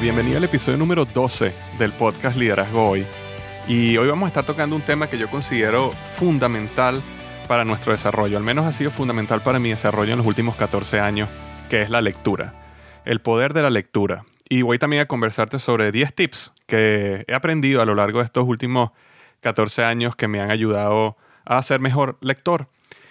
Bienvenido 0.00 0.38
al 0.38 0.44
episodio 0.44 0.76
número 0.76 1.04
12 1.04 1.52
del 1.78 1.92
podcast 1.92 2.36
Liderazgo 2.36 2.90
Hoy. 2.90 3.06
Y 3.68 3.96
hoy 3.96 4.08
vamos 4.08 4.24
a 4.24 4.28
estar 4.28 4.44
tocando 4.44 4.74
un 4.74 4.82
tema 4.82 5.06
que 5.06 5.16
yo 5.16 5.28
considero 5.28 5.92
fundamental 6.16 7.00
para 7.46 7.64
nuestro 7.64 7.92
desarrollo, 7.92 8.36
al 8.36 8.42
menos 8.42 8.66
ha 8.66 8.72
sido 8.72 8.90
fundamental 8.90 9.40
para 9.42 9.60
mi 9.60 9.70
desarrollo 9.70 10.12
en 10.12 10.18
los 10.18 10.26
últimos 10.26 10.56
14 10.56 10.98
años, 10.98 11.28
que 11.70 11.82
es 11.82 11.90
la 11.90 12.00
lectura, 12.00 12.54
el 13.04 13.20
poder 13.20 13.54
de 13.54 13.62
la 13.62 13.70
lectura. 13.70 14.24
Y 14.48 14.62
voy 14.62 14.78
también 14.78 15.02
a 15.02 15.06
conversarte 15.06 15.60
sobre 15.60 15.92
10 15.92 16.12
tips 16.14 16.52
que 16.66 17.24
he 17.28 17.34
aprendido 17.34 17.80
a 17.80 17.84
lo 17.84 17.94
largo 17.94 18.18
de 18.18 18.24
estos 18.24 18.44
últimos 18.48 18.90
14 19.42 19.84
años 19.84 20.16
que 20.16 20.26
me 20.26 20.40
han 20.40 20.50
ayudado 20.50 21.16
a 21.44 21.62
ser 21.62 21.78
mejor 21.78 22.18
lector 22.20 22.66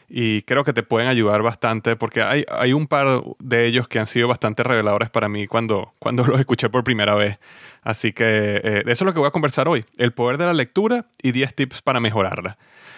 y 0.09 0.43
creo 0.43 0.63
que 0.63 0.73
te 0.73 0.83
pueden 0.83 1.07
ayudar 1.07 1.41
bastante 1.41 1.95
porque 1.95 2.21
hay, 2.21 2.45
hay 2.49 2.73
un 2.73 2.87
par 2.87 3.21
de 3.39 3.65
ellos 3.65 3.87
que 3.87 3.99
han 3.99 4.07
sido 4.07 4.27
bastante 4.27 4.63
reveladores 4.63 5.09
para 5.09 5.29
mí 5.29 5.47
cuando, 5.47 5.93
cuando 5.99 6.23
los 6.27 6.39
escuché 6.39 6.69
por 6.69 6.83
primera 6.83 7.15
vez. 7.15 7.39
Así 7.81 8.13
que 8.13 8.25
eh, 8.25 8.83
eso 8.85 8.91
es 8.91 9.01
lo 9.01 9.13
que 9.13 9.19
voy 9.19 9.27
a 9.27 9.31
conversar 9.31 9.67
hoy, 9.67 9.85
el 9.97 10.13
poder 10.13 10.37
de 10.37 10.45
la 10.45 10.53
lectura 10.53 11.05
y 11.22 11.31
10 11.31 11.55
tips 11.55 11.81
para 11.81 12.00
mejorarla. 12.00 12.57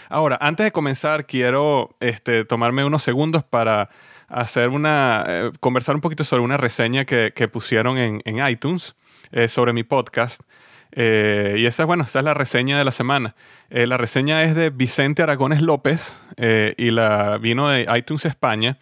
Ahora, 0.09 0.38
antes 0.40 0.66
de 0.66 0.72
comenzar, 0.72 1.25
quiero 1.25 1.96
este, 2.00 2.46
tomarme 2.46 2.85
unos 2.85 3.02
segundos 3.02 3.44
para 3.44 3.90
hacer 4.28 4.69
una, 4.69 5.24
eh, 5.28 5.51
conversar 5.59 5.96
un 5.96 6.01
poquito 6.01 6.24
sobre 6.24 6.44
una 6.44 6.57
reseña 6.57 7.06
que, 7.06 7.31
pusieron 7.51 7.97
en, 7.97 8.22
en 8.25 8.47
iTunes 8.47 8.96
eh, 9.31 9.47
sobre 9.47 9.74
mi 9.74 9.84
podcast. 9.84 10.41
Eh, 10.97 11.57
y 11.59 11.66
esa, 11.66 11.83
bueno, 11.83 12.06
esa 12.06 12.19
es 12.19 12.25
la 12.25 12.33
reseña 12.33 12.78
de 12.78 12.85
la 12.85 12.91
semana. 12.91 13.35
Eh, 13.69 13.85
la 13.85 13.97
reseña 13.97 14.44
es 14.44 14.56
de 14.56 14.69
Vicente 14.69 15.22
Aragones 15.22 15.61
López 15.61 16.23
eh, 16.38 16.73
y 16.78 16.91
la 16.91 17.38
vino 17.38 17.67
de 17.67 17.85
iTunes 17.95 18.25
España. 18.25 18.78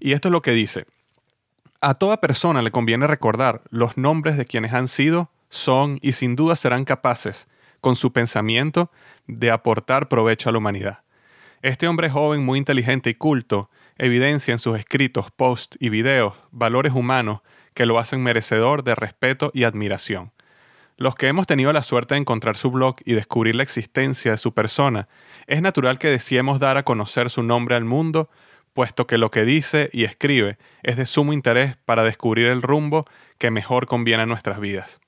Y 0.00 0.12
esto 0.12 0.28
es 0.28 0.32
lo 0.32 0.40
que 0.40 0.52
dice. 0.52 0.86
A 1.80 1.94
toda 1.94 2.20
persona 2.20 2.62
le 2.62 2.70
conviene 2.70 3.06
recordar 3.06 3.60
los 3.70 3.98
nombres 3.98 4.36
de 4.38 4.46
quienes 4.46 4.72
han 4.72 4.88
sido, 4.88 5.30
son 5.50 5.98
y 6.02 6.14
sin 6.14 6.36
duda 6.36 6.56
serán 6.56 6.84
capaces, 6.84 7.46
con 7.80 7.96
su 7.96 8.12
pensamiento, 8.12 8.90
de 9.26 9.50
aportar 9.50 10.08
provecho 10.08 10.48
a 10.48 10.52
la 10.52 10.58
humanidad. 10.58 11.00
Este 11.60 11.86
hombre 11.86 12.08
joven, 12.08 12.44
muy 12.44 12.58
inteligente 12.58 13.10
y 13.10 13.14
culto, 13.14 13.70
evidencia 13.98 14.52
en 14.52 14.58
sus 14.58 14.78
escritos, 14.78 15.30
posts 15.30 15.76
y 15.80 15.90
videos 15.90 16.34
valores 16.50 16.92
humanos 16.92 17.40
que 17.74 17.86
lo 17.86 17.98
hacen 17.98 18.22
merecedor 18.22 18.84
de 18.84 18.94
respeto 18.94 19.50
y 19.54 19.64
admiración. 19.64 20.32
Los 20.98 21.14
que 21.14 21.28
hemos 21.28 21.46
tenido 21.46 21.72
la 21.72 21.84
suerte 21.84 22.16
de 22.16 22.20
encontrar 22.20 22.56
su 22.56 22.72
blog 22.72 22.96
y 23.04 23.14
descubrir 23.14 23.54
la 23.54 23.62
existencia 23.62 24.32
de 24.32 24.36
su 24.36 24.52
persona, 24.52 25.06
es 25.46 25.62
natural 25.62 25.96
que 25.96 26.08
deseemos 26.08 26.58
dar 26.58 26.76
a 26.76 26.82
conocer 26.82 27.30
su 27.30 27.44
nombre 27.44 27.76
al 27.76 27.84
mundo, 27.84 28.28
puesto 28.72 29.06
que 29.06 29.16
lo 29.16 29.30
que 29.30 29.44
dice 29.44 29.90
y 29.92 30.02
escribe 30.02 30.58
es 30.82 30.96
de 30.96 31.06
sumo 31.06 31.32
interés 31.32 31.76
para 31.84 32.02
descubrir 32.02 32.48
el 32.48 32.62
rumbo 32.62 33.04
que 33.38 33.52
mejor 33.52 33.86
conviene 33.86 34.24
a 34.24 34.26
nuestras 34.26 34.58
vidas. 34.58 35.00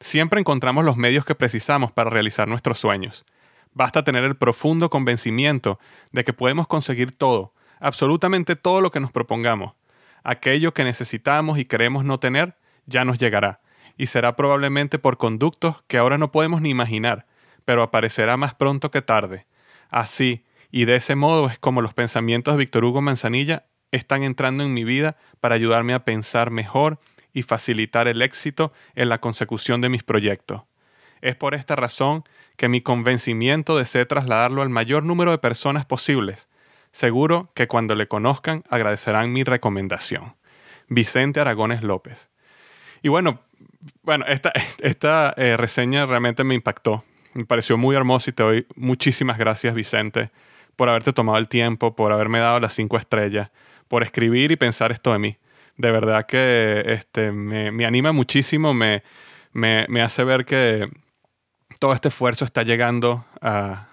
Siempre 0.00 0.38
encontramos 0.38 0.84
los 0.84 0.98
medios 0.98 1.24
que 1.24 1.34
precisamos 1.34 1.92
para 1.92 2.10
realizar 2.10 2.46
nuestros 2.46 2.78
sueños. 2.78 3.24
Basta 3.72 4.04
tener 4.04 4.24
el 4.24 4.36
profundo 4.36 4.90
convencimiento 4.90 5.78
de 6.10 6.24
que 6.24 6.34
podemos 6.34 6.66
conseguir 6.66 7.16
todo, 7.16 7.54
absolutamente 7.80 8.54
todo 8.54 8.82
lo 8.82 8.90
que 8.90 9.00
nos 9.00 9.12
propongamos. 9.12 9.72
Aquello 10.24 10.74
que 10.74 10.84
necesitamos 10.84 11.58
y 11.58 11.64
queremos 11.64 12.04
no 12.04 12.18
tener, 12.18 12.54
ya 12.84 13.06
nos 13.06 13.16
llegará 13.16 13.61
y 13.96 14.06
será 14.06 14.36
probablemente 14.36 14.98
por 14.98 15.16
conductos 15.16 15.82
que 15.86 15.98
ahora 15.98 16.18
no 16.18 16.32
podemos 16.32 16.60
ni 16.60 16.70
imaginar, 16.70 17.26
pero 17.64 17.82
aparecerá 17.82 18.36
más 18.36 18.54
pronto 18.54 18.90
que 18.90 19.02
tarde. 19.02 19.46
Así, 19.90 20.44
y 20.70 20.86
de 20.86 20.96
ese 20.96 21.14
modo 21.14 21.48
es 21.48 21.58
como 21.58 21.82
los 21.82 21.94
pensamientos 21.94 22.54
de 22.54 22.58
Víctor 22.58 22.84
Hugo 22.84 23.02
Manzanilla 23.02 23.66
están 23.90 24.22
entrando 24.22 24.64
en 24.64 24.72
mi 24.72 24.84
vida 24.84 25.16
para 25.40 25.54
ayudarme 25.54 25.94
a 25.94 26.04
pensar 26.04 26.50
mejor 26.50 26.98
y 27.32 27.42
facilitar 27.42 28.08
el 28.08 28.22
éxito 28.22 28.72
en 28.94 29.08
la 29.08 29.18
consecución 29.18 29.80
de 29.80 29.88
mis 29.88 30.02
proyectos. 30.02 30.62
Es 31.20 31.36
por 31.36 31.54
esta 31.54 31.76
razón 31.76 32.24
que 32.56 32.68
mi 32.68 32.80
convencimiento 32.80 33.76
deseo 33.76 34.06
trasladarlo 34.06 34.62
al 34.62 34.70
mayor 34.70 35.04
número 35.04 35.30
de 35.30 35.38
personas 35.38 35.86
posibles. 35.86 36.48
Seguro 36.90 37.50
que 37.54 37.68
cuando 37.68 37.94
le 37.94 38.08
conozcan 38.08 38.64
agradecerán 38.68 39.32
mi 39.32 39.44
recomendación. 39.44 40.36
Vicente 40.88 41.40
Aragones 41.40 41.82
López. 41.82 42.30
Y 43.02 43.08
bueno, 43.08 43.40
bueno, 44.02 44.24
esta, 44.26 44.52
esta 44.80 45.34
eh, 45.36 45.56
reseña 45.56 46.06
realmente 46.06 46.44
me 46.44 46.54
impactó. 46.54 47.04
Me 47.34 47.44
pareció 47.44 47.78
muy 47.78 47.96
hermosa 47.96 48.30
y 48.30 48.32
te 48.34 48.42
doy 48.42 48.66
muchísimas 48.76 49.38
gracias, 49.38 49.74
Vicente, 49.74 50.30
por 50.76 50.88
haberte 50.88 51.12
tomado 51.12 51.38
el 51.38 51.48
tiempo, 51.48 51.96
por 51.96 52.12
haberme 52.12 52.40
dado 52.40 52.60
las 52.60 52.74
cinco 52.74 52.98
estrellas, 52.98 53.50
por 53.88 54.02
escribir 54.02 54.52
y 54.52 54.56
pensar 54.56 54.92
esto 54.92 55.12
de 55.12 55.18
mí. 55.18 55.36
De 55.78 55.90
verdad 55.90 56.26
que 56.26 56.82
este, 56.86 57.32
me, 57.32 57.86
anima 57.86 58.12
muchísimo, 58.12 58.74
me, 58.74 59.02
me, 59.52 60.02
hace 60.02 60.24
ver 60.24 60.44
que 60.44 60.90
todo 61.78 61.94
este 61.94 62.08
esfuerzo 62.08 62.44
está 62.44 62.62
llegando 62.62 63.24
a, 63.40 63.88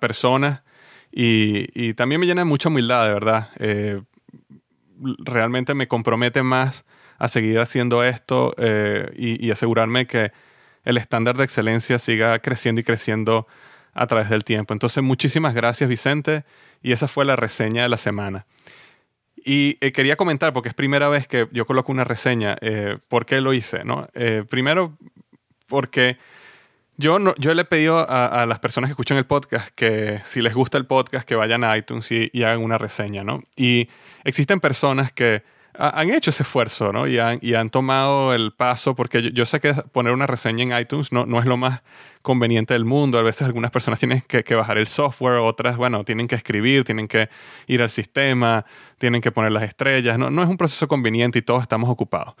personas 0.00 0.62
y, 1.10 1.94
también 1.94 2.20
me 2.20 2.26
llena 2.26 2.42
de 2.42 2.46
mucha 2.46 2.68
humildad, 2.68 3.06
de 3.06 3.12
verdad. 3.12 3.50
Eh, 3.58 4.00
realmente 5.18 5.74
me 5.74 5.88
compromete 5.88 6.42
más 6.42 6.84
a 7.18 7.28
seguir 7.28 7.58
haciendo 7.58 8.04
esto 8.04 8.54
eh, 8.58 9.10
y, 9.16 9.50
asegurarme 9.50 10.06
que 10.06 10.32
el 10.84 10.96
estándar 10.98 11.36
de 11.36 11.44
excelencia 11.44 11.98
siga 11.98 12.38
creciendo 12.38 12.80
y 12.80 12.84
creciendo 12.84 13.46
a 13.94 14.06
través 14.06 14.28
del 14.28 14.44
tiempo. 14.44 14.74
Entonces, 14.74 15.02
muchísimas 15.02 15.54
gracias, 15.54 15.88
Vicente. 15.88 16.44
Y 16.82 16.92
esa 16.92 17.08
fue 17.08 17.24
la 17.24 17.36
reseña 17.36 17.82
de 17.82 17.88
la 17.88 17.96
semana. 17.96 18.46
Y 19.36 19.78
eh, 19.80 19.92
quería 19.92 20.16
comentar, 20.16 20.52
porque 20.52 20.68
es 20.68 20.74
primera 20.74 21.08
vez 21.08 21.26
que 21.26 21.48
yo 21.52 21.66
coloco 21.66 21.90
una 21.90 22.04
reseña, 22.04 22.56
eh, 22.60 22.98
por 23.08 23.26
qué 23.26 23.40
lo 23.40 23.54
hice. 23.54 23.84
¿no? 23.84 24.08
primero, 24.48 24.96
porque 25.66 26.18
yo, 26.96 27.18
yo 27.36 27.54
le 27.54 27.62
he 27.62 27.64
pedido 27.64 28.06
a, 28.08 28.46
las 28.46 28.58
personas 28.58 28.88
que 28.88 28.92
escuchan 28.92 29.16
el 29.18 29.26
podcast 29.26 29.70
que 29.74 30.20
si 30.24 30.42
les 30.42 30.54
gusta 30.54 30.78
el 30.78 30.86
podcast, 30.86 31.26
que 31.26 31.34
vayan 31.34 31.64
a 31.64 31.76
iTunes 31.76 32.10
y, 32.12 32.30
y 32.32 32.42
hagan 32.42 32.62
una 32.62 32.78
reseña. 32.78 33.24
¿no? 33.24 33.42
Y 33.56 33.88
existen 34.24 34.60
personas 34.60 35.12
que 35.12 35.42
han 35.78 36.10
hecho 36.10 36.30
ese 36.30 36.42
esfuerzo, 36.42 36.92
¿no? 36.92 37.06
Y 37.06 37.18
han, 37.18 37.38
y 37.42 37.54
han 37.54 37.70
tomado 37.70 38.34
el 38.34 38.52
paso, 38.52 38.94
porque 38.94 39.32
yo, 39.32 39.46
sé 39.46 39.60
que 39.60 39.74
poner 39.74 40.12
una 40.12 40.26
reseña 40.26 40.62
en 40.62 40.80
iTunes 40.80 41.12
no, 41.12 41.26
no, 41.26 41.38
es 41.40 41.46
lo 41.46 41.56
más 41.56 41.82
conveniente 42.22 42.74
del 42.74 42.84
mundo. 42.84 43.18
A 43.18 43.22
veces 43.22 43.42
algunas 43.42 43.70
personas 43.70 44.00
tienen 44.00 44.22
que, 44.26 44.42
que, 44.42 44.54
bajar 44.54 44.78
el 44.78 44.86
software, 44.86 45.38
otras, 45.38 45.76
bueno, 45.76 46.04
tienen 46.04 46.28
que 46.28 46.34
escribir, 46.34 46.84
tienen 46.84 47.08
que 47.08 47.28
ir 47.66 47.82
al 47.82 47.90
sistema, 47.90 48.64
tienen 48.98 49.20
que 49.20 49.30
poner 49.32 49.52
las 49.52 49.62
estrellas. 49.62 50.18
No, 50.18 50.30
no 50.30 50.42
es 50.42 50.48
un 50.48 50.56
proceso 50.56 50.88
conveniente 50.88 51.38
y 51.38 51.42
todos 51.42 51.62
estamos 51.62 51.90
ocupados. 51.90 52.34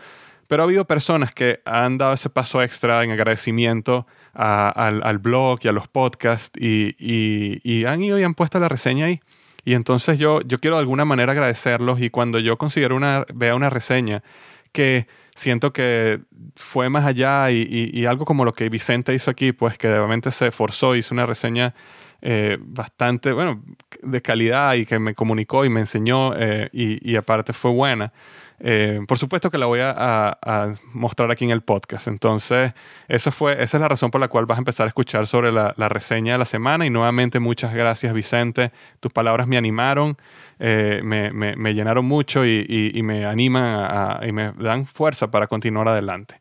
Pero 0.48 0.62
ha 0.62 0.64
habido 0.64 0.84
personas 0.84 1.32
que 1.32 1.60
han 1.64 1.98
dado 1.98 2.14
ese 2.14 2.30
paso 2.30 2.62
extra 2.62 3.02
en 3.02 3.10
agradecimiento 3.10 4.06
al, 4.32 5.02
al, 5.02 5.18
blog 5.18 5.58
y 5.62 5.68
a 5.68 5.72
los 5.72 5.88
podcasts 5.88 6.56
y, 6.60 6.94
y, 6.98 7.60
y 7.64 7.84
han 7.84 8.02
ido 8.02 8.18
y 8.18 8.22
han 8.22 8.34
puesto 8.34 8.58
la 8.58 8.68
reseña 8.68 9.06
ahí. 9.06 9.20
Y 9.66 9.74
entonces 9.74 10.16
yo, 10.16 10.42
yo 10.42 10.60
quiero 10.60 10.76
de 10.76 10.82
alguna 10.82 11.04
manera 11.04 11.32
agradecerlos 11.32 12.00
y 12.00 12.08
cuando 12.08 12.38
yo 12.38 12.56
considero 12.56 12.94
una, 12.94 13.26
vea 13.34 13.56
una 13.56 13.68
reseña 13.68 14.22
que 14.70 15.08
siento 15.34 15.72
que 15.72 16.20
fue 16.54 16.88
más 16.88 17.04
allá 17.04 17.50
y, 17.50 18.06
algo 18.06 18.24
como 18.24 18.44
lo 18.44 18.52
que 18.52 18.68
Vicente 18.68 19.12
hizo 19.12 19.28
aquí, 19.28 19.50
pues 19.50 19.76
que 19.76 19.88
realmente 19.88 20.30
se 20.30 20.46
esforzó, 20.46 20.94
hizo 20.94 21.12
una 21.12 21.26
reseña 21.26 21.74
eh, 22.22 22.58
bastante, 22.60 23.32
bueno, 23.32 23.60
de 24.02 24.22
calidad 24.22 24.74
y 24.74 24.86
que 24.86 25.00
me 25.00 25.16
comunicó 25.16 25.64
y 25.64 25.68
me 25.68 25.80
enseñó 25.80 26.32
eh, 26.36 26.68
y, 26.72 27.10
y, 27.10 27.16
aparte 27.16 27.52
fue 27.52 27.72
buena. 27.72 28.12
Eh, 28.58 29.00
por 29.06 29.18
supuesto 29.18 29.50
que 29.50 29.58
la 29.58 29.66
voy 29.66 29.80
a, 29.82 30.72
mostrar 30.92 31.30
aquí 31.30 31.44
en 31.44 31.50
el 31.50 31.62
podcast. 31.62 32.08
Entonces, 32.08 32.72
eso 33.08 33.30
fue, 33.30 33.62
esa 33.62 33.76
es 33.76 33.80
la 33.80 33.88
razón 33.88 34.10
por 34.10 34.20
la 34.20 34.28
cual 34.28 34.46
vas 34.46 34.56
a 34.56 34.60
empezar 34.60 34.84
a 34.84 34.88
escuchar 34.88 35.26
sobre 35.26 35.52
la, 35.52 35.72
reseña 35.88 36.32
de 36.32 36.38
la 36.38 36.44
semana. 36.44 36.86
Y 36.86 36.90
nuevamente, 36.90 37.38
muchas 37.38 37.74
gracias, 37.74 38.12
Vicente. 38.14 38.72
Tus 39.00 39.12
palabras 39.12 39.46
me 39.46 39.56
animaron, 39.56 40.16
eh, 40.58 41.00
me, 41.02 41.74
llenaron 41.74 42.06
mucho 42.06 42.46
y, 42.46 43.00
me 43.02 43.26
animan 43.26 44.26
y 44.26 44.32
me 44.32 44.52
dan 44.52 44.86
fuerza 44.86 45.30
para 45.30 45.46
continuar 45.46 45.88
adelante. 45.88 46.40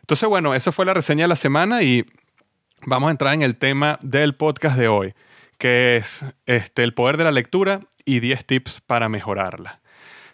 Entonces, 0.00 0.28
bueno, 0.28 0.54
esa 0.54 0.72
fue 0.72 0.84
la 0.84 0.94
reseña 0.94 1.24
de 1.24 1.28
la 1.28 1.36
semana 1.36 1.82
y 1.82 2.04
vamos 2.84 3.08
a 3.08 3.10
entrar 3.12 3.34
en 3.34 3.42
el 3.42 3.56
tema 3.56 3.98
del 4.02 4.34
podcast 4.34 4.76
de 4.76 4.88
hoy, 4.88 5.14
que 5.58 5.96
es 5.96 6.26
este, 6.46 6.82
el 6.82 6.92
poder 6.92 7.16
de 7.16 7.24
la 7.24 7.30
lectura 7.30 7.80
y 8.04 8.20
10 8.20 8.44
tips 8.44 8.80
para 8.80 9.08
mejorarla. 9.08 9.81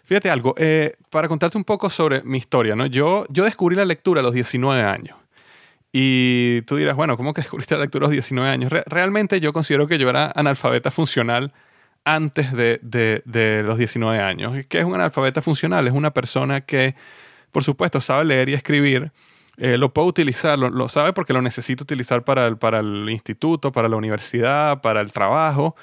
Fíjate 0.09 0.31
algo, 0.31 0.55
eh, 0.57 0.95
para 1.11 1.27
contarte 1.27 1.55
un 1.55 1.63
poco 1.63 1.87
sobre 1.91 2.23
mi 2.23 2.39
historia, 2.39 2.75
¿no? 2.75 2.87
Yo, 2.87 3.27
yo 3.29 3.43
descubrí 3.43 3.75
la 3.75 3.85
lectura 3.85 4.21
a 4.21 4.23
los 4.23 4.33
19 4.33 4.81
años. 4.81 5.15
Y 5.91 6.63
tú 6.63 6.77
dirás, 6.77 6.95
bueno, 6.95 7.15
¿cómo 7.15 7.31
que 7.31 7.41
descubriste 7.41 7.75
la 7.75 7.81
lectura 7.81 8.05
a 8.05 8.07
los 8.07 8.13
19 8.13 8.49
años? 8.49 8.71
realmente 8.87 9.39
yo 9.39 9.53
considero 9.53 9.87
que 9.87 9.99
yo 9.99 10.09
era 10.09 10.31
analfabeta 10.35 10.89
funcional 10.89 11.53
antes 12.05 12.51
de, 12.53 12.79
de, 12.81 13.61
los 13.63 13.77
19 13.77 14.19
años. 14.19 14.65
¿Qué 14.67 14.79
es 14.79 14.85
un 14.85 14.95
analfabeta 14.95 15.43
funcional? 15.43 15.85
Es 15.85 15.93
una 15.93 16.09
persona 16.09 16.61
que, 16.61 16.95
por 17.51 17.63
supuesto, 17.63 18.01
sabe 18.01 18.25
leer 18.25 18.49
y 18.49 18.55
escribir, 18.55 19.11
eh, 19.57 19.77
lo 19.77 19.93
puede 19.93 20.07
utilizar, 20.07 20.57
lo, 20.57 20.89
sabe 20.89 21.13
porque 21.13 21.33
lo 21.33 21.43
necesita 21.43 21.83
utilizar 21.83 22.23
para 22.23 22.47
el, 22.47 22.57
para 22.57 22.79
el 22.79 23.07
instituto, 23.11 23.71
para 23.71 23.87
la 23.87 23.95
universidad, 23.95 24.81
para 24.81 25.01
el 25.01 25.11
trabajo, 25.11 25.75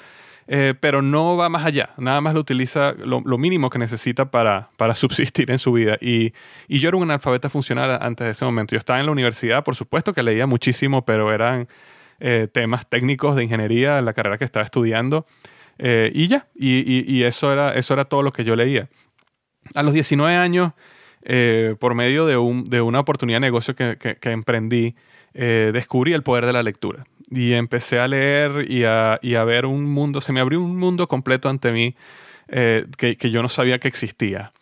eh, 0.49 0.73
pero 0.79 1.01
no 1.01 1.35
va 1.35 1.49
más 1.49 1.65
allá, 1.65 1.89
nada 1.97 2.21
más 2.21 2.33
lo 2.33 2.39
utiliza 2.39 2.93
lo, 2.93 3.21
mínimo 3.37 3.69
que 3.69 3.79
necesita 3.79 4.31
para, 4.31 4.69
para, 4.77 4.95
subsistir 4.95 5.51
en 5.51 5.59
su 5.59 5.73
vida. 5.73 5.97
Y, 5.99 6.33
y, 6.67 6.79
yo 6.79 6.87
era 6.87 6.97
un 6.97 7.03
analfabeta 7.03 7.49
funcional 7.49 7.97
antes 8.01 8.25
de 8.25 8.31
ese 8.31 8.45
momento. 8.45 8.73
Yo 8.73 8.79
estaba 8.79 8.99
en 8.99 9.05
la 9.05 9.11
universidad, 9.11 9.63
por 9.63 9.75
supuesto 9.75 10.13
que 10.13 10.23
leía 10.23 10.47
muchísimo, 10.47 11.03
pero 11.03 11.33
eran 11.33 11.67
eh, 12.19 12.47
temas 12.51 12.87
técnicos 12.87 13.35
de 13.35 13.43
ingeniería 13.43 13.99
en 13.99 14.05
la 14.05 14.13
carrera 14.13 14.37
que 14.37 14.45
estaba 14.45 14.63
estudiando. 14.63 15.25
Eh, 15.79 16.11
y 16.13 16.27
ya, 16.27 16.47
y, 16.55 17.13
y, 17.13 17.23
eso, 17.23 17.51
era, 17.51 17.73
eso 17.73 17.93
era 17.93 18.05
todo 18.05 18.23
lo 18.23 18.31
que 18.31 18.45
yo 18.45 18.55
leía. 18.55 18.87
A 19.75 19.83
los 19.83 19.93
19 19.93 20.33
años, 20.33 20.71
por 21.79 21.93
medio 21.93 22.25
de, 22.25 22.37
un, 22.37 22.63
de, 22.63 22.79
una 22.79 23.01
oportunidad 23.01 23.37
de 23.37 23.41
negocio 23.41 23.75
que, 23.75 23.97
que 23.97 24.31
emprendí, 24.31 24.95
descubrí 25.33 26.13
el 26.13 26.23
poder 26.23 26.45
de 26.45 26.53
la 26.53 26.63
lectura 26.63 27.03
y 27.29 27.53
empecé 27.53 27.99
a 27.99 28.07
leer 28.07 28.69
y 28.69 28.83
a, 28.85 29.19
y 29.21 29.35
a, 29.35 29.43
ver 29.43 29.65
un 29.65 29.85
mundo, 29.85 30.21
se 30.21 30.31
me 30.31 30.39
abrió 30.39 30.61
un 30.61 30.77
mundo 30.77 31.07
completo 31.07 31.49
ante 31.49 31.71
mí 31.71 31.95
eh, 32.47 32.85
que, 32.97 33.17
que, 33.17 33.31
yo 33.31 33.41
no 33.41 33.49
sabía 33.49 33.79
que 33.79 33.87
existía. 33.87 34.53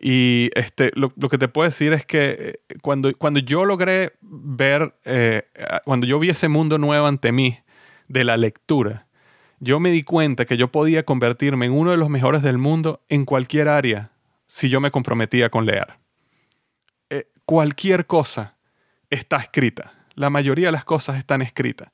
Y 0.00 0.50
este, 0.54 0.92
lo, 0.94 1.12
lo, 1.16 1.28
que 1.28 1.38
te 1.38 1.48
puedo 1.48 1.68
decir 1.68 1.92
es 1.92 2.04
que 2.04 2.36
eh, 2.38 2.74
cuando, 2.82 3.12
cuando 3.16 3.40
yo 3.40 3.64
logré 3.64 4.12
ver, 4.20 4.94
eh, 5.04 5.44
cuando 5.84 6.06
yo 6.06 6.18
vi 6.18 6.30
ese 6.30 6.48
mundo 6.48 6.78
nuevo 6.78 7.06
ante 7.06 7.32
mí 7.32 7.58
de 8.08 8.24
la 8.24 8.36
lectura, 8.36 9.06
yo 9.58 9.80
me 9.80 9.90
di 9.90 10.02
cuenta 10.02 10.44
que 10.44 10.56
yo 10.56 10.70
podía 10.70 11.04
convertirme 11.04 11.66
en 11.66 11.72
uno 11.72 11.90
de 11.90 11.96
los 11.96 12.10
mejores 12.10 12.42
del 12.42 12.58
mundo 12.58 13.00
en 13.08 13.24
cualquier 13.24 13.68
área 13.68 14.10
si 14.46 14.68
yo 14.68 14.80
me 14.80 14.90
comprometía 14.90 15.48
con 15.50 15.66
leer. 15.66 15.94
cualquier 17.46 18.06
cosa 18.06 18.56
está 19.08 19.38
escrita. 19.38 19.92
La 20.14 20.30
mayoría 20.30 20.66
de 20.66 20.72
las 20.72 20.84
cosas 20.84 21.16
están 21.16 21.42
escritas. 21.42 21.90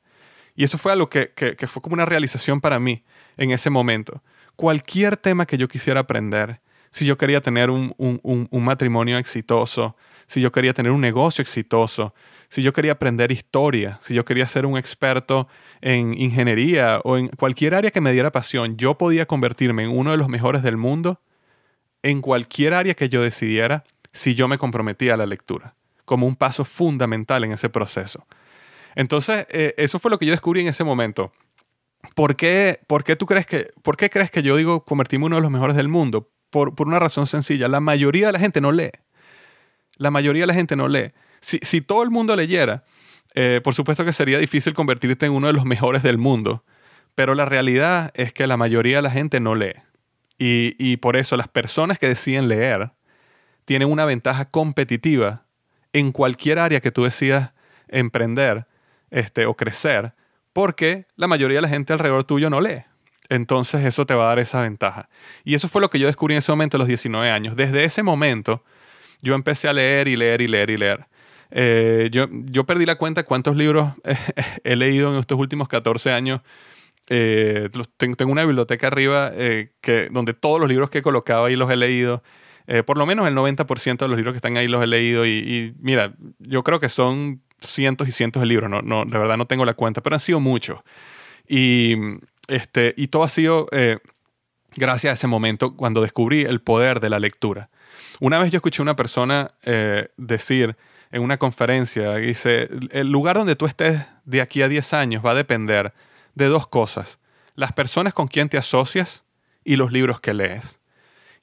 Y 0.55 0.65
eso 0.65 0.79
fue 0.79 0.93
algo 0.93 1.09
que, 1.09 1.33
que, 1.35 1.67
fue 1.67 1.83
como 1.83 1.95
una 1.95 2.05
realización 2.05 2.61
para 2.61 2.79
mí 2.79 3.03
en 3.37 3.51
ese 3.51 3.71
momento. 3.71 4.23
Cualquier 4.57 5.17
tema 5.17 5.47
que 5.47 5.57
yo 5.57 5.69
quisiera 5.69 6.01
aprender, 6.01 6.61
si 6.91 7.07
yo 7.07 7.17
quería 7.17 7.41
tener 7.41 7.71
un, 7.71 8.49
matrimonio 8.53 9.17
exitoso, 9.17 9.97
si 10.27 10.41
yo 10.41 10.53
quería 10.53 10.75
tener 10.75 10.93
un 10.93 11.01
negocio 11.01 11.41
exitoso, 11.41 12.15
si 12.49 12.63
yo 12.63 12.73
quería 12.75 12.93
aprender 12.93 13.33
historia, 13.33 13.99
si 14.03 14.13
yo 14.13 14.27
quería 14.27 14.47
ser 14.47 14.67
un 14.67 14.77
experto 14.77 15.49
en 15.81 16.13
ingeniería 16.15 17.01
o 17.03 17.17
en 17.17 17.29
cualquier 17.29 17.75
área 17.75 17.91
que 17.91 18.03
me 18.03 18.13
diera 18.13 18.31
pasión, 18.31 18.77
yo 18.77 18.99
podía 18.99 19.27
convertirme 19.27 19.85
en 19.85 19.91
uno 19.91 20.11
de 20.11 20.19
los 20.19 20.29
mejores 20.29 20.63
del 20.63 20.77
mundo 20.77 21.21
en 22.03 22.21
cualquier 22.21 22.75
área 22.75 22.95
que 22.95 23.09
yo 23.09 23.23
decidiera 23.23 23.85
si 24.13 24.35
yo 24.35 24.49
me 24.49 24.59
comprometía 24.59 25.15
a 25.15 25.17
la 25.17 25.25
lectura, 25.25 25.75
como 26.05 26.27
un 26.27 26.37
paso 26.37 26.65
fundamental 26.65 27.45
en 27.45 27.53
ese 27.53 27.71
proceso. 27.71 28.27
Entonces, 28.95 29.47
eh, 29.51 29.75
eso 29.77 29.99
fue 29.99 30.11
lo 30.11 30.19
que 30.19 30.27
yo 30.27 30.33
descubrí 30.33 30.61
en 30.61 30.69
ese 30.69 30.85
momento. 30.85 31.33
¿Por 32.15 32.37
qué, 32.37 32.81
por 32.87 33.05
qué 33.05 33.17
tú 33.17 33.27
crees 33.27 33.47
que, 33.47 33.71
por 33.83 33.97
qué 33.97 34.11
crees 34.11 34.31
que 34.31 34.43
yo 34.43 34.57
digo 34.57 34.85
convertirme 34.85 35.25
en 35.25 35.27
uno 35.29 35.37
de 35.37 35.43
los 35.43 35.51
mejores 35.51 35.77
del 35.77 35.89
mundo? 35.89 36.31
Por, 36.51 36.75
una 36.79 36.99
razón 36.99 37.27
sencilla. 37.27 37.69
La 37.69 37.81
mayoría 37.81 38.27
de 38.27 38.33
la 38.33 38.39
gente 38.39 38.61
no 38.61 38.73
lee. 38.73 38.91
La 39.97 40.11
mayoría 40.11 40.43
de 40.43 40.49
la 40.49 40.55
gente 40.55 40.77
no 40.77 40.89
lee. 40.89 41.13
Si, 41.41 41.59
si 41.63 41.81
todo 41.81 42.03
el 42.03 42.11
mundo 42.11 42.37
leyera, 42.37 42.85
eh, 43.35 43.61
por 43.65 43.75
supuesto 43.75 44.05
que 44.05 44.13
sería 44.13 44.39
difícil 44.39 44.75
convertirte 44.75 45.27
en 45.27 45.33
uno 45.33 45.47
de 45.47 45.53
los 45.53 45.65
mejores 45.65 46.03
del 46.03 46.19
mundo. 46.19 46.65
Pero 47.15 47.35
la 47.35 47.45
realidad 47.45 48.11
es 48.15 48.33
que 48.33 48.47
la 48.47 48.57
mayoría 48.57 48.97
de 48.97 49.03
la 49.03 49.11
gente 49.11 49.41
no 49.41 49.55
lee. 49.55 49.75
Y, 50.39 50.75
y 50.79 50.97
por 50.97 51.17
eso 51.17 51.37
las 51.37 51.49
personas 51.49 51.99
que 51.99 52.09
deciden 52.09 52.49
leer 52.49 52.91
tienen 53.65 53.91
una 53.91 54.05
ventaja 54.05 54.47
competitiva 54.47 55.45
en 55.93 56.11
cualquier 56.11 56.59
área 56.59 56.81
que 56.81 56.91
tú 56.91 57.05
decidas 57.05 57.53
emprender 57.89 58.67
este, 59.13 59.47
o 59.47 59.55
crecer, 59.55 60.15
porque 60.53 61.07
la 61.15 61.29
mayoría 61.29 61.59
de 61.59 61.63
la 61.63 61.69
gente 61.69 61.93
alrededor 61.93 62.25
tuyo 62.25 62.51
no 62.51 62.61
lee. 62.61 62.83
Entonces 63.29 63.85
eso 63.85 64.05
te 64.05 64.15
va 64.15 64.25
a 64.25 64.29
dar 64.29 64.41
esa 64.41 64.63
ventaja. 64.63 65.09
Y 65.45 65.55
eso 65.55 65.69
fue 65.69 65.81
lo 65.81 65.89
que 65.89 65.99
yo 65.99 66.07
descubrí 66.07 66.35
en 66.35 66.39
ese 66.39 66.51
momento 66.51 66.77
a 66.77 66.79
los 66.79 66.89
19 66.89 67.31
años. 67.31 67.55
Desde 67.55 67.85
ese 67.85 68.03
momento 68.03 68.65
yo 69.21 69.35
empecé 69.35 69.69
a 69.69 69.73
leer 69.73 70.09
y 70.09 70.17
leer 70.17 70.41
y 70.41 70.49
leer 70.49 70.71
y 70.71 70.77
leer. 70.77 71.07
Eh, 71.51 72.09
yo, 72.11 72.27
yo, 72.31 72.65
perdí 72.65 72.87
la 72.87 72.97
cuenta 72.97 73.25
cuántos 73.25 73.57
libros 73.57 73.93
he 74.65 74.75
leído 74.75 75.13
en 75.13 75.19
estos 75.19 75.39
últimos 75.39 75.69
14 75.69 76.11
años. 76.11 76.41
Eh, 77.09 77.69
tengo 77.97 78.33
una 78.33 78.45
biblioteca 78.45 78.87
arriba 78.87 79.31
eh, 79.35 79.73
que, 79.81 80.09
donde 80.11 80.35
todos 80.35 80.59
los 80.61 80.69
libros 80.69 80.89
que 80.89 80.99
he 80.99 81.03
colocado 81.03 81.45
ahí 81.45 81.57
los 81.57 81.71
he 81.71 81.77
leído. 81.77 82.23
por 82.87 82.97
lo 82.97 83.07
menos 83.07 83.27
el 83.27 83.35
90% 83.35 83.99
de 83.99 84.09
los 84.09 84.17
libros 84.17 84.33
que 84.33 84.39
están 84.39 84.57
ahí 84.57 84.69
los 84.69 84.83
he 84.83 84.87
leído. 84.87 85.27
y, 85.27 85.75
mira, 85.79 86.15
yo 86.39 86.63
creo 86.63 86.81
que 86.81 86.89
son 86.89 87.43
cientos 87.67 88.09
y 88.09 88.13
cientos 88.13 88.41
de 88.41 88.47
libros, 88.47 88.71
no, 88.71 88.83
no, 88.83 89.05
de 89.05 89.19
verdad 89.19 89.37
no 89.37 89.47
tengo 89.47 89.65
la 89.65 89.75
cuenta, 89.75 90.01
pero 90.01 90.17
han 90.17 90.21
sido 90.21 90.41
muchos. 90.41 90.81
Y, 91.49 91.95
este, 92.49 92.95
y 92.97 93.09
todo 93.09 93.25
ha 93.25 93.29
sido 93.29 93.69
eh, 93.73 93.99
gracias 94.77 95.11
a 95.11 95.15
ese 95.15 95.27
momento 95.27 95.77
cuando 95.77 96.03
descubrí 96.03 96.43
el 96.43 96.61
poder 96.61 97.01
de 97.01 97.11
la 97.11 97.19
lectura. 97.19 97.71
Una 98.21 98.39
vez 98.39 98.51
yo 98.51 98.59
escuché 98.59 98.83
a 98.83 98.85
una 98.85 98.97
persona 98.97 99.53
eh, 99.63 100.09
decir 100.17 100.77
en 101.11 101.23
una 101.23 101.37
conferencia, 101.37 102.17
dice, 102.17 102.71
el 102.91 103.11
lugar 103.11 103.37
donde 103.37 103.55
tú 103.55 103.67
estés 103.67 104.01
de 104.25 104.41
aquí 104.41 104.63
a 104.63 104.69
10 104.69 104.95
años 104.95 105.25
va 105.25 105.33
a 105.33 105.35
depender 105.35 105.93
de 106.35 106.47
dos 106.47 106.67
cosas, 106.67 107.19
las 107.55 107.73
personas 107.75 108.15
con 108.15 108.29
quien 108.29 108.49
te 108.49 108.57
asocias 108.57 109.23
y 109.63 109.77
los 109.77 109.93
libros 109.93 110.21
que 110.21 110.33
lees. 110.33 110.81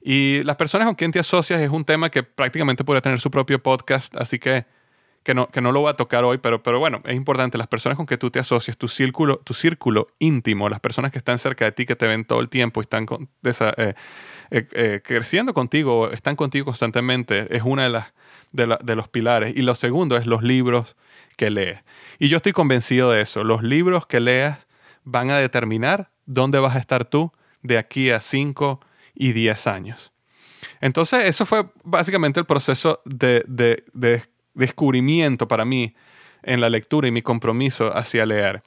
Y 0.02 0.42
las 0.44 0.56
personas 0.56 0.86
con 0.86 0.96
quien 0.96 1.12
te 1.12 1.20
asocias 1.20 1.60
es 1.60 1.70
un 1.70 1.84
tema 1.84 2.10
que 2.10 2.22
prácticamente 2.22 2.84
podría 2.84 3.02
tener 3.02 3.20
su 3.20 3.30
propio 3.30 3.62
podcast, 3.62 4.16
así 4.16 4.38
que 4.38 4.64
que 5.22 5.34
no, 5.34 5.48
que 5.48 5.60
no 5.60 5.72
lo 5.72 5.80
voy 5.80 5.90
a 5.90 5.94
tocar 5.94 6.24
hoy, 6.24 6.38
pero, 6.38 6.62
pero 6.62 6.78
bueno, 6.78 7.02
es 7.04 7.14
importante, 7.14 7.58
las 7.58 7.66
personas 7.66 7.96
con 7.96 8.06
que 8.06 8.16
tú 8.16 8.30
te 8.30 8.38
asocias, 8.38 8.76
tu 8.78 8.88
círculo, 8.88 9.38
tu 9.38 9.54
círculo 9.54 10.08
íntimo, 10.18 10.68
las 10.68 10.80
personas 10.80 11.12
que 11.12 11.18
están 11.18 11.38
cerca 11.38 11.66
de 11.66 11.72
ti, 11.72 11.86
que 11.86 11.96
te 11.96 12.06
ven 12.06 12.24
todo 12.24 12.40
el 12.40 12.48
tiempo 12.48 12.80
y 12.80 12.84
están 12.84 13.06
eh, 13.44 13.94
eh, 14.50 14.68
eh, 14.72 15.00
creciendo 15.04 15.52
contigo, 15.52 16.10
están 16.10 16.36
contigo 16.36 16.64
constantemente, 16.64 17.54
es 17.54 17.62
una 17.62 17.84
de 17.84 17.90
las 17.90 18.12
de, 18.52 18.96
los 18.96 19.08
pilares. 19.08 19.54
Y 19.56 19.62
lo 19.62 19.74
segundo 19.74 20.16
es 20.16 20.26
los 20.26 20.42
libros 20.42 20.96
que 21.36 21.50
lees. 21.50 21.80
Y 22.18 22.28
yo 22.28 22.36
estoy 22.36 22.52
convencido 22.52 23.10
de 23.10 23.22
eso, 23.22 23.44
los 23.44 23.62
libros 23.62 24.06
que 24.06 24.20
leas 24.20 24.66
van 25.04 25.30
a 25.30 25.38
determinar 25.38 26.10
dónde 26.26 26.58
vas 26.58 26.76
a 26.76 26.78
estar 26.78 27.04
tú 27.04 27.32
de 27.62 27.78
aquí 27.78 28.10
a 28.10 28.20
5 28.20 28.80
y 29.14 29.32
10 29.32 29.66
años. 29.66 30.12
Entonces, 30.80 31.24
eso 31.24 31.46
fue 31.46 31.70
básicamente 31.84 32.40
el 32.40 32.46
proceso 32.46 33.00
de, 33.04 33.44
de 33.46 34.22
descubrimiento 34.54 35.48
para 35.48 35.64
mí 35.64 35.94
en 36.42 36.60
la 36.60 36.70
lectura 36.70 37.08
y 37.08 37.10
mi 37.10 37.22
compromiso 37.22 37.96
hacia 37.96 38.26
leer. 38.26 38.62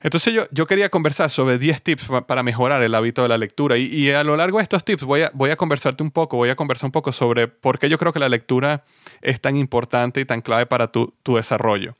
Entonces 0.00 0.32
yo, 0.32 0.46
yo 0.52 0.66
quería 0.66 0.90
conversar 0.90 1.28
sobre 1.28 1.58
10 1.58 1.82
tips 1.82 2.08
para 2.26 2.44
mejorar 2.44 2.82
el 2.82 2.94
hábito 2.94 3.22
de 3.22 3.28
la 3.28 3.38
lectura 3.38 3.76
y, 3.76 4.10
a 4.10 4.22
lo 4.22 4.36
largo 4.36 4.58
de 4.58 4.62
estos 4.62 4.84
tips 4.84 5.02
voy 5.02 5.22
a, 5.22 5.30
voy 5.34 5.50
a 5.50 5.56
conversarte 5.56 6.04
un 6.04 6.12
poco, 6.12 6.36
voy 6.36 6.50
a 6.50 6.56
conversar 6.56 6.86
un 6.86 6.92
poco 6.92 7.10
sobre 7.10 7.48
por 7.48 7.80
qué 7.80 7.88
yo 7.88 7.98
creo 7.98 8.12
que 8.12 8.20
la 8.20 8.28
lectura 8.28 8.84
es 9.22 9.40
tan 9.40 9.56
importante 9.56 10.20
y 10.20 10.24
tan 10.24 10.40
clave 10.40 10.66
para 10.66 10.92
tu, 10.92 11.14
tu 11.24 11.34
desarrollo. 11.34 11.96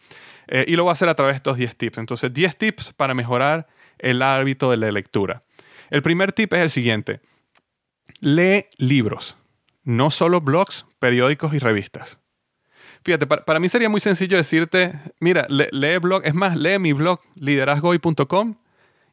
Eh, 0.47 0.65
y 0.69 0.77
lo 0.77 0.85
voy 0.85 0.91
a 0.91 0.93
hacer 0.93 1.09
a 1.09 1.15
través 1.15 1.35
de 1.35 1.37
estos 1.39 1.57
10 1.57 1.77
tips. 1.77 1.99
Entonces 1.99 2.33
10 2.33 2.57
tips 2.57 2.93
para 2.93 3.15
mejorar 3.15 3.67
el 3.99 4.23
hábito 4.23 4.71
de 4.71 4.77
la 4.77 4.93
lectura. 4.93 5.43
El 5.91 6.03
primer 6.03 6.33
tip 6.33 6.53
es 6.55 6.61
el 6.61 6.71
siguiente. 6.71 7.21
Lee 8.21 8.67
libros, 8.77 9.37
no 9.83 10.11
solo 10.11 10.41
blogs, 10.41 10.87
periódicos 11.01 11.53
y 11.53 11.59
revistas. 11.59 12.21
Fíjate, 13.05 13.27
para, 13.27 13.61
mí 13.61 13.69
sería 13.69 13.89
muy 13.89 14.01
sencillo 14.01 14.37
decirte, 14.37 14.93
mira, 15.21 15.47
lee 15.49 15.99
blog, 15.99 16.23
es 16.25 16.35
más, 16.35 16.57
lee 16.57 16.79
mi 16.79 16.93
blog, 16.93 17.21
liderazgoy.com, 17.37 18.57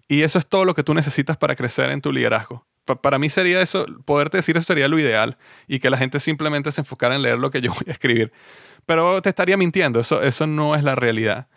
y 0.08 0.22
eso 0.22 0.40
es 0.40 0.48
todo 0.48 0.66
lo 0.66 0.74
que 0.74 0.84
tú 0.84 0.94
necesitas 0.94 1.38
para 1.38 1.56
crecer 1.56 1.90
en 1.92 2.02
tu 2.02 2.12
liderazgo. 2.12 2.66
para 3.02 3.18
mí 3.18 3.30
sería 3.30 3.62
eso, 3.62 3.86
poderte 4.06 4.38
decir 4.38 4.58
eso 4.58 4.66
sería 4.66 4.88
lo 4.88 5.00
ideal, 5.00 5.38
y 5.68 5.80
que 5.80 5.90
la 5.90 5.98
gente 5.98 6.20
simplemente 6.20 6.72
se 6.72 6.82
enfocara 6.82 7.16
en 7.16 7.22
leer 7.22 7.38
lo 7.38 7.52
que 7.52 7.62
yo 7.62 7.72
voy 7.72 7.86
a 7.88 7.92
escribir. 7.92 8.32
Pero 8.86 9.22
te 9.22 9.30
estaría 9.30 9.58
mintiendo, 9.58 10.00
eso, 10.00 10.48
no 10.48 10.76
es 10.76 10.84
la 10.84 10.96
realidad. 10.96 11.48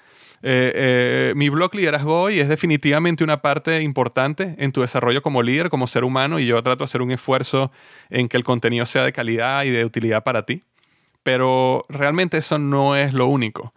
Eh, 0.40 0.72
eh, 0.74 1.32
mi 1.34 1.48
blog 1.48 1.74
Liderazgo 1.74 2.22
Hoy 2.22 2.38
es 2.38 2.48
definitivamente 2.48 3.24
una 3.24 3.42
parte 3.42 3.82
importante 3.82 4.54
en 4.58 4.70
tu 4.70 4.82
desarrollo 4.82 5.20
como 5.20 5.42
líder, 5.42 5.68
como 5.68 5.86
ser 5.88 6.04
humano, 6.04 6.38
y 6.38 6.46
yo 6.46 6.62
trato 6.62 6.78
de 6.78 6.84
hacer 6.84 7.02
un 7.02 7.10
esfuerzo 7.10 7.72
en 8.08 8.28
que 8.28 8.36
el 8.36 8.44
contenido 8.44 8.86
sea 8.86 9.02
de 9.02 9.12
calidad 9.12 9.64
y 9.64 9.70
de 9.70 9.84
utilidad 9.84 10.22
para 10.22 10.46
ti 10.46 10.62
pero 11.28 11.84
realmente 11.90 12.38
eso 12.38 12.58
no 12.58 12.96
es 12.96 13.12
lo 13.12 13.26
único. 13.26 13.74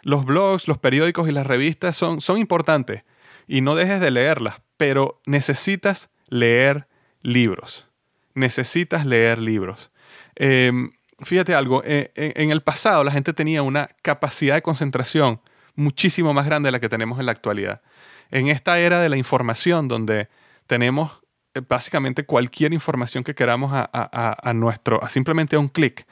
Los 0.00 0.24
blogs, 0.24 0.66
los 0.66 0.78
periódicos 0.78 1.28
y 1.28 1.32
las 1.32 1.46
revistas 1.46 1.94
son, 1.94 2.22
son 2.22 2.38
importantes 2.38 3.02
y 3.46 3.60
no 3.60 3.74
dejes 3.74 4.00
de 4.00 4.10
leerlas, 4.10 4.62
pero 4.78 5.20
necesitas 5.26 6.08
leer 6.28 6.88
libros. 7.20 7.86
Necesitas 8.32 9.04
leer 9.04 9.36
libros. 9.36 9.92
Em, 10.36 10.92
fíjate 11.20 11.54
algo, 11.54 11.82
eh, 11.84 12.12
en 12.14 12.50
el 12.50 12.62
pasado 12.62 13.04
la 13.04 13.12
gente 13.12 13.34
tenía 13.34 13.60
una 13.60 13.90
capacidad 14.00 14.54
de 14.54 14.62
concentración 14.62 15.42
muchísimo 15.74 16.32
más 16.32 16.46
grande 16.46 16.68
de 16.68 16.72
la 16.72 16.80
que 16.80 16.88
tenemos 16.88 17.20
en 17.20 17.26
la 17.26 17.32
actualidad. 17.32 17.82
En 18.30 18.48
esta 18.48 18.78
era 18.78 19.00
de 19.00 19.10
la 19.10 19.18
información, 19.18 19.86
donde 19.86 20.28
tenemos 20.66 21.20
eh, 21.52 21.60
básicamente 21.60 22.24
cualquier 22.24 22.72
información 22.72 23.22
que 23.22 23.34
queramos 23.34 23.70
a, 23.74 23.90
a 23.92 24.52
nuestro, 24.54 25.04
a 25.04 25.10
simplemente 25.10 25.56
a 25.56 25.58
un 25.58 25.68
clic, 25.68 26.06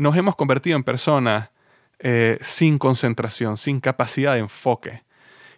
nos 0.00 0.16
hemos 0.16 0.34
convertido 0.34 0.76
en 0.76 0.82
personas 0.82 1.50
eh, 1.98 2.38
sin 2.40 2.78
concentración, 2.78 3.58
sin 3.58 3.80
capacidad 3.80 4.32
de 4.32 4.40
enfoque. 4.40 5.02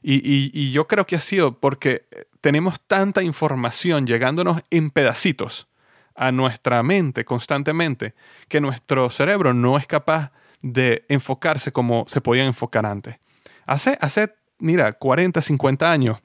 Y, 0.02 0.72
yo 0.72 0.88
creo 0.88 1.06
que 1.06 1.14
ha 1.14 1.20
sido 1.20 1.60
porque 1.60 2.06
tenemos 2.40 2.80
tanta 2.80 3.22
información 3.22 4.04
llegándonos 4.04 4.60
en 4.70 4.90
pedacitos 4.90 5.68
a 6.16 6.32
nuestra 6.32 6.82
mente 6.82 7.24
constantemente 7.24 8.14
que 8.48 8.60
nuestro 8.60 9.10
cerebro 9.10 9.54
no 9.54 9.78
es 9.78 9.86
capaz 9.86 10.32
de 10.60 11.04
enfocarse 11.08 11.70
como 11.70 12.04
se 12.08 12.20
podía 12.20 12.44
enfocar 12.44 12.84
antes. 12.84 13.16
Hace, 13.64 13.96
hace 14.00 14.34
mira, 14.58 14.92
40, 14.92 15.40
50 15.40 15.88
años, 15.88 16.18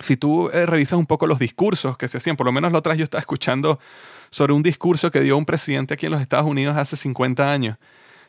si 0.00 0.16
tú 0.16 0.50
eh, 0.52 0.66
revisas 0.66 0.98
un 0.98 1.06
poco 1.06 1.28
los 1.28 1.38
discursos 1.38 1.96
que 1.96 2.08
se 2.08 2.18
hacían, 2.18 2.36
por 2.36 2.46
lo 2.46 2.52
menos 2.52 2.72
la 2.72 2.78
otra 2.78 2.96
yo 2.96 3.04
estaba 3.04 3.20
escuchando 3.20 3.78
sobre 4.30 4.52
un 4.52 4.62
discurso 4.62 5.10
que 5.10 5.20
dio 5.20 5.36
un 5.36 5.44
presidente 5.44 5.94
aquí 5.94 6.06
en 6.06 6.12
los 6.12 6.20
Estados 6.20 6.46
Unidos 6.46 6.76
hace 6.76 6.96
50 6.96 7.50
años. 7.50 7.78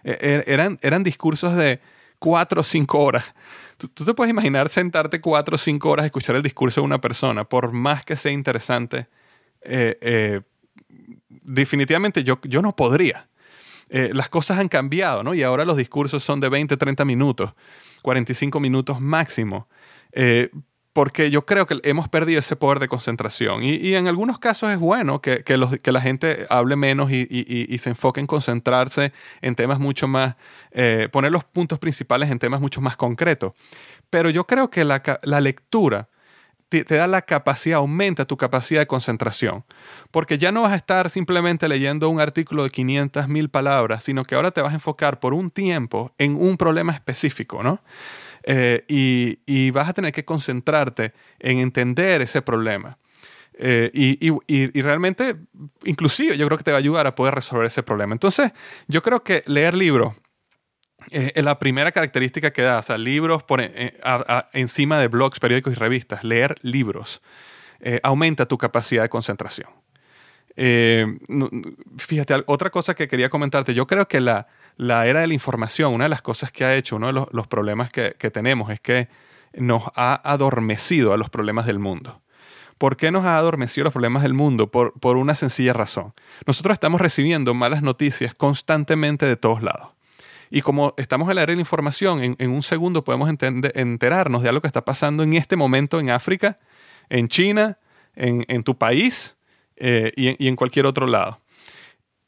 E, 0.03 0.17
er, 0.21 0.43
eran, 0.47 0.79
eran 0.81 1.03
discursos 1.03 1.55
de 1.55 1.79
cuatro 2.19 2.61
o 2.61 2.63
cinco 2.63 2.99
horas. 2.99 3.25
Tú, 3.77 3.87
te 3.87 4.13
puedes 4.13 4.29
imaginar 4.29 4.69
sentarte 4.69 5.21
cuatro 5.21 5.55
o 5.55 5.57
cinco 5.57 5.89
horas 5.89 6.03
a 6.03 6.07
escuchar 6.07 6.35
el 6.35 6.43
discurso 6.43 6.81
de 6.81 6.85
una 6.85 6.99
persona, 6.99 7.45
por 7.45 7.71
más 7.71 8.03
que 8.03 8.17
sea 8.17 8.31
interesante. 8.31 9.07
Eh, 9.61 9.97
eh, 10.01 10.41
definitivamente 11.29 12.23
yo, 12.23 12.39
yo 12.43 12.61
no 12.61 12.75
podría. 12.75 13.27
Eh, 13.89 14.11
las 14.13 14.29
cosas 14.29 14.59
han 14.59 14.67
cambiado, 14.67 15.23
¿no? 15.23 15.33
Y 15.33 15.43
ahora 15.43 15.65
los 15.65 15.77
discursos 15.77 16.23
son 16.23 16.39
de 16.39 16.49
20, 16.49 16.77
30 16.77 17.05
minutos, 17.05 17.53
45 18.01 18.59
minutos 18.59 18.99
máximo 18.99 19.67
porque 20.99 21.31
yo 21.31 21.45
creo 21.45 21.65
que 21.65 21.79
hemos 21.83 22.09
perdido 22.09 22.41
ese 22.41 22.57
poder 22.57 22.79
de 22.79 22.89
concentración. 22.89 23.63
Y, 23.63 23.95
en 23.95 24.09
algunos 24.09 24.37
casos 24.37 24.69
es 24.69 24.77
bueno 24.77 25.21
que, 25.21 25.45
la 25.85 26.01
gente 26.01 26.45
hable 26.49 26.75
menos 26.75 27.09
y, 27.09 27.77
se 27.79 27.91
enfoque 27.91 28.19
en 28.19 28.27
concentrarse 28.27 29.13
en 29.41 29.55
temas 29.55 29.79
mucho 29.79 30.09
más, 30.09 30.35
eh, 30.71 31.07
poner 31.09 31.31
los 31.31 31.45
puntos 31.45 31.79
principales 31.79 32.29
en 32.29 32.37
temas 32.37 32.59
mucho 32.59 32.81
más 32.81 32.97
concretos. 32.97 33.53
Pero 34.09 34.29
yo 34.29 34.45
creo 34.45 34.69
que 34.69 34.83
la, 34.83 35.01
lectura 35.39 36.09
te, 36.67 36.83
da 36.83 37.07
la 37.07 37.21
capacidad, 37.21 37.77
aumenta 37.77 38.25
tu 38.25 38.35
capacidad 38.35 38.81
de 38.81 38.87
concentración. 38.87 39.63
Porque 40.11 40.37
ya 40.37 40.51
no 40.51 40.63
vas 40.63 40.73
a 40.73 40.75
estar 40.75 41.09
simplemente 41.09 41.69
leyendo 41.69 42.09
un 42.09 42.19
artículo 42.19 42.63
de 42.63 42.71
500 42.71 43.29
mil 43.29 43.47
palabras, 43.47 44.03
sino 44.03 44.25
que 44.25 44.35
ahora 44.35 44.51
te 44.51 44.61
vas 44.61 44.73
a 44.73 44.75
enfocar 44.75 45.21
por 45.21 45.33
un 45.33 45.49
tiempo 45.49 46.11
en 46.17 46.35
un 46.35 46.57
problema 46.57 46.91
específico, 46.91 47.63
¿no? 47.63 47.79
Eh, 48.43 48.85
y, 48.87 49.71
vas 49.71 49.89
a 49.89 49.93
tener 49.93 50.11
que 50.11 50.25
concentrarte 50.25 51.13
en 51.39 51.59
entender 51.59 52.21
ese 52.21 52.41
problema. 52.41 52.97
Eh, 53.53 53.91
y, 53.93 54.81
realmente, 54.81 55.35
inclusive, 55.83 56.37
yo 56.37 56.45
creo 56.47 56.57
que 56.57 56.63
te 56.63 56.71
va 56.71 56.77
a 56.77 56.79
ayudar 56.79 57.07
a 57.07 57.15
poder 57.15 57.35
resolver 57.35 57.67
ese 57.67 57.83
problema. 57.83 58.13
Entonces, 58.13 58.51
yo 58.87 59.01
creo 59.01 59.23
que 59.23 59.43
leer 59.45 59.73
libros 59.73 60.15
es 61.11 61.43
la 61.43 61.57
primera 61.59 61.91
característica 61.91 62.51
que 62.51 62.61
da. 62.61 62.81
O 62.87 62.97
libros 62.97 63.43
por, 63.43 63.61
eh, 63.61 63.97
encima 64.53 64.99
de 64.99 65.07
blogs, 65.07 65.39
periódicos 65.39 65.73
y 65.73 65.75
revistas. 65.75 66.23
Leer 66.23 66.57
libros 66.61 67.21
aumenta 68.03 68.45
tu 68.45 68.57
capacidad 68.57 69.03
de 69.03 69.09
concentración. 69.09 69.69
fíjate, 71.97 72.43
otra 72.45 72.69
cosa 72.69 72.93
que 72.93 73.07
quería 73.07 73.29
comentarte. 73.29 73.73
Yo 73.73 73.87
creo 73.87 74.07
que 74.07 74.19
la, 74.19 74.47
la 74.79 75.05
era 75.07 75.19
de 75.19 75.27
la 75.27 75.33
información, 75.33 75.93
una 75.93 76.05
de 76.05 76.09
las 76.09 76.21
cosas 76.21 76.53
que 76.53 76.63
ha 76.63 76.73
hecho, 76.73 76.95
uno 76.95 77.07
de 77.07 77.13
los, 77.13 77.47
problemas 77.47 77.91
que, 77.91 78.13
tenemos 78.31 78.71
es 78.71 78.79
que 78.79 79.09
nos 79.53 79.83
ha 79.93 80.21
adormecido 80.23 81.11
a 81.11 81.17
los 81.17 81.29
problemas 81.29 81.65
del 81.65 81.79
mundo. 81.79 82.21
¿Por 82.77 82.95
qué 82.95 83.11
nos 83.11 83.25
ha 83.25 83.37
adormecido 83.37 83.83
los 83.83 83.91
problemas 83.91 84.23
del 84.23 84.33
mundo? 84.33 84.71
Por, 84.71 85.17
una 85.17 85.35
sencilla 85.35 85.73
razón. 85.73 86.13
Nosotros 86.47 86.75
estamos 86.75 87.01
recibiendo 87.01 87.53
malas 87.53 87.83
noticias 87.83 88.33
constantemente 88.33 89.25
de 89.25 89.35
todos 89.35 89.61
lados. 89.61 89.89
Y 90.49 90.61
como 90.61 90.93
estamos 90.95 91.27
en 91.27 91.35
la 91.35 91.41
era 91.41 91.51
de 91.51 91.57
la 91.57 91.61
información, 91.61 92.37
en, 92.39 92.49
un 92.49 92.63
segundo 92.63 93.03
podemos 93.03 93.27
enterarnos 93.29 94.43
de 94.43 94.47
algo 94.47 94.61
que 94.61 94.67
está 94.67 94.85
pasando 94.85 95.23
en 95.23 95.33
este 95.33 95.57
momento 95.57 95.99
en 95.99 96.09
África, 96.09 96.57
en 97.09 97.27
China, 97.27 97.79
en, 98.15 98.63
tu 98.63 98.77
país 98.77 99.35
eh, 99.75 100.13
y 100.15 100.47
en 100.47 100.55
cualquier 100.55 100.85
otro 100.85 101.05
lado. 101.05 101.41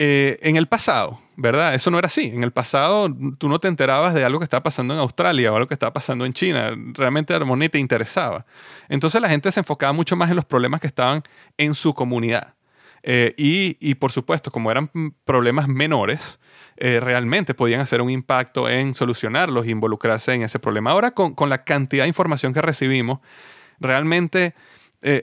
Eh, 0.03 0.39
en 0.41 0.55
el 0.55 0.65
pasado, 0.65 1.19
¿verdad? 1.35 1.75
Eso 1.75 1.91
no 1.91 1.99
era 1.99 2.07
así. 2.07 2.25
En 2.25 2.41
el 2.41 2.49
pasado 2.49 3.07
tú 3.37 3.47
no 3.47 3.59
te 3.59 3.67
enterabas 3.67 4.15
de 4.15 4.25
algo 4.25 4.39
que 4.39 4.45
estaba 4.45 4.63
pasando 4.63 4.95
en 4.95 4.99
Australia 4.99 5.53
o 5.53 5.55
algo 5.55 5.67
que 5.67 5.75
estaba 5.75 5.93
pasando 5.93 6.25
en 6.25 6.33
China. 6.33 6.71
Realmente 6.93 7.35
Armonía 7.35 7.69
te 7.69 7.77
interesaba. 7.77 8.47
Entonces 8.89 9.21
la 9.21 9.29
gente 9.29 9.51
se 9.51 9.59
enfocaba 9.59 9.93
mucho 9.93 10.15
más 10.15 10.31
en 10.31 10.37
los 10.37 10.45
problemas 10.45 10.81
que 10.81 10.87
estaban 10.87 11.21
en 11.55 11.75
su 11.75 11.93
comunidad. 11.93 12.55
Eh, 13.03 13.35
y, 13.37 13.93
por 13.93 14.11
supuesto, 14.11 14.51
como 14.51 14.71
eran 14.71 14.89
problemas 15.23 15.67
menores, 15.67 16.39
eh, 16.77 16.99
realmente 16.99 17.53
podían 17.53 17.81
hacer 17.81 18.01
un 18.01 18.09
impacto 18.09 18.67
en 18.67 18.95
solucionarlos 18.95 19.67
e 19.67 19.69
involucrarse 19.69 20.33
en 20.33 20.41
ese 20.41 20.57
problema. 20.57 20.89
Ahora, 20.89 21.11
con, 21.11 21.35
con 21.35 21.47
la 21.47 21.63
cantidad 21.63 22.05
de 22.05 22.07
información 22.07 22.55
que 22.55 22.61
recibimos, 22.63 23.19
realmente 23.79 24.55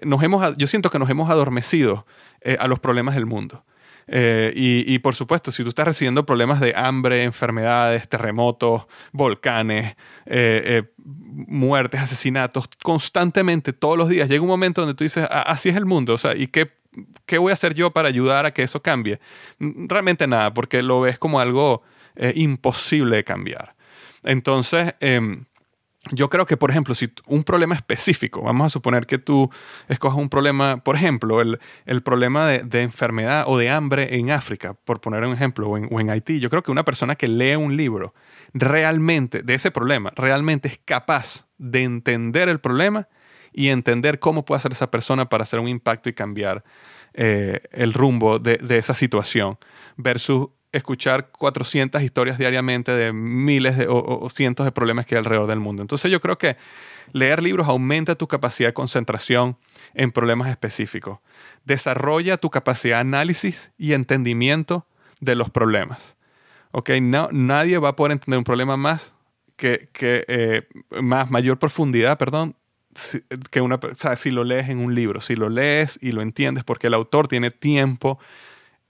nos 0.04 0.22
hemos, 0.22 0.56
yo 0.56 0.68
siento 0.68 0.88
que 0.88 1.00
nos 1.00 1.10
hemos 1.10 1.30
adormecido 1.30 2.06
a 2.60 2.68
los 2.68 2.78
problemas 2.78 3.16
del 3.16 3.26
mundo. 3.26 3.64
Eh, 4.08 4.52
y, 4.56 4.98
por 5.00 5.14
supuesto, 5.14 5.52
si 5.52 5.62
tú 5.62 5.68
estás 5.68 5.86
recibiendo 5.86 6.24
problemas 6.24 6.60
de 6.60 6.72
hambre, 6.74 7.24
enfermedades, 7.24 8.08
terremotos, 8.08 8.86
volcanes, 9.12 9.96
eh, 10.24 10.62
eh, 10.64 10.82
muertes, 10.96 12.00
asesinatos, 12.00 12.68
constantemente, 12.82 13.74
todos 13.74 13.98
los 13.98 14.08
días, 14.08 14.28
llega 14.28 14.42
un 14.42 14.48
momento 14.48 14.80
donde 14.80 14.94
tú 14.94 15.04
dices, 15.04 15.26
así 15.30 15.68
es 15.68 15.76
el 15.76 15.84
mundo, 15.84 16.14
o 16.14 16.18
sea, 16.18 16.34
¿y 16.34 16.46
qué, 16.46 16.70
qué 17.26 17.36
voy 17.36 17.50
a 17.50 17.54
hacer 17.54 17.74
yo 17.74 17.90
para 17.90 18.08
ayudar 18.08 18.46
a 18.46 18.52
que 18.52 18.62
eso 18.62 18.80
cambie? 18.80 19.20
Realmente 19.60 20.26
nada, 20.26 20.54
porque 20.54 20.82
lo 20.82 21.02
ves 21.02 21.18
como 21.18 21.38
algo 21.38 21.82
imposible 22.34 23.16
de 23.16 23.24
cambiar. 23.24 23.76
Entonces, 24.24 24.94
em, 25.00 25.44
yo 26.12 26.28
creo 26.28 26.46
que, 26.46 26.56
por 26.56 26.70
ejemplo, 26.70 26.94
si 26.94 27.10
un 27.26 27.44
problema 27.44 27.74
específico, 27.74 28.42
vamos 28.42 28.66
a 28.66 28.70
suponer 28.70 29.06
que 29.06 29.18
tú 29.18 29.50
escojas 29.88 30.18
un 30.18 30.28
problema, 30.28 30.82
por 30.82 30.96
ejemplo, 30.96 31.40
el, 31.40 32.02
problema 32.02 32.48
de, 32.48 32.82
enfermedad 32.82 33.44
o 33.46 33.58
de 33.58 33.70
hambre 33.70 34.16
en 34.16 34.30
África, 34.30 34.74
por 34.74 35.00
poner 35.00 35.24
un 35.24 35.32
ejemplo, 35.32 35.68
o 35.68 35.78
en, 35.78 35.88
o 35.90 36.00
en, 36.00 36.10
Haití, 36.10 36.40
yo 36.40 36.50
creo 36.50 36.62
que 36.62 36.70
una 36.70 36.84
persona 36.84 37.16
que 37.16 37.28
lee 37.28 37.56
un 37.56 37.76
libro 37.76 38.14
realmente 38.52 39.42
de 39.42 39.54
ese 39.54 39.70
problema, 39.70 40.12
realmente 40.14 40.68
es 40.68 40.80
capaz 40.84 41.46
de 41.58 41.82
entender 41.82 42.48
el 42.48 42.60
problema 42.60 43.08
y 43.52 43.68
entender 43.68 44.18
cómo 44.18 44.44
puede 44.44 44.58
hacer 44.58 44.72
esa 44.72 44.90
persona 44.90 45.28
para 45.28 45.42
hacer 45.42 45.58
un 45.58 45.68
impacto 45.68 46.08
y 46.08 46.12
cambiar 46.12 46.64
eh, 47.14 47.60
el 47.72 47.92
rumbo 47.92 48.38
de, 48.38 48.60
esa 48.70 48.94
situación 48.94 49.58
versus 49.96 50.48
escuchar 50.72 51.30
400 51.30 52.02
historias 52.02 52.38
diariamente 52.38 52.92
de 52.92 53.12
miles 53.12 53.86
o, 53.88 54.28
cientos 54.28 54.66
de 54.66 54.72
problemas 54.72 55.06
que 55.06 55.14
hay 55.14 55.20
alrededor 55.20 55.48
del 55.48 55.60
mundo. 55.60 55.82
Entonces 55.82 56.10
yo 56.10 56.20
creo 56.20 56.36
que 56.36 56.56
leer 57.12 57.42
libros 57.42 57.66
aumenta 57.68 58.14
tu 58.14 58.26
capacidad 58.26 58.68
de 58.68 58.74
concentración 58.74 59.56
en 59.94 60.12
problemas 60.12 60.50
específicos, 60.50 61.20
desarrolla 61.64 62.36
tu 62.36 62.50
capacidad 62.50 62.96
de 62.96 63.00
análisis 63.00 63.72
y 63.78 63.92
entendimiento 63.94 64.86
de 65.20 65.34
los 65.34 65.50
problemas. 65.50 66.16
Okay, 66.70 67.00
no, 67.00 67.28
nadie 67.32 67.78
va 67.78 67.90
a 67.90 67.96
poder 67.96 68.12
entender 68.12 68.38
un 68.38 68.44
problema 68.44 68.76
más 68.76 69.14
que, 69.56 69.88
eh, 70.00 70.68
más 71.00 71.30
mayor 71.30 71.58
profundidad, 71.58 72.18
perdón, 72.18 72.54
que 73.50 73.60
una, 73.60 73.76
o 73.76 73.94
sea, 73.94 74.16
si 74.16 74.30
lo 74.30 74.44
lees 74.44 74.68
en 74.68 74.78
un 74.78 74.94
libro, 74.94 75.20
si 75.20 75.34
lo 75.34 75.48
lees 75.48 75.98
y 76.02 76.12
lo 76.12 76.22
entiendes, 76.22 76.64
porque 76.64 76.88
el 76.88 76.94
autor 76.94 77.28
tiene 77.28 77.50
tiempo 77.50 78.18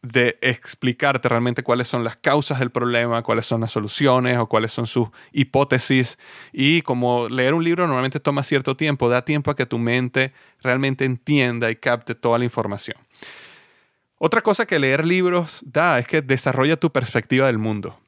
de 0.03 0.39
explicarte 0.43 1.29
realmente 1.29 1.63
cuáles 1.63 1.89
son 1.89 2.05
las 2.05 2.17
causas 2.17 2.61
del 2.61 2.71
problema, 2.71 3.23
cuáles 3.23 3.47
son 3.47 3.61
las 3.61 3.73
soluciones 3.73 4.39
o 4.39 4.47
cuáles 4.47 4.73
son 4.73 4.87
sus 4.87 5.09
hipótesis. 5.33 6.19
Y 6.53 6.83
como 6.83 7.29
leer 7.29 7.55
un 7.55 7.65
libro 7.65 7.87
normalmente 7.87 8.21
toma 8.21 8.43
cierto 8.43 8.77
tiempo, 8.77 9.09
da 9.09 9.25
tiempo 9.25 9.51
a 9.51 9.57
que 9.57 9.67
tu 9.67 9.79
mente 9.79 10.33
realmente 10.63 11.05
entienda 11.05 11.71
y 11.71 11.77
capte 11.77 12.15
toda 12.15 12.39
la 12.39 12.45
información. 12.45 12.97
Otra 14.19 14.41
cosa 14.41 14.67
que 14.67 14.79
leer 14.79 15.05
libros 15.05 15.63
da 15.65 15.99
es 15.99 16.07
que 16.07 16.23
desarrolla 16.23 16.77
tu 16.77 16.91
perspectiva 16.91 17.47
del 17.47 17.59
mundo. 17.59 17.99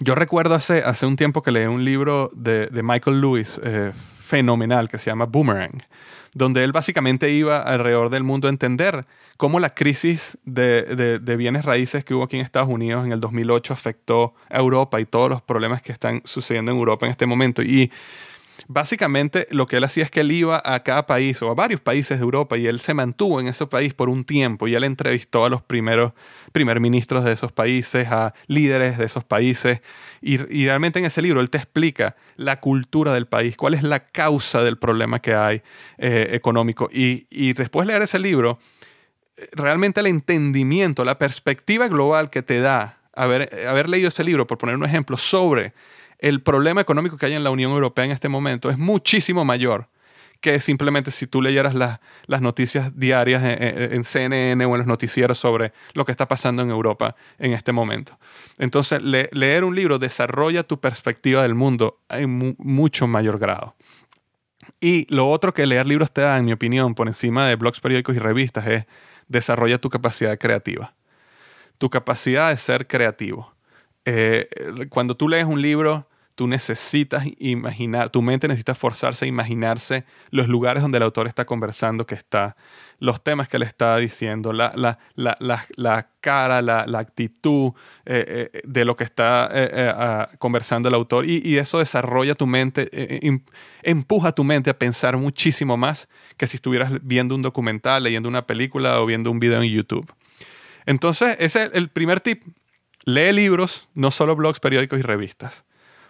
Yo 0.00 0.14
recuerdo 0.14 0.54
hace, 0.54 0.82
hace 0.82 1.06
un 1.06 1.16
tiempo 1.16 1.42
que 1.42 1.50
leí 1.50 1.66
un 1.66 1.84
libro 1.84 2.30
de, 2.34 2.68
Michael 2.82 3.20
Lewis, 3.20 3.60
eh, 3.62 3.92
fenomenal, 4.20 4.88
que 4.88 4.98
se 4.98 5.10
llama 5.10 5.26
Boomerang, 5.26 5.82
donde 6.34 6.64
él 6.64 6.72
básicamente 6.72 7.30
iba 7.30 7.62
alrededor 7.62 8.10
del 8.10 8.22
mundo 8.22 8.48
a 8.48 8.50
entender 8.50 9.06
cómo 9.36 9.60
la 9.60 9.74
crisis 9.74 10.36
de, 10.44 11.18
de, 11.20 11.36
bienes 11.36 11.64
raíces 11.64 12.04
que 12.04 12.14
hubo 12.14 12.24
aquí 12.24 12.36
en 12.36 12.42
Estados 12.42 12.68
Unidos 12.68 13.06
en 13.06 13.12
el 13.12 13.20
2008 13.20 13.72
afectó 13.72 14.34
a 14.50 14.58
Europa 14.58 15.00
y 15.00 15.04
todos 15.04 15.30
los 15.30 15.42
problemas 15.42 15.80
que 15.80 15.92
están 15.92 16.22
sucediendo 16.24 16.72
en 16.72 16.78
Europa 16.78 17.06
en 17.06 17.12
este 17.12 17.26
momento. 17.26 17.62
Y 17.62 17.90
básicamente 18.68 19.48
lo 19.50 19.66
que 19.66 19.78
él 19.78 19.84
hacía 19.84 20.04
es 20.04 20.10
que 20.10 20.20
él 20.20 20.30
iba 20.30 20.62
a 20.62 20.82
cada 20.82 21.06
país 21.06 21.40
o 21.42 21.50
a 21.50 21.54
varios 21.54 21.80
países 21.80 22.18
de 22.18 22.22
Europa 22.22 22.56
y 22.58 22.66
él 22.66 22.80
se 22.80 22.92
mantuvo 22.92 23.40
en 23.40 23.48
ese 23.48 23.66
país 23.66 23.94
por 23.94 24.10
un 24.10 24.24
tiempo 24.24 24.68
y 24.68 24.74
él 24.74 24.84
entrevistó 24.84 25.46
a 25.46 25.48
los 25.48 25.62
primeros 25.62 26.12
primer 26.52 26.78
ministros 26.78 27.24
de 27.24 27.32
esos 27.32 27.50
países, 27.50 28.06
a 28.08 28.34
líderes 28.46 28.98
de 28.98 29.06
esos 29.06 29.24
países 29.24 29.80
y, 30.20 30.36
realmente 30.36 30.98
en 30.98 31.06
ese 31.06 31.22
libro 31.22 31.40
él 31.40 31.48
te 31.48 31.56
explica 31.56 32.14
la 32.36 32.60
cultura 32.60 33.14
del 33.14 33.26
país, 33.26 33.56
cuál 33.56 33.74
es 33.74 33.82
la 33.82 34.00
causa 34.00 34.62
del 34.62 34.76
problema 34.76 35.20
que 35.20 35.34
hay 35.34 35.62
eh, 35.96 36.28
económico. 36.32 36.90
Y, 36.92 37.26
y 37.30 37.54
después 37.54 37.86
de 37.86 37.92
leer 37.92 38.02
ese 38.02 38.18
libro, 38.18 38.58
realmente 39.52 40.00
el 40.00 40.06
entendimiento, 40.06 41.04
la 41.04 41.18
perspectiva 41.18 41.88
global 41.88 42.28
que 42.28 42.42
te 42.42 42.60
da 42.60 42.98
haber, 43.14 43.66
haber 43.66 43.88
leído 43.88 44.08
ese 44.08 44.24
libro, 44.24 44.46
por 44.46 44.58
poner 44.58 44.76
un 44.76 44.84
ejemplo, 44.84 45.16
sobre 45.16 45.72
el 46.18 46.42
problema 46.42 46.80
económico 46.80 47.16
que 47.16 47.26
hay 47.26 47.34
en 47.34 47.44
la 47.44 47.50
Unión 47.50 47.72
Europea 47.72 48.04
en 48.04 48.10
este 48.10 48.28
momento 48.28 48.70
es 48.70 48.78
muchísimo 48.78 49.44
mayor 49.44 49.88
que 50.40 50.60
simplemente 50.60 51.10
si 51.10 51.26
tú 51.26 51.42
leyeras 51.42 51.74
las 51.74 52.40
noticias 52.40 52.96
diarias 52.96 53.42
en, 53.44 54.04
CNN 54.04 54.64
o 54.64 54.74
en 54.74 54.78
los 54.78 54.86
noticieros 54.86 55.38
sobre 55.38 55.72
lo 55.94 56.04
que 56.04 56.12
está 56.12 56.28
pasando 56.28 56.62
en 56.62 56.70
Europa 56.70 57.16
en 57.38 57.52
este 57.52 57.72
momento. 57.72 58.18
Entonces, 58.56 59.02
leer 59.02 59.64
un 59.64 59.74
libro 59.74 59.98
desarrolla 59.98 60.62
tu 60.62 60.80
perspectiva 60.80 61.42
del 61.42 61.54
mundo 61.54 62.00
en 62.08 62.56
mucho 62.58 63.08
mayor 63.08 63.38
grado. 63.38 63.74
Y 64.80 65.12
lo 65.12 65.28
otro 65.28 65.52
que 65.52 65.66
leer 65.66 65.86
libros 65.86 66.12
te 66.12 66.20
da, 66.20 66.38
en 66.38 66.44
mi 66.44 66.52
opinión, 66.52 66.94
por 66.94 67.08
encima 67.08 67.46
de 67.46 67.56
blogs, 67.56 67.80
periódicos 67.80 68.14
y 68.14 68.20
revistas, 68.20 68.66
es 68.66 68.84
desarrolla 69.26 69.78
tu 69.78 69.90
capacidad 69.90 70.38
creativa. 70.38 70.94
Tu 71.78 71.90
capacidad 71.90 72.50
de 72.50 72.56
ser 72.58 72.86
creativo. 72.86 73.52
Eh, 74.04 74.48
cuando 74.88 75.16
tú 75.16 75.28
lees 75.28 75.46
un 75.46 75.60
libro, 75.60 76.07
tú 76.38 76.46
necesitas 76.46 77.24
imaginar, 77.40 78.10
tu 78.10 78.22
mente 78.22 78.46
necesita 78.46 78.76
forzarse 78.76 79.24
a 79.24 79.28
imaginarse 79.28 80.04
los 80.30 80.46
lugares 80.46 80.84
donde 80.84 80.98
el 80.98 81.02
autor 81.02 81.26
está 81.26 81.44
conversando, 81.44 82.06
que 82.06 82.14
está, 82.14 82.54
los 83.00 83.24
temas 83.24 83.48
que 83.48 83.58
le 83.58 83.66
está 83.66 83.96
diciendo, 83.96 84.52
la, 84.52 84.72
la, 84.76 85.00
la, 85.16 85.66
la 85.74 86.10
cara, 86.20 86.62
la, 86.62 86.84
actitud 86.96 87.72
eh, 88.06 88.50
eh, 88.52 88.60
de 88.62 88.84
lo 88.84 88.94
que 88.94 89.02
está 89.02 89.48
eh, 89.52 90.26
conversando 90.38 90.88
el 90.88 90.94
autor. 90.94 91.28
Y, 91.28 91.58
eso 91.58 91.80
desarrolla 91.80 92.36
tu 92.36 92.46
mente, 92.46 92.88
empuja 93.82 94.30
tu 94.30 94.44
mente 94.44 94.70
a 94.70 94.78
pensar 94.78 95.16
muchísimo 95.16 95.76
más 95.76 96.08
que 96.36 96.46
si 96.46 96.58
estuvieras 96.58 96.92
viendo 97.02 97.34
un 97.34 97.42
documental, 97.42 98.04
leyendo 98.04 98.28
una 98.28 98.46
película 98.46 99.00
o 99.00 99.06
viendo 99.06 99.32
un 99.32 99.40
video 99.40 99.60
en 99.60 99.68
YouTube. 99.72 100.08
Entonces, 100.86 101.34
ese 101.40 101.64
es 101.64 101.70
el 101.72 101.88
primer 101.88 102.20
tip. 102.20 102.44
Lee 103.04 103.32
libros, 103.32 103.88
no 103.94 104.12
solo 104.12 104.36
blogs, 104.36 104.60
periódicos 104.60 105.00
y 105.00 105.02
revistas 105.02 105.64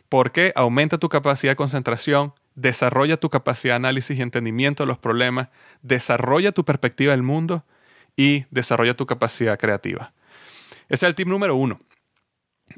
porque 0.08 0.52
aumenta 0.54 0.98
tu 0.98 1.08
capacidad 1.08 1.52
de 1.52 1.56
concentración, 1.56 2.32
desarrolla 2.54 3.18
tu 3.18 3.30
capacidad 3.30 3.74
de 3.74 3.76
análisis 3.76 4.18
y 4.18 4.22
entendimiento 4.22 4.82
de 4.82 4.88
los 4.88 4.98
problemas, 4.98 5.48
desarrolla 5.82 6.52
tu 6.52 6.64
perspectiva 6.64 7.12
del 7.12 7.22
mundo 7.22 7.64
y 8.16 8.46
desarrolla 8.50 8.94
tu 8.94 9.06
capacidad 9.06 9.58
creativa. 9.58 10.12
Ese 10.88 11.06
es 11.06 11.10
el 11.10 11.14
tip 11.14 11.28
número 11.28 11.54
uno. 11.56 11.80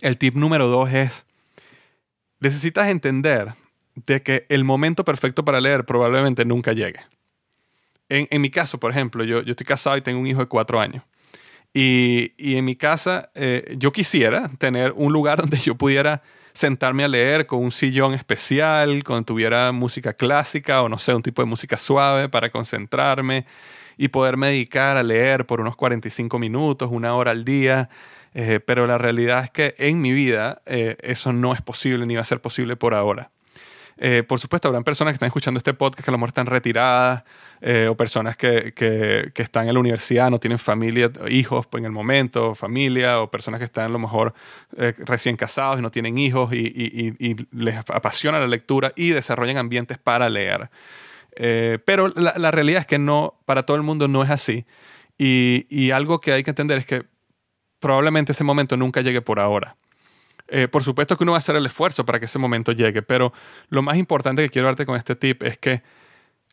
El 0.01 0.19
tip 0.19 0.35
número 0.35 0.67
dos 0.67 0.93
es, 0.93 1.27
necesitas 2.41 2.89
entender 2.89 3.55
de 3.95 4.23
que 4.23 4.47
el 4.49 4.65
momento 4.65 5.05
perfecto 5.05 5.45
para 5.45 5.61
leer 5.61 5.85
probablemente 5.85 6.45
nunca 6.45 6.73
llegue. 6.73 7.01
En, 8.09 8.41
mi 8.41 8.51
caso, 8.51 8.81
por 8.81 8.91
ejemplo, 8.91 9.23
yo, 9.23 9.39
estoy 9.39 9.65
casado 9.65 9.97
y 9.97 10.03
tengo 10.03 10.19
un 10.19 10.27
hijo 10.27 10.41
de 10.41 10.47
cuatro 10.47 10.81
años. 10.81 11.05
Y, 11.73 12.33
en 12.57 12.65
mi 12.65 12.75
casa, 12.75 13.31
eh, 13.37 13.77
yo 13.79 13.93
quisiera 13.93 14.51
tener 14.59 14.93
un 14.97 15.13
lugar 15.13 15.39
donde 15.41 15.59
yo 15.59 15.77
pudiera 15.77 16.23
sentarme 16.53 17.05
a 17.05 17.09
leer 17.09 17.47
con 17.47 17.61
un 17.61 17.73
sillón 17.73 18.15
especial, 18.15 19.03
cuando 19.05 19.25
tuviera 19.25 19.73
música 19.73 20.13
clásica 20.15 20.83
o 20.83 20.89
no 20.89 20.99
sé, 20.99 21.15
un 21.15 21.23
tipo 21.23 21.43
de 21.43 21.47
música 21.47 21.79
suave 21.79 22.29
para 22.29 22.51
concentrarme 22.51 23.47
y 23.97 24.09
poderme 24.09 24.49
dedicar 24.49 24.97
a 24.97 25.03
leer 25.03 25.47
por 25.47 25.61
unos 25.61 25.77
45 25.77 26.39
minutos, 26.39 26.89
una 26.91 27.15
hora 27.15 27.31
al 27.33 27.45
día. 27.45 27.91
Eh, 28.33 28.61
pero 28.65 28.87
la 28.87 28.97
realidad 28.97 29.45
es 29.45 29.51
que 29.51 29.75
en 29.79 30.01
mi 30.01 30.13
vida 30.13 30.63
eh, 30.65 30.97
eso 31.01 31.33
no 31.33 31.53
es 31.53 31.63
posible 31.63 32.07
ni 32.07 32.15
va 32.15 32.21
a 32.21 32.25
ser 32.25 32.41
posible 32.41 32.77
por 32.77 32.95
ahora. 32.95 33.31
Eh, 34.03 34.23
por 34.23 34.41
supuesto, 34.41 34.67
habrán 34.67 34.83
personas 34.83 35.13
que 35.13 35.17
están 35.17 35.27
escuchando 35.27 35.59
este 35.59 35.75
podcast 35.75 36.03
que 36.03 36.11
a 36.11 36.13
lo 36.13 36.17
mejor 36.17 36.31
están 36.31 36.47
retiradas 36.47 37.23
eh, 37.61 37.87
o 37.87 37.95
personas 37.95 38.35
que, 38.35 38.73
que, 38.73 39.31
están 39.43 39.69
en 39.69 39.75
la 39.75 39.81
universidad, 39.81 40.31
no 40.31 40.41
tienen 40.41 40.59
familia, 40.59 41.11
hijos 41.29 41.69
en 41.75 41.85
el 41.85 41.93
momento, 41.93 42.55
familia, 42.55 43.21
o 43.21 43.31
personas 43.31 43.59
que 43.59 43.67
están 43.67 43.85
a 43.85 43.89
lo 43.91 43.99
mejor 43.99 44.33
eh, 44.79 44.95
recién 45.01 45.37
casados 45.37 45.79
y 45.79 45.83
no 45.83 45.91
tienen 45.91 46.17
hijos 46.17 46.51
y, 46.55 47.37
les 47.53 47.77
apasiona 47.77 48.41
la 48.41 48.47
lectura 48.47 48.93
y 48.97 49.11
desarrollan 49.11 49.59
ambientes 49.59 49.99
para 49.99 50.31
leer. 50.31 50.71
pero 51.85 52.09
la, 52.09 52.51
realidad 52.51 52.81
es 52.81 52.87
que 52.87 52.99
no, 52.99 53.35
para 53.45 53.65
todo 53.67 53.77
el 53.77 53.83
mundo 53.83 54.09
no 54.09 54.23
es 54.23 54.31
así. 54.31 54.65
y 55.19 55.91
algo 55.91 56.23
que 56.23 56.33
hay 56.33 56.43
que 56.43 56.51
entender 56.53 56.79
es 56.79 56.87
que 56.87 57.05
probablemente 57.81 58.33
ese 58.33 58.45
momento 58.45 58.79
nunca 58.79 59.03
llegue 59.03 59.21
por 59.21 59.41
ahora. 59.41 59.77
Eh, 60.53 60.67
por 60.67 60.83
supuesto 60.83 61.17
que 61.17 61.23
uno 61.23 61.33
va 61.33 61.39
a 61.39 61.41
hacer 61.41 61.55
el 61.55 61.65
esfuerzo 61.65 62.05
para 62.05 62.19
que 62.19 62.27
ese 62.27 62.39
momento 62.39 62.73
llegue, 62.73 63.03
pero 63.03 63.33
lo 63.69 63.83
más 63.83 63.97
importante 63.97 64.43
que 64.43 64.51
quiero 64.51 64.67
darte 64.67 64.85
con 64.85 64.97
este 64.97 65.15
tip 65.15 65.45
es 65.45 65.57
que 65.59 65.83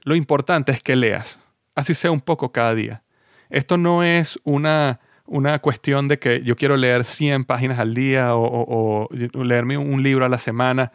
lo 0.03 0.15
importante 0.15 0.71
es 0.71 0.83
que 0.83 0.95
leas, 0.95 1.39
así 1.73 1.95
sea 1.95 2.11
un 2.11 2.21
poco 2.21 2.51
cada 2.51 2.75
día. 2.75 3.01
Esto 3.49 3.75
no 3.77 4.03
es 4.03 4.39
una, 4.43 4.99
una 5.25 5.59
cuestión 5.59 6.07
de 6.07 6.19
que 6.19 6.43
yo 6.43 6.55
quiero 6.55 6.77
leer 6.77 7.05
100 7.05 7.45
páginas 7.45 7.79
al 7.79 7.95
día 7.95 8.35
o, 8.35 9.09
leerme 9.33 9.77
un 9.77 10.03
libro 10.03 10.25
a 10.25 10.29
la 10.29 10.37
semana. 10.37 10.91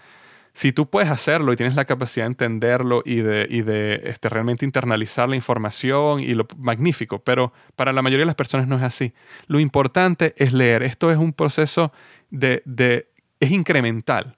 Si 0.54 0.70
tú 0.70 0.88
puedes 0.88 1.10
hacerlo 1.10 1.52
y 1.52 1.56
tienes 1.56 1.74
la 1.74 1.86
capacidad 1.86 2.26
de 2.26 2.28
entenderlo 2.28 3.02
y 3.04 3.16
de, 3.16 3.48
y 3.50 3.64
este, 4.06 4.28
realmente 4.28 4.64
internalizar 4.64 5.28
la 5.28 5.34
información 5.34 6.20
y 6.20 6.34
lo 6.34 6.46
magnífico, 6.58 7.20
pero 7.20 7.52
para 7.74 7.92
la 7.92 8.02
mayoría 8.02 8.22
de 8.22 8.26
las 8.26 8.34
personas 8.36 8.68
no 8.68 8.76
es 8.76 8.82
así. 8.82 9.12
Lo 9.46 9.58
importante 9.60 10.34
es 10.36 10.52
leer. 10.52 10.82
Esto 10.82 11.10
es 11.10 11.16
un 11.16 11.32
proceso 11.32 11.90
es 12.32 13.50
incremental. 13.50 14.36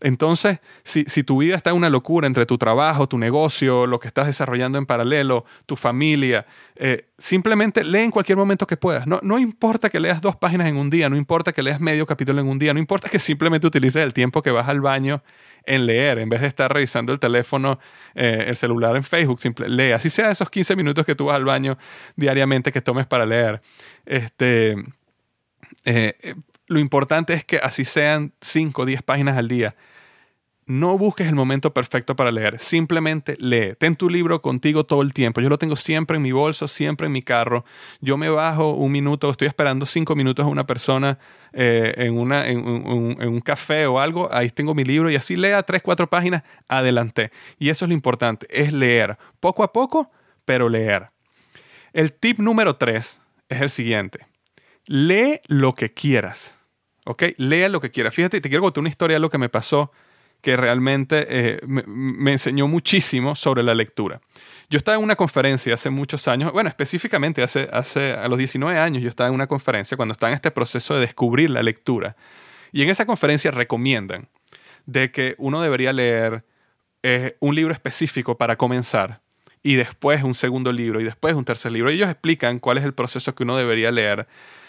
Entonces, 0.00 0.60
si, 0.82 1.04
tu 1.24 1.38
vida 1.38 1.56
está 1.56 1.70
en 1.70 1.76
una 1.76 1.90
locura 1.90 2.26
entre 2.26 2.46
tu 2.46 2.56
trabajo, 2.56 3.06
tu 3.06 3.18
negocio, 3.18 3.86
lo 3.86 4.00
que 4.00 4.08
estás 4.08 4.26
desarrollando 4.26 4.78
en 4.78 4.86
paralelo, 4.86 5.44
tu 5.66 5.76
familia, 5.76 6.46
eh, 6.76 7.08
simplemente 7.18 7.84
lee 7.84 7.98
en 7.98 8.10
cualquier 8.10 8.38
momento 8.38 8.66
que 8.66 8.78
puedas. 8.78 9.06
No, 9.06 9.20
no 9.22 9.38
importa 9.38 9.90
que 9.90 10.00
leas 10.00 10.22
dos 10.22 10.36
páginas 10.36 10.68
en 10.68 10.76
un 10.76 10.88
día, 10.88 11.10
no 11.10 11.16
importa 11.16 11.52
que 11.52 11.62
leas 11.62 11.80
medio 11.80 12.06
capítulo 12.06 12.40
en 12.40 12.48
un 12.48 12.58
día, 12.58 12.72
no 12.72 12.80
importa 12.80 13.10
que 13.10 13.18
simplemente 13.18 13.66
utilices 13.66 14.02
el 14.02 14.14
tiempo 14.14 14.42
que 14.42 14.50
vas 14.50 14.68
al 14.68 14.80
baño 14.80 15.22
en 15.64 15.84
leer, 15.84 16.18
en 16.18 16.30
vez 16.30 16.40
de 16.40 16.46
estar 16.46 16.72
revisando 16.72 17.12
el 17.12 17.20
teléfono, 17.20 17.78
eh, 18.14 18.46
el 18.48 18.56
celular 18.56 18.96
en 18.96 19.04
Facebook, 19.04 19.38
simple, 19.38 19.68
lee. 19.68 19.92
Así 19.92 20.08
sea 20.08 20.30
esos 20.30 20.48
15 20.48 20.76
minutos 20.76 21.04
que 21.04 21.14
tú 21.14 21.26
vas 21.26 21.36
al 21.36 21.44
baño 21.44 21.76
diariamente 22.16 22.72
que 22.72 22.80
tomes 22.80 23.06
para 23.06 23.26
leer. 23.26 23.60
Este, 24.06 24.76
eh, 25.84 26.34
lo 26.70 26.78
importante 26.78 27.32
es 27.34 27.44
que 27.44 27.56
así 27.56 27.84
sean 27.84 28.32
5 28.40 28.82
o 28.82 28.86
10 28.86 29.02
páginas 29.02 29.36
al 29.36 29.48
día. 29.48 29.74
no 30.66 30.96
busques 30.96 31.26
el 31.26 31.34
momento 31.34 31.74
perfecto 31.74 32.14
para 32.14 32.30
leer, 32.30 32.60
simplemente 32.60 33.36
lee. 33.40 33.74
Ten 33.76 33.96
tu 33.96 34.08
libro 34.08 34.40
contigo 34.40 34.84
todo 34.84 35.02
el 35.02 35.12
tiempo. 35.12 35.40
Yo 35.40 35.48
lo 35.48 35.58
tengo 35.58 35.74
siempre 35.74 36.16
en 36.16 36.22
mi 36.22 36.30
bolso, 36.30 36.68
siempre 36.68 37.08
en 37.08 37.12
mi 37.12 37.22
carro. 37.22 37.64
Yo 38.00 38.16
me 38.16 38.28
bajo 38.28 38.74
un 38.74 38.92
minuto, 38.92 39.28
estoy 39.32 39.48
esperando 39.48 39.84
cinco 39.84 40.14
minutos 40.14 40.46
a 40.46 40.48
una 40.48 40.64
persona 40.64 41.18
eh, 41.52 41.92
en, 41.96 42.16
una, 42.16 42.46
en, 42.46 42.60
un 42.60 43.40
café 43.40 43.86
o 43.86 43.98
algo, 43.98 44.28
ahí 44.32 44.48
tengo 44.50 44.72
mi 44.72 44.84
libro 44.84 45.10
y 45.10 45.16
así 45.16 45.34
lea 45.34 45.64
tres, 45.64 45.82
cuatro 45.82 46.08
páginas, 46.08 46.44
adelante. 46.68 47.32
Y 47.58 47.70
eso 47.70 47.84
es 47.84 47.88
lo 47.88 47.94
importante, 47.94 48.46
es 48.48 48.72
leer. 48.72 49.18
Poco 49.40 49.64
a 49.64 49.72
poco, 49.72 50.08
pero 50.44 50.68
leer. 50.68 51.08
El 51.92 52.12
tip 52.12 52.38
número 52.38 52.76
tres 52.76 53.20
es 53.48 53.60
el 53.60 53.70
siguiente. 53.70 54.28
Lee 54.86 55.40
lo 55.48 55.74
que 55.74 55.92
quieras. 55.92 56.59
¿Ok? 57.10 57.24
Lea 57.38 57.68
lo 57.68 57.80
que 57.80 57.90
quieras. 57.90 58.14
Fíjate, 58.14 58.40
te 58.40 58.48
quiero 58.48 58.62
contar 58.62 58.82
una 58.82 58.88
historia 58.88 59.16
de 59.16 59.20
lo 59.20 59.30
que 59.30 59.38
me 59.38 59.48
pasó 59.48 59.90
que 60.40 60.56
realmente 60.56 61.26
eh, 61.28 61.60
me, 61.66 62.30
enseñó 62.30 62.68
muchísimo 62.68 63.34
sobre 63.34 63.64
la 63.64 63.74
lectura. 63.74 64.20
Yo 64.70 64.78
estaba 64.78 64.96
en 64.96 65.02
una 65.02 65.16
conferencia 65.16 65.74
hace 65.74 65.90
muchos 65.90 66.28
años, 66.28 66.52
bueno, 66.52 66.68
específicamente 66.68 67.42
hace, 67.42 67.68
hace 67.72 68.12
a 68.12 68.28
los 68.28 68.38
19 68.38 68.78
años 68.78 69.02
yo 69.02 69.08
estaba 69.08 69.26
en 69.26 69.34
una 69.34 69.48
conferencia 69.48 69.96
cuando 69.96 70.12
estaba 70.12 70.30
en 70.30 70.36
este 70.36 70.52
proceso 70.52 70.94
de 70.94 71.00
descubrir 71.00 71.50
la 71.50 71.64
lectura. 71.64 72.14
Y 72.70 72.82
en 72.82 72.90
esa 72.90 73.04
conferencia 73.04 73.50
recomiendan 73.50 74.28
de 74.86 75.10
que 75.10 75.34
uno 75.38 75.60
debería 75.60 75.92
leer 75.92 76.44
eh, 77.02 77.36
un 77.40 77.56
libro 77.56 77.72
específico 77.72 78.38
para 78.38 78.54
comenzar 78.54 79.20
y 79.64 79.74
después 79.74 80.22
un 80.22 80.34
segundo 80.34 80.70
libro 80.70 81.00
y 81.00 81.04
después 81.04 81.34
un 81.34 81.44
tercer 81.44 81.72
libro. 81.72 81.90
ellos 81.90 82.08
explican 82.08 82.60
cuál 82.60 82.78
es 82.78 82.84
el 82.84 82.94
proceso 82.94 83.34
que 83.34 83.42
uno 83.42 83.56
debería 83.56 83.90
leer 83.90 84.28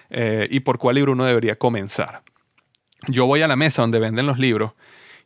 eh, 0.09 0.47
y 0.51 0.59
por 0.59 0.77
cuál 0.77 0.95
libro 0.95 1.13
uno 1.13 1.23
debería 1.23 1.55
comenzar. 1.55 2.23
Yo 3.07 3.25
voy 3.25 3.41
a 3.41 3.47
la 3.47 3.55
mesa 3.55 3.81
donde 3.81 3.99
venden 3.99 4.27
los 4.27 4.37
libros 4.37 4.73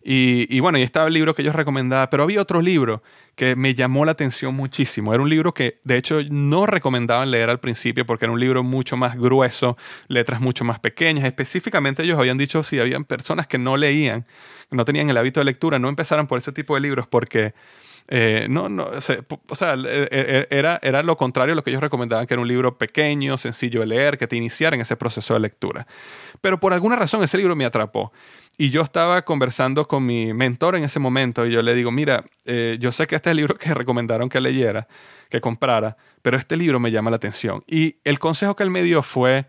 y, 0.07 0.59
bueno, 0.59 0.77
y 0.77 0.83
estaba 0.83 1.07
el 1.07 1.15
libro 1.15 1.33
que 1.33 1.41
ellos 1.41 1.55
recomendaban, 1.55 2.09
pero 2.11 2.21
había 2.21 2.39
otro 2.39 2.61
libro 2.61 3.01
que 3.33 3.55
me 3.55 3.73
llamó 3.73 4.05
la 4.05 4.11
atención 4.11 4.53
muchísimo. 4.53 5.11
Era 5.15 5.23
un 5.23 5.31
libro 5.31 5.51
que 5.51 5.79
de 5.83 5.97
hecho 5.97 6.19
no 6.29 6.67
recomendaban 6.67 7.31
leer 7.31 7.49
al 7.49 7.59
principio 7.59 8.05
porque 8.05 8.25
era 8.25 8.31
un 8.31 8.39
libro 8.39 8.61
mucho 8.61 8.97
más 8.97 9.17
grueso, 9.17 9.77
letras 10.07 10.41
mucho 10.41 10.63
más 10.63 10.77
pequeñas. 10.77 11.25
Específicamente 11.25 12.03
ellos 12.03 12.19
habían 12.19 12.37
dicho 12.37 12.61
si 12.61 12.77
habían 12.77 13.03
personas 13.03 13.47
que 13.47 13.57
no 13.57 13.77
leían, 13.77 14.27
no 14.69 14.85
tenían 14.85 15.09
el 15.09 15.17
hábito 15.17 15.39
de 15.39 15.45
lectura, 15.45 15.79
no 15.79 15.89
empezaran 15.89 16.27
por 16.27 16.37
ese 16.37 16.51
tipo 16.51 16.75
de 16.75 16.81
libros 16.81 17.07
porque 17.07 17.55
eh, 18.07 18.45
no, 18.49 18.69
no, 18.69 18.85
o 18.85 19.01
sea, 19.01 19.73
e, 19.73 20.07
e, 20.11 20.47
era, 20.51 20.79
era 20.83 21.01
lo 21.01 21.17
contrario 21.17 21.53
a 21.53 21.55
lo 21.55 21.63
que 21.63 21.71
ellos 21.71 21.81
recomendaban, 21.81 22.27
que 22.27 22.35
era 22.35 22.41
un 22.41 22.47
libro 22.47 22.77
pequeño, 22.77 23.37
sencillo 23.37 23.79
de 23.79 23.87
leer, 23.87 24.17
que 24.17 24.27
te 24.27 24.35
iniciara 24.35 24.75
en 24.75 24.81
ese 24.81 24.95
proceso 24.95 25.33
de 25.33 25.39
lectura. 25.39 25.87
Pero 26.41 26.59
por 26.59 26.73
alguna 26.73 26.95
razón 26.95 27.23
ese 27.23 27.37
libro 27.37 27.55
me 27.55 27.65
atrapó. 27.65 28.11
Y 28.57 28.69
yo 28.69 28.81
estaba 28.81 29.23
conversando 29.23 29.87
con 29.87 30.05
mi 30.05 30.33
mentor 30.33 30.75
en 30.75 30.83
ese 30.83 30.99
momento 30.99 31.45
y 31.45 31.51
yo 31.51 31.61
le 31.61 31.73
digo, 31.73 31.91
mira, 31.91 32.23
eh, 32.45 32.77
yo 32.79 32.91
sé 32.91 33.07
que 33.07 33.15
este 33.15 33.29
es 33.29 33.31
el 33.31 33.37
libro 33.37 33.55
que 33.55 33.73
recomendaron 33.73 34.29
que 34.29 34.39
leyera, 34.39 34.87
que 35.29 35.41
comprara, 35.41 35.97
pero 36.21 36.37
este 36.37 36.55
libro 36.55 36.79
me 36.79 36.91
llama 36.91 37.09
la 37.09 37.15
atención. 37.17 37.63
Y 37.65 37.97
el 38.03 38.19
consejo 38.19 38.55
que 38.55 38.63
él 38.63 38.69
me 38.69 38.83
dio 38.83 39.01
fue 39.01 39.47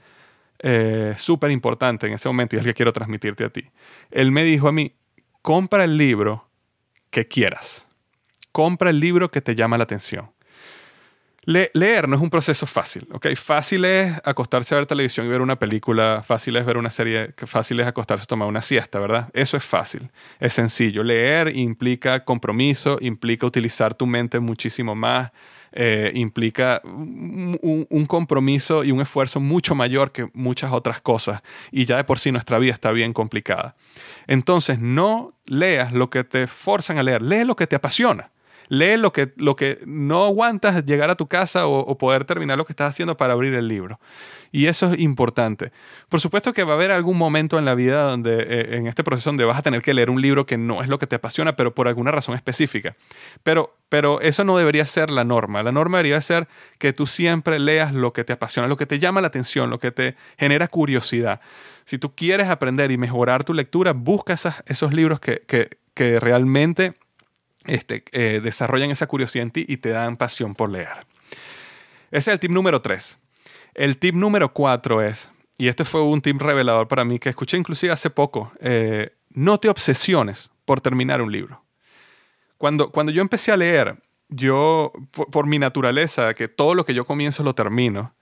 eh, 0.61 1.15
súper 1.19 1.51
importante 1.51 2.07
en 2.07 2.15
ese 2.15 2.29
momento 2.29 2.57
y 2.57 2.59
es 2.59 2.65
el 2.65 2.71
que 2.71 2.75
quiero 2.75 2.93
transmitirte 2.95 3.45
a 3.45 3.51
ti. 3.51 3.67
Él 4.11 4.33
me 4.33 4.45
dijo 4.45 4.67
a 4.67 4.73
mí, 4.73 4.95
compra 5.43 5.85
el 5.85 5.99
libro 5.99 6.49
que 7.11 7.29
quieras 7.29 7.86
compra 8.57 8.89
el 8.89 9.01
libro 9.01 9.31
que 9.31 9.43
te 9.43 9.55
llama 9.55 9.77
la 9.77 9.85
atención. 9.85 10.31
leer 11.45 12.09
no 12.09 12.17
es 12.17 12.23
un 12.23 12.31
proceso 12.31 12.67
fácil, 12.67 13.07
¿ok? 13.13 13.27
Fácil 13.37 13.85
es 13.85 14.15
acostarse 14.25 14.75
a 14.75 14.79
ver 14.79 14.87
televisión 14.87 15.27
y 15.27 15.29
ver 15.29 15.43
una 15.43 15.59
película, 15.59 16.23
fácil 16.27 16.57
es 16.57 16.65
ver 16.65 16.79
una 16.79 16.91
serie, 16.91 17.35
fácil 17.37 17.81
es 17.81 17.87
acostarse 17.87 18.23
a 18.23 18.27
tomar 18.27 18.49
una 18.49 18.63
siesta, 18.63 18.99
¿verdad? 18.99 19.29
Eso 19.35 19.59
es 19.59 19.63
fácil, 19.63 20.11
es 20.41 20.55
sencillo. 20.55 21.05
Leer 21.05 21.55
implica 21.55 22.25
compromiso, 22.25 22.97
implica 23.03 23.45
utilizar 23.47 23.93
tu 23.93 24.07
mente 24.07 24.41
muchísimo 24.41 24.95
más, 24.95 25.33
eh, 25.73 26.11
implica 26.15 26.81
un, 26.83 28.07
compromiso 28.09 28.85
y 28.85 28.91
un 28.91 29.03
esfuerzo 29.03 29.39
mucho 29.39 29.75
mayor 29.75 30.13
que 30.13 30.31
muchas 30.33 30.73
otras 30.73 31.03
cosas. 31.03 31.43
Y 31.71 31.85
ya 31.85 31.99
de 31.99 32.05
por 32.05 32.19
sí 32.19 32.33
nuestra 32.33 32.59
vida 32.59 32.73
está 32.73 32.91
bien 32.91 33.13
complicada. 33.13 33.77
Entonces, 34.27 34.79
no 34.81 35.35
leas 35.45 35.93
lo 35.93 36.09
que 36.09 36.25
te 36.25 36.47
forzan 36.47 36.97
a 36.97 37.03
leer, 37.03 37.21
lee 37.21 37.45
lo 37.45 37.55
que 37.55 37.67
te 37.67 37.77
apasiona. 37.77 38.31
Lee 38.69 38.97
lo 38.97 39.13
que, 39.13 39.33
lo 39.37 39.57
que 39.57 39.81
no 39.87 40.25
aguantas 40.25 40.85
llegar 40.85 41.11
a 41.11 41.15
tu 41.15 41.27
casa 41.27 41.67
o, 41.67 41.97
poder 41.99 42.25
terminar 42.25 42.59
lo 42.59 42.65
que 42.65 42.73
estás 42.73 42.91
haciendo 42.91 43.17
para 43.17 43.33
abrir 43.33 43.55
el 43.55 43.69
libro. 43.69 43.99
Y 44.53 44.67
eso 44.67 44.93
es 44.93 45.01
importante. 45.01 45.73
Por 46.09 46.21
supuesto 46.21 46.53
que 46.53 46.65
va 46.65 46.73
a 46.73 46.77
haber 46.77 46.91
algún 46.91 47.19
momento 47.19 47.59
en 47.59 47.65
la 47.65 47.75
vida 47.75 48.03
donde, 48.03 48.39
eh, 48.39 48.77
en 48.77 48.87
este 48.87 49.05
proceso, 49.05 49.31
donde 49.31 49.45
vas 49.45 49.59
a 49.59 49.63
tener 49.63 49.83
que 49.83 49.95
leer 49.95 50.11
un 50.11 50.21
libro 50.21 50.47
que 50.47 50.57
no 50.57 50.83
es 50.83 50.89
lo 50.89 50.99
que 50.99 51.07
te 51.07 51.17
apasiona, 51.17 51.57
pero 51.57 51.75
por 51.75 51.89
alguna 51.89 52.11
razón 52.11 52.35
específica. 52.35 52.97
Pero, 53.43 53.77
pero 53.89 54.21
eso 54.21 54.45
no 54.45 54.57
debería 54.57 54.87
ser 54.87 55.11
la 55.11 55.25
norma. 55.25 55.63
La 55.63 55.73
norma 55.73 55.99
debería 55.99 56.21
ser 56.21 56.49
que 56.79 56.93
tú 56.93 57.07
siempre 57.07 57.59
leas 57.59 57.93
lo 57.93 58.13
que 58.13 58.25
te 58.25 58.33
apasiona, 58.33 58.69
lo 58.69 58.77
que 58.77 58.87
te 58.87 58.99
llama 58.99 59.21
la 59.21 59.29
atención, 59.29 59.71
lo 59.71 59.79
que 59.79 59.91
te 59.91 60.17
genera 60.39 60.69
curiosidad. 60.69 61.41
Si 61.85 61.99
tú 61.99 62.15
quieres 62.15 62.49
aprender 62.49 62.91
y 62.91 62.99
mejorar 62.99 63.45
tu 63.45 63.55
lectura, 63.55 63.93
busca 63.93 64.37
esos 64.67 64.93
libros 64.93 65.21
que, 65.21 65.43
que, 65.47 65.79
que 65.95 66.19
realmente 66.19 66.95
este, 67.67 68.05
eh, 68.13 68.41
desarrollan 68.43 68.91
esa 68.91 69.07
curiosidad 69.07 69.43
en 69.43 69.51
ti 69.51 69.65
y 69.69 69.79
te 69.79 69.91
dan 69.91 70.17
pasión 70.17 70.55
por 70.55 70.71
leer. 70.71 71.07
Ese 72.11 72.31
es 72.31 72.35
el 72.35 72.41
tip 72.41 72.51
número 72.51 72.81
3. 72.81 73.19
El 73.75 73.99
tip 73.99 74.15
número 74.15 74.53
4 74.53 75.03
es, 75.03 75.31
y 75.59 75.69
este 75.69 75.85
fue 75.85 76.03
un 76.03 76.21
tip 76.21 76.41
revelador 76.41 76.89
para 76.89 77.05
mí 77.05 77.19
que 77.19 77.29
escuché 77.29 77.57
inclusive 77.57 77.93
hace 77.93 78.11
poco, 78.11 78.53
eh, 78.61 79.11
no 79.31 79.59
te 79.59 79.69
obsesiones 79.69 80.51
por 80.65 80.81
terminar 80.81 81.21
un 81.21 81.31
libro. 81.31 81.63
Cuando, 82.59 82.91
cuando 82.91 83.13
yo 83.13 83.21
empecé 83.21 83.53
a 83.53 83.57
leer, 83.57 83.97
yo, 84.29 84.93
por, 85.13 85.47
mi 85.47 85.59
naturaleza, 85.59 86.35
que 86.35 86.49
todo 86.49 86.75
lo 86.75 86.85
que 86.85 86.95
yo 86.95 87.05
comienzo 87.05 87.43
lo 87.43 87.55
termino, 87.55 88.15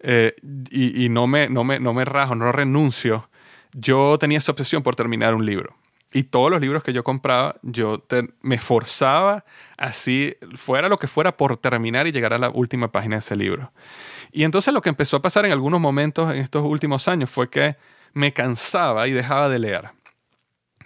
eh, 0.00 0.34
y, 0.70 1.04
y 1.04 1.08
no, 1.08 1.26
me, 1.26 1.48
no, 1.48 1.62
me, 1.62 1.78
no 1.78 1.92
me 1.92 2.04
rajo, 2.04 2.34
no 2.34 2.50
renuncio, 2.50 3.28
yo 3.72 4.16
tenía 4.18 4.38
esa 4.38 4.52
obsesión 4.52 4.82
por 4.82 4.96
terminar 4.96 5.34
un 5.34 5.46
libro. 5.46 5.76
Y 6.12 6.24
todos 6.24 6.50
los 6.50 6.60
libros 6.60 6.82
que 6.82 6.92
yo 6.92 7.02
compraba, 7.04 7.56
yo 7.62 8.04
me 8.42 8.58
forzaba 8.58 9.44
así, 9.78 10.36
fuera 10.56 10.88
lo 10.88 10.98
que 10.98 11.06
fuera, 11.06 11.36
por 11.36 11.56
terminar 11.56 12.06
y 12.06 12.12
llegar 12.12 12.34
a 12.34 12.38
la 12.38 12.50
última 12.50 12.92
página 12.92 13.16
de 13.16 13.20
ese 13.20 13.36
libro. 13.36 13.72
Y 14.30 14.44
entonces 14.44 14.72
lo 14.74 14.82
que 14.82 14.90
empezó 14.90 15.16
a 15.16 15.22
pasar 15.22 15.46
en 15.46 15.52
algunos 15.52 15.80
momentos 15.80 16.30
en 16.30 16.38
estos 16.38 16.62
últimos 16.62 17.08
años 17.08 17.30
fue 17.30 17.48
que 17.48 17.76
me 18.12 18.32
cansaba 18.32 19.08
y 19.08 19.12
dejaba 19.12 19.48
de 19.48 19.58
leer. 19.58 19.90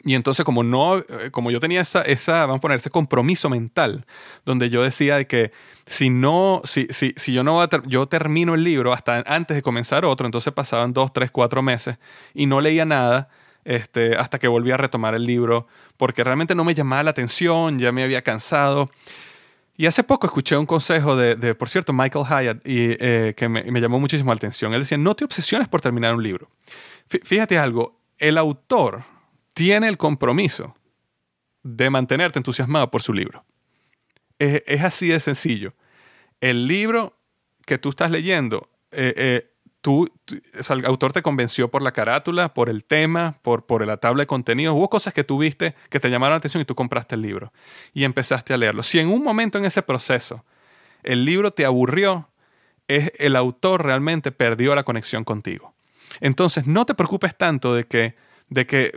Y 0.04 0.14
entonces 0.14 0.44
como 0.44 0.62
no, 0.62 0.98
eh, 0.98 1.30
como 1.32 1.50
yo 1.50 1.58
tenía 1.58 1.80
esa, 1.80 2.02
esa 2.02 2.46
vamos 2.46 2.58
a 2.58 2.60
poner, 2.60 2.76
ese 2.76 2.90
compromiso 2.90 3.50
mental, 3.50 4.06
donde 4.44 4.70
yo 4.70 4.84
decía 4.84 5.16
de 5.16 5.26
que 5.26 5.50
si 5.86 6.10
no, 6.10 6.62
si, 6.64 6.86
si, 6.90 7.12
si 7.16 7.32
yo 7.32 7.42
no, 7.42 7.68
yo 7.86 8.06
termino 8.06 8.54
el 8.54 8.62
libro 8.62 8.92
hasta 8.92 9.24
antes 9.26 9.56
de 9.56 9.62
comenzar 9.62 10.04
otro, 10.04 10.26
entonces 10.26 10.52
pasaban 10.52 10.92
dos, 10.92 11.12
tres, 11.12 11.32
cuatro 11.32 11.60
meses 11.60 11.98
y 12.34 12.46
no 12.46 12.60
leía 12.60 12.84
nada, 12.84 13.28
este, 13.66 14.16
hasta 14.16 14.38
que 14.38 14.48
volví 14.48 14.70
a 14.70 14.76
retomar 14.76 15.14
el 15.14 15.24
libro, 15.24 15.66
porque 15.96 16.24
realmente 16.24 16.54
no 16.54 16.64
me 16.64 16.74
llamaba 16.74 17.02
la 17.02 17.10
atención, 17.10 17.78
ya 17.78 17.92
me 17.92 18.02
había 18.02 18.22
cansado. 18.22 18.90
Y 19.76 19.86
hace 19.86 20.04
poco 20.04 20.26
escuché 20.26 20.56
un 20.56 20.64
consejo 20.64 21.16
de, 21.16 21.54
por 21.54 21.68
cierto, 21.68 21.92
Michael 21.92 22.24
Hyatt, 22.24 22.66
y, 22.66 22.96
eh, 22.98 23.34
que 23.36 23.48
me, 23.48 23.80
llamó 23.80 24.00
muchísimo 24.00 24.32
la 24.32 24.36
atención. 24.36 24.72
Él 24.72 24.80
decía, 24.80 24.96
no 24.96 25.14
te 25.14 25.24
obsesiones 25.24 25.68
por 25.68 25.80
terminar 25.80 26.14
un 26.14 26.22
libro. 26.22 26.48
Fíjate 27.08 27.58
algo, 27.58 28.00
el 28.16 28.38
autor 28.38 29.04
tiene 29.52 29.88
el 29.88 29.98
compromiso 29.98 30.74
de 31.62 31.90
mantenerte 31.90 32.38
entusiasmado 32.38 32.90
por 32.90 33.02
su 33.02 33.12
libro. 33.12 33.44
Es, 34.38 34.62
es 34.66 34.82
así 34.82 35.08
de 35.08 35.20
sencillo. 35.20 35.74
El 36.40 36.66
libro 36.66 37.16
que 37.66 37.78
tú 37.78 37.90
estás 37.90 38.10
leyendo 38.10 38.70
eh, 38.92 39.12
eh, 39.16 39.50
tú, 39.86 40.10
el 40.68 40.84
autor 40.84 41.12
te 41.12 41.22
convenció 41.22 41.70
por 41.70 41.80
la 41.80 41.92
carátula, 41.92 42.52
por 42.52 42.68
el 42.68 42.82
tema, 42.82 43.38
por, 43.42 43.66
por 43.66 43.86
la 43.86 43.98
tabla 43.98 44.24
de 44.24 44.26
contenidos. 44.26 44.74
Hubo 44.74 44.90
cosas 44.90 45.14
que 45.14 45.22
tú 45.22 45.38
viste 45.38 45.76
que 45.90 46.00
te 46.00 46.10
llamaron 46.10 46.32
la 46.32 46.38
atención 46.38 46.60
y 46.60 46.64
tú 46.64 46.74
compraste 46.74 47.14
el 47.14 47.22
libro 47.22 47.52
y 47.94 48.02
empezaste 48.02 48.52
a 48.52 48.56
leerlo. 48.56 48.82
Si 48.82 48.98
en 48.98 49.06
un 49.06 49.22
momento 49.22 49.58
en 49.58 49.64
ese 49.64 49.82
proceso 49.82 50.44
el 51.04 51.24
libro 51.24 51.52
te 51.52 51.64
aburrió, 51.64 52.28
es, 52.88 53.12
el 53.16 53.36
autor 53.36 53.84
realmente 53.84 54.32
perdió 54.32 54.74
la 54.74 54.82
conexión 54.82 55.22
contigo. 55.22 55.72
Entonces, 56.20 56.66
no 56.66 56.84
te 56.84 56.94
preocupes 56.94 57.36
tanto 57.36 57.72
de 57.72 57.84
que, 57.84 58.16
de 58.48 58.66
que 58.66 58.90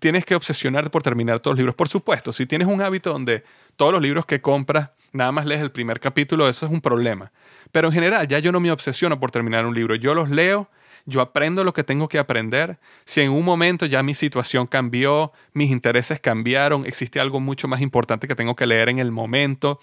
tienes 0.00 0.24
que 0.24 0.34
obsesionarte 0.34 0.90
por 0.90 1.04
terminar 1.04 1.38
todos 1.38 1.54
los 1.54 1.58
libros. 1.58 1.76
Por 1.76 1.88
supuesto, 1.88 2.32
si 2.32 2.44
tienes 2.44 2.66
un 2.66 2.82
hábito 2.82 3.12
donde 3.12 3.44
todos 3.76 3.92
los 3.92 4.02
libros 4.02 4.26
que 4.26 4.40
compras 4.40 4.90
nada 5.12 5.30
más 5.30 5.46
lees 5.46 5.60
el 5.60 5.70
primer 5.70 6.00
capítulo, 6.00 6.48
eso 6.48 6.66
es 6.66 6.72
un 6.72 6.80
problema. 6.80 7.30
Pero 7.72 7.88
en 7.88 7.94
general, 7.94 8.28
ya 8.28 8.38
yo 8.38 8.52
no 8.52 8.60
me 8.60 8.70
obsesiono 8.70 9.18
por 9.20 9.30
terminar 9.30 9.66
un 9.66 9.74
libro. 9.74 9.94
Yo 9.94 10.14
los 10.14 10.30
leo, 10.30 10.68
yo 11.06 11.20
aprendo 11.20 11.64
lo 11.64 11.72
que 11.72 11.84
tengo 11.84 12.08
que 12.08 12.18
aprender. 12.18 12.78
Si 13.04 13.20
en 13.20 13.30
un 13.30 13.44
momento 13.44 13.86
ya 13.86 14.02
mi 14.02 14.14
situación 14.14 14.66
cambió, 14.66 15.32
mis 15.54 15.70
intereses 15.70 16.20
cambiaron, 16.20 16.84
existe 16.84 17.18
algo 17.18 17.40
mucho 17.40 17.66
más 17.66 17.80
importante 17.80 18.28
que 18.28 18.34
tengo 18.34 18.54
que 18.54 18.66
leer 18.66 18.90
en 18.90 18.98
el 18.98 19.10
momento, 19.10 19.80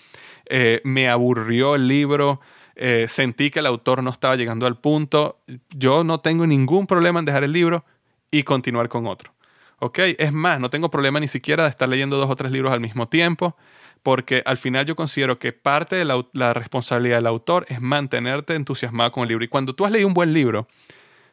eh, 0.47 0.81
me 0.83 1.09
aburrió 1.09 1.75
el 1.75 1.87
libro, 1.87 2.41
eh, 2.75 3.07
sentí 3.09 3.49
que 3.49 3.59
el 3.59 3.65
autor 3.65 4.03
no 4.03 4.11
estaba 4.11 4.35
llegando 4.35 4.67
al 4.67 4.77
punto, 4.77 5.39
yo 5.69 6.03
no 6.03 6.19
tengo 6.19 6.45
ningún 6.45 6.85
problema 6.85 7.19
en 7.19 7.25
dejar 7.25 7.43
el 7.43 7.53
libro 7.53 7.85
y 8.29 8.43
continuar 8.43 8.89
con 8.89 9.07
otro. 9.07 9.33
¿Ok? 9.79 9.99
Es 10.17 10.31
más, 10.31 10.59
no 10.59 10.69
tengo 10.69 10.89
problema 10.89 11.19
ni 11.19 11.27
siquiera 11.27 11.63
de 11.63 11.69
estar 11.69 11.89
leyendo 11.89 12.17
dos 12.17 12.29
o 12.29 12.35
tres 12.35 12.51
libros 12.51 12.71
al 12.71 12.79
mismo 12.79 13.07
tiempo, 13.07 13.57
porque 14.05 14.43
al 14.45 14.59
final 14.59 14.85
yo 14.85 14.95
considero 14.95 15.39
que 15.39 15.51
parte 15.51 15.95
de 15.95 16.05
la, 16.05 16.53
responsabilidad 16.53 17.17
del 17.17 17.25
autor 17.25 17.65
es 17.69 17.81
mantenerte 17.81 18.53
entusiasmado 18.53 19.11
con 19.11 19.23
el 19.23 19.29
libro. 19.29 19.43
Y 19.43 19.47
cuando 19.47 19.73
tú 19.73 19.83
has 19.83 19.91
leído 19.91 20.07
un 20.07 20.13
buen 20.13 20.31
libro, 20.31 20.67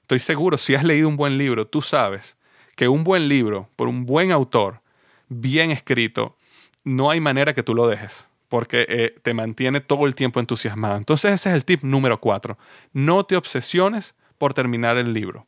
estoy 0.01 0.21
seguro, 0.21 0.57
si 0.57 0.75
has 0.75 0.83
leído 0.83 1.07
un 1.07 1.19
buen 1.19 1.37
libro, 1.37 1.67
tú 1.67 1.83
sabes 1.83 2.35
que 2.75 2.89
un 2.89 3.05
buen 3.05 3.29
libro, 3.29 3.69
por 3.77 3.89
un 3.89 4.07
buen 4.07 4.33
autor, 4.33 4.81
bien 5.29 5.71
escrito, 5.71 6.39
no 6.83 7.11
hay 7.11 7.21
manera 7.21 7.53
que 7.53 7.63
tú 7.63 7.75
lo 7.75 7.87
dejes 7.87 8.27
porque 8.49 8.87
eh, 8.89 9.15
te 9.23 9.35
mantiene 9.35 9.83
todo 9.83 10.07
el 10.07 10.15
tiempo 10.15 10.41
entusiasmado. 10.41 10.97
Entonces 10.97 11.31
ese 11.33 11.51
es 11.51 11.55
el 11.55 11.67
tip 11.67 11.83
número 11.83 12.21
cuatro. 12.21 12.57
No 12.95 13.27
te 13.27 13.37
obsesiones 13.37 14.15
por 14.39 14.55
terminar 14.55 14.97
el 14.97 15.13
libro. 15.13 15.47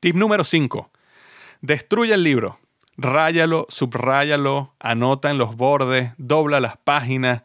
Tip 0.00 0.16
número 0.16 0.44
cinco. 0.44 0.90
Destruye 1.60 2.14
el 2.14 2.22
libro. 2.22 2.58
Ráyalo, 2.98 3.66
subráyalo, 3.68 4.74
anota 4.80 5.30
en 5.30 5.38
los 5.38 5.56
bordes, 5.56 6.12
dobla 6.16 6.60
las 6.60 6.76
páginas. 6.78 7.42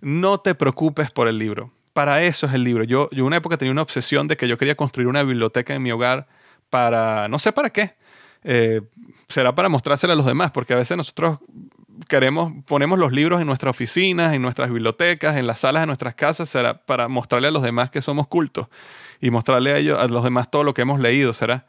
No 0.00 0.38
te 0.38 0.54
preocupes 0.54 1.10
por 1.10 1.28
el 1.28 1.38
libro. 1.38 1.72
Para 1.92 2.22
eso 2.22 2.46
es 2.46 2.54
el 2.54 2.64
libro. 2.64 2.84
Yo, 2.84 3.08
yo 3.10 3.24
una 3.24 3.36
época 3.36 3.56
tenía 3.56 3.72
una 3.72 3.82
obsesión 3.82 4.28
de 4.28 4.36
que 4.36 4.48
yo 4.48 4.58
quería 4.58 4.74
construir 4.74 5.08
una 5.08 5.22
biblioteca 5.22 5.74
en 5.74 5.82
mi 5.82 5.90
hogar 5.92 6.26
para, 6.70 7.28
no 7.28 7.38
sé 7.38 7.52
para 7.52 7.70
qué. 7.70 7.94
Eh, 8.44 8.80
será 9.28 9.54
para 9.54 9.68
mostrársela 9.68 10.12
a 10.12 10.16
los 10.16 10.26
demás, 10.26 10.50
porque 10.50 10.72
a 10.72 10.76
veces 10.76 10.96
nosotros 10.96 11.38
queremos, 12.08 12.52
ponemos 12.66 12.98
los 12.98 13.12
libros 13.12 13.40
en 13.40 13.46
nuestras 13.46 13.70
oficinas, 13.70 14.34
en 14.34 14.42
nuestras 14.42 14.70
bibliotecas, 14.70 15.36
en 15.36 15.46
las 15.46 15.60
salas 15.60 15.82
de 15.82 15.86
nuestras 15.86 16.14
casas, 16.14 16.48
será 16.48 16.84
para 16.84 17.08
mostrarle 17.08 17.48
a 17.48 17.50
los 17.50 17.62
demás 17.62 17.90
que 17.90 18.02
somos 18.02 18.28
cultos 18.28 18.68
y 19.20 19.30
mostrarle 19.30 19.72
a 19.72 19.78
ellos, 19.78 19.98
a 20.00 20.06
los 20.06 20.24
demás 20.24 20.50
todo 20.50 20.64
lo 20.64 20.74
que 20.74 20.82
hemos 20.82 21.00
leído, 21.00 21.32
será. 21.32 21.66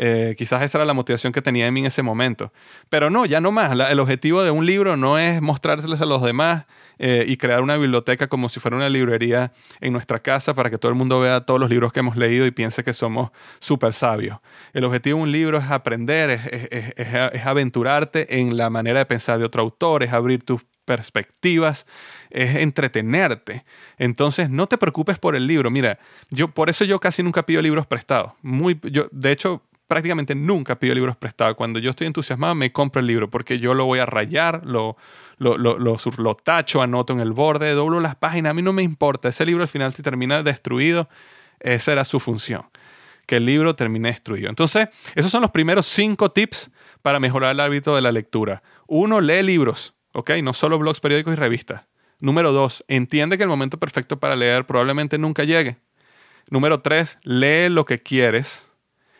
Eh, 0.00 0.36
quizás 0.38 0.62
esa 0.62 0.78
era 0.78 0.84
la 0.84 0.94
motivación 0.94 1.32
que 1.32 1.42
tenía 1.42 1.66
en 1.66 1.74
mí 1.74 1.80
en 1.80 1.86
ese 1.86 2.02
momento. 2.02 2.52
Pero 2.88 3.10
no, 3.10 3.26
ya 3.26 3.40
no 3.40 3.50
más. 3.50 3.72
el 3.72 4.00
objetivo 4.00 4.42
de 4.44 4.50
un 4.50 4.64
libro 4.64 4.96
no 4.96 5.18
es 5.18 5.42
mostrárseles 5.42 6.00
a 6.00 6.06
los 6.06 6.22
demás 6.22 6.66
eh, 6.98 7.24
y 7.26 7.36
crear 7.36 7.62
una 7.62 7.76
biblioteca 7.76 8.28
como 8.28 8.48
si 8.48 8.60
fuera 8.60 8.76
una 8.76 8.88
librería 8.88 9.52
en 9.80 9.92
nuestra 9.92 10.20
casa 10.20 10.54
para 10.54 10.70
que 10.70 10.78
todo 10.78 10.90
el 10.90 10.96
mundo 10.96 11.18
vea 11.20 11.40
todos 11.40 11.58
los 11.58 11.68
libros 11.68 11.92
que 11.92 12.00
hemos 12.00 12.16
leído 12.16 12.46
y 12.46 12.52
piense 12.52 12.84
que 12.84 12.94
somos 12.94 13.30
súper 13.58 13.92
sabios. 13.92 14.38
El 14.72 14.84
objetivo 14.84 15.18
de 15.18 15.22
un 15.24 15.32
libro 15.32 15.58
es 15.58 15.64
aprender, 15.64 16.30
es, 16.30 16.94
es 16.96 17.46
aventurarte 17.46 18.38
en 18.38 18.56
la 18.56 18.70
manera 18.70 19.00
de 19.00 19.06
pensar 19.06 19.38
de 19.40 19.44
otro 19.44 19.62
autor, 19.62 20.04
es 20.04 20.12
abrir 20.12 20.44
tus 20.44 20.62
perspectivas, 20.88 21.84
es 22.30 22.56
entretenerte. 22.56 23.66
Entonces, 23.98 24.48
no 24.48 24.68
te 24.68 24.78
preocupes 24.78 25.18
por 25.18 25.36
el 25.36 25.46
libro. 25.46 25.70
Mira, 25.70 25.98
yo 26.30 26.48
por 26.48 26.70
eso 26.70 26.86
yo 26.86 26.98
casi 26.98 27.22
nunca 27.22 27.44
pido 27.44 27.60
libros 27.60 27.86
prestados. 27.86 28.32
Muy, 28.40 28.80
yo, 28.84 29.08
de 29.12 29.30
hecho, 29.30 29.62
prácticamente 29.86 30.34
nunca 30.34 30.78
pido 30.78 30.94
libros 30.94 31.14
prestados. 31.18 31.56
Cuando 31.56 31.78
yo 31.78 31.90
estoy 31.90 32.06
entusiasmado, 32.06 32.54
me 32.54 32.72
compro 32.72 33.00
el 33.00 33.06
libro 33.06 33.28
porque 33.28 33.58
yo 33.58 33.74
lo 33.74 33.84
voy 33.84 33.98
a 33.98 34.06
rayar, 34.06 34.62
lo, 34.64 34.96
lo, 35.36 35.58
lo, 35.58 35.76
lo, 35.78 36.34
tacho, 36.36 36.80
anoto 36.80 37.12
en 37.12 37.20
el 37.20 37.32
borde, 37.32 37.72
doblo 37.72 38.00
las 38.00 38.16
páginas. 38.16 38.52
A 38.52 38.54
mí 38.54 38.62
no 38.62 38.72
me 38.72 38.82
importa. 38.82 39.28
Ese 39.28 39.44
libro 39.44 39.62
al 39.62 39.68
final, 39.68 39.92
si 39.92 40.02
termina 40.02 40.42
destruido, 40.42 41.10
esa 41.60 41.92
era 41.92 42.06
su 42.06 42.18
función. 42.18 42.62
Que 43.26 43.36
el 43.36 43.44
libro 43.44 43.76
termine 43.76 44.08
destruido. 44.08 44.48
Entonces, 44.48 44.88
esos 45.14 45.30
son 45.30 45.42
los 45.42 45.50
primeros 45.50 45.84
cinco 45.84 46.30
tips 46.30 46.70
para 47.02 47.20
mejorar 47.20 47.52
el 47.52 47.60
hábito 47.60 47.94
de 47.94 48.00
la 48.00 48.10
lectura. 48.10 48.62
Uno, 48.86 49.20
lee 49.20 49.42
libros, 49.42 49.94
¿ok? 50.12 50.30
No 50.42 50.52
solo 50.54 50.78
blogs, 50.78 51.00
periódicos 51.00 51.32
y 51.32 51.36
revistas. 51.36 51.82
Número 52.20 52.52
dos, 52.52 52.84
entiende 52.88 53.36
que 53.36 53.44
el 53.44 53.48
momento 53.48 53.78
perfecto 53.78 54.18
para 54.18 54.36
leer 54.36 54.66
probablemente 54.66 55.18
nunca 55.18 55.44
llegue. 55.44 55.76
Número 56.50 56.80
tres, 56.80 57.18
lee 57.22 57.68
lo 57.68 57.84
que 57.84 58.02
quieres 58.02 58.68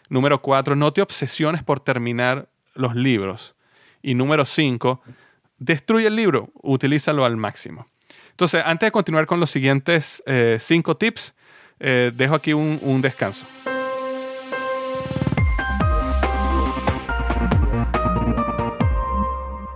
Número 0.08 0.40
cuatro, 0.40 0.74
no 0.74 0.92
te 0.92 1.02
obsesiones 1.02 1.62
por 1.62 1.80
terminar 1.80 2.48
los 2.74 2.96
libros. 2.96 3.54
Y 4.00 4.14
número 4.14 4.46
cinco, 4.46 5.02
destruye 5.58 6.06
el 6.06 6.16
libro, 6.16 6.50
utilízalo 6.62 7.24
al 7.26 7.36
máximo. 7.36 7.86
Entonces, 8.30 8.62
antes 8.64 8.86
de 8.86 8.90
continuar 8.92 9.26
con 9.26 9.38
los 9.38 9.50
siguientes 9.50 10.22
eh, 10.24 10.58
cinco 10.60 10.96
tips, 10.96 11.34
eh, 11.78 12.10
dejo 12.14 12.34
aquí 12.34 12.54
un, 12.54 12.78
un 12.80 13.02
descanso. 13.02 13.44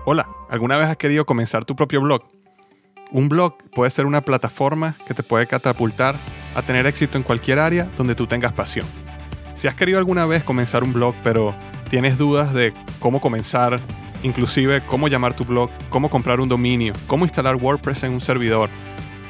Hola, 0.04 0.28
¿alguna 0.52 0.76
vez 0.76 0.86
has 0.86 0.98
querido 0.98 1.24
comenzar 1.24 1.64
tu 1.64 1.74
propio 1.74 2.02
blog? 2.02 2.24
Un 3.10 3.30
blog 3.30 3.54
puede 3.74 3.90
ser 3.90 4.04
una 4.04 4.20
plataforma 4.20 4.96
que 5.06 5.14
te 5.14 5.22
puede 5.22 5.46
catapultar 5.46 6.16
a 6.54 6.60
tener 6.60 6.86
éxito 6.86 7.16
en 7.16 7.24
cualquier 7.24 7.58
área 7.58 7.88
donde 7.96 8.14
tú 8.14 8.26
tengas 8.26 8.52
pasión. 8.52 8.84
Si 9.54 9.66
has 9.66 9.74
querido 9.74 9.98
alguna 9.98 10.26
vez 10.26 10.44
comenzar 10.44 10.84
un 10.84 10.92
blog, 10.92 11.14
pero 11.24 11.54
tienes 11.88 12.18
dudas 12.18 12.52
de 12.52 12.74
cómo 13.00 13.22
comenzar, 13.22 13.80
inclusive 14.22 14.84
cómo 14.84 15.08
llamar 15.08 15.32
tu 15.32 15.46
blog, 15.46 15.70
cómo 15.88 16.10
comprar 16.10 16.38
un 16.38 16.50
dominio, 16.50 16.92
cómo 17.06 17.24
instalar 17.24 17.56
WordPress 17.56 18.02
en 18.02 18.12
un 18.12 18.20
servidor, 18.20 18.68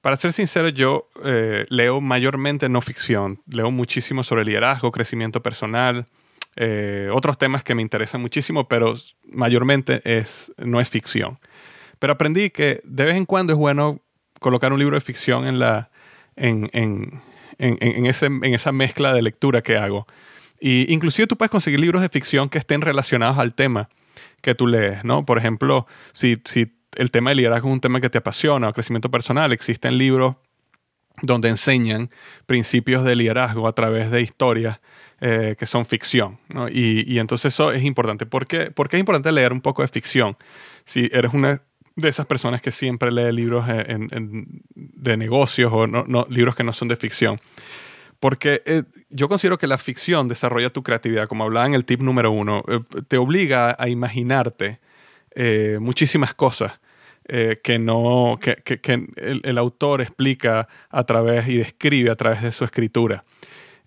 Para 0.00 0.16
ser 0.16 0.32
sincero, 0.32 0.68
yo 0.68 1.08
eh, 1.24 1.66
leo 1.68 2.00
mayormente 2.00 2.68
no 2.68 2.80
ficción. 2.80 3.42
Leo 3.46 3.70
muchísimo 3.70 4.22
sobre 4.22 4.44
liderazgo, 4.44 4.92
crecimiento 4.92 5.42
personal, 5.42 6.06
eh, 6.56 7.08
otros 7.12 7.38
temas 7.38 7.62
que 7.62 7.74
me 7.74 7.82
interesan 7.82 8.20
muchísimo, 8.20 8.68
pero 8.68 8.94
mayormente 9.32 10.00
es, 10.04 10.52
no 10.58 10.80
es 10.80 10.88
ficción. 10.88 11.38
Pero 11.98 12.12
aprendí 12.12 12.50
que 12.50 12.80
de 12.84 13.04
vez 13.04 13.16
en 13.16 13.26
cuando 13.26 13.52
es 13.52 13.58
bueno 13.58 14.00
colocar 14.40 14.72
un 14.72 14.78
libro 14.78 14.96
de 14.96 15.00
ficción 15.00 15.46
en 15.46 15.58
la, 15.58 15.90
en, 16.36 16.70
en, 16.72 17.22
esa 18.06 18.72
mezcla 18.72 19.12
de 19.12 19.22
lectura 19.22 19.62
que 19.62 19.76
hago. 19.76 20.06
Y 20.58 20.92
inclusive 20.92 21.26
tú 21.26 21.36
puedes 21.36 21.50
conseguir 21.50 21.78
libros 21.78 22.02
de 22.02 22.08
ficción 22.08 22.48
que 22.48 22.58
estén 22.58 22.80
relacionados 22.80 23.38
al 23.38 23.54
tema 23.54 23.88
que 24.40 24.54
tú 24.54 24.66
lees, 24.66 25.04
¿no? 25.04 25.24
Por 25.24 25.38
ejemplo, 25.38 25.86
si, 26.12 26.40
si 26.44 26.72
el 26.96 27.10
tema 27.10 27.30
de 27.30 27.36
liderazgo 27.36 27.68
es 27.68 27.74
un 27.74 27.80
tema 27.80 28.00
que 28.00 28.10
te 28.10 28.18
apasiona 28.18 28.68
o 28.68 28.72
crecimiento 28.72 29.10
personal, 29.10 29.52
existen 29.52 29.98
libros 29.98 30.36
donde 31.22 31.48
enseñan 31.48 32.10
principios 32.46 33.04
de 33.04 33.14
liderazgo 33.14 33.68
a 33.68 33.74
través 33.74 34.10
de 34.10 34.22
historias 34.22 34.80
eh, 35.22 35.54
que 35.58 35.66
son 35.66 35.84
ficción. 35.84 36.38
Y, 36.72 37.12
y, 37.12 37.18
entonces 37.18 37.52
eso 37.52 37.72
es 37.72 37.84
importante. 37.84 38.24
¿Por 38.24 38.46
qué? 38.46 38.70
Porque 38.70 38.96
es 38.96 39.00
importante 39.00 39.30
leer 39.30 39.52
un 39.52 39.60
poco 39.60 39.82
de 39.82 39.88
ficción. 39.88 40.34
Si 40.86 41.10
eres 41.12 41.34
una 41.34 41.60
de 41.94 42.08
esas 42.08 42.24
personas 42.24 42.62
que 42.62 42.72
siempre 42.72 43.12
lee 43.12 43.30
libros 43.30 43.66
de 43.66 45.16
negocios 45.18 45.70
o 45.74 45.86
no, 45.86 46.26
libros 46.30 46.54
que 46.54 46.64
no 46.64 46.72
son 46.72 46.88
de 46.88 46.96
ficción. 46.96 47.38
Porque 48.18 48.62
eh, 48.64 48.84
yo 49.10 49.28
considero 49.28 49.58
que 49.58 49.66
la 49.66 49.76
ficción 49.76 50.26
desarrolla 50.26 50.70
tu 50.70 50.82
creatividad, 50.82 51.28
como 51.28 51.44
hablaba 51.44 51.66
en 51.66 51.74
el 51.74 51.84
tip 51.84 52.00
número 52.00 52.30
uno, 52.30 52.62
eh, 52.66 52.80
te 53.06 53.18
obliga 53.18 53.76
a 53.78 53.88
imaginarte 53.90 54.80
muchísimas 55.78 56.32
cosas 56.32 56.80
que, 57.26 57.78
no, 57.78 58.38
que, 58.40 58.80
el, 59.16 59.40
el, 59.44 59.58
autor 59.58 60.00
explica 60.00 60.66
a 60.88 61.04
través 61.04 61.46
y 61.46 61.58
describe 61.58 62.10
a 62.10 62.16
través 62.16 62.42
de 62.42 62.52
su 62.52 62.64
escritura. 62.64 63.22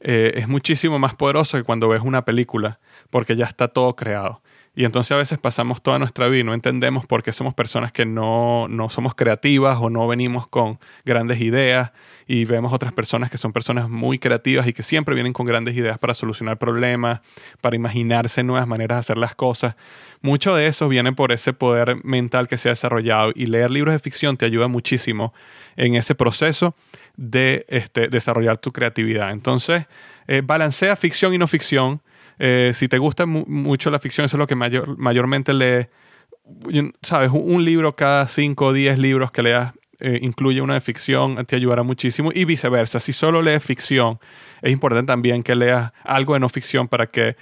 Es 0.04 0.48
muchísimo 0.48 1.00
más 1.00 1.16
poderoso 1.16 1.58
que 1.58 1.63
cuando 1.63 1.88
ves 1.88 2.02
una 2.02 2.26
película, 2.26 2.80
porque 3.10 3.36
ya 3.36 3.46
está 3.46 3.70
todo 3.70 3.96
creado. 3.96 4.42
Y 4.76 4.86
entonces 4.86 5.12
a 5.12 5.18
veces 5.18 5.38
pasamos 5.38 5.84
toda 5.84 6.00
nuestra 6.00 6.28
vida 6.28 6.42
y 6.42 6.44
no 6.44 6.56
entendemos 6.56 7.06
por 7.06 7.22
qué 7.22 7.32
somos 7.32 7.54
personas 7.54 7.92
que 7.92 8.06
no, 8.06 8.68
no, 8.68 8.89
somos 8.89 9.13
creativas 9.13 9.78
o 9.80 9.92
no 9.92 10.08
venimos 10.08 10.48
con 10.48 10.80
grandes 11.06 11.39
ideas 11.42 11.92
y 12.26 12.46
vemos 12.46 12.74
otras 12.74 12.92
personas 12.92 13.30
que 13.30 13.38
son 13.38 13.54
personas 13.54 13.88
muy 13.88 14.18
creativas 14.18 14.66
y 14.68 14.74
que 14.74 14.82
siempre 14.82 15.13
vienen 15.13 15.32
con 15.32 15.46
grandes 15.46 15.76
ideas 15.76 16.00
para 16.00 16.16
solucionar 16.16 16.58
problemas, 16.58 17.22
para 17.62 17.76
imaginarse 17.76 18.42
nuevas 18.42 18.68
maneras 18.68 18.96
de 18.96 19.00
hacer 19.02 19.18
las 19.18 19.36
cosas. 19.36 19.76
Mucho 20.22 20.56
de 20.56 20.66
eso 20.66 20.89
viene 20.89 21.13
por 21.13 21.32
ese 21.32 21.54
poder 21.54 22.04
mental 22.04 22.48
que 22.48 22.58
se 22.58 22.70
ha 22.70 22.72
desarrollado 22.72 23.32
y 23.36 23.46
leer 23.46 23.70
libros 23.70 23.94
de 23.94 24.00
ficción 24.00 24.38
te 24.38 24.46
ayuda 24.46 24.68
muchísimo 24.68 25.34
en 25.76 25.94
ese 25.96 26.16
proceso 26.16 26.76
de 27.15 27.65
este, 27.69 28.08
desarrollar 28.08 28.58
tu 28.58 28.71
creatividad. 28.71 29.32
Entonces, 29.32 29.86
eh, 30.28 30.41
balancea 30.43 30.95
ficción 30.95 31.34
y 31.34 31.38
no 31.38 31.47
ficción 31.47 32.02
eh, 32.39 32.71
si 32.73 32.88
te 32.88 32.97
gusta 32.97 33.26
mucho 33.26 33.91
la 33.91 33.99
ficción, 33.99 34.26
eso 34.26 34.38
es 34.38 34.39
lo 34.39 34.47
que 34.47 34.56
mayor, 34.56 34.97
mayormente 34.97 35.54
lee. 35.54 35.88
Sabes, 37.02 37.32
un, 37.32 37.63
libro 37.63 37.95
cada 37.95 38.28
5 38.28 38.65
o 38.65 38.73
10 38.73 38.99
libros 38.99 39.32
que 39.32 39.43
leas 39.43 39.73
eh, 39.99 40.19
incluye 40.21 40.62
una 40.62 40.73
de 40.73 40.82
ficción, 40.82 41.45
te 41.45 41.56
ayudará 41.56 41.84
muchísimo. 41.84 42.32
Y 42.34 42.45
viceversa, 42.45 42.99
si 42.99 43.13
solo 43.13 43.41
lees 43.41 43.63
ficción, 43.63 44.19
es 44.62 44.71
importante 44.71 45.08
también 45.08 45.43
que 45.43 45.56
leas 45.56 45.93
algo 46.04 46.34
de 46.34 46.41
no 46.41 46.49
ficción 46.49 46.88
para 46.88 47.08
que 47.08 47.38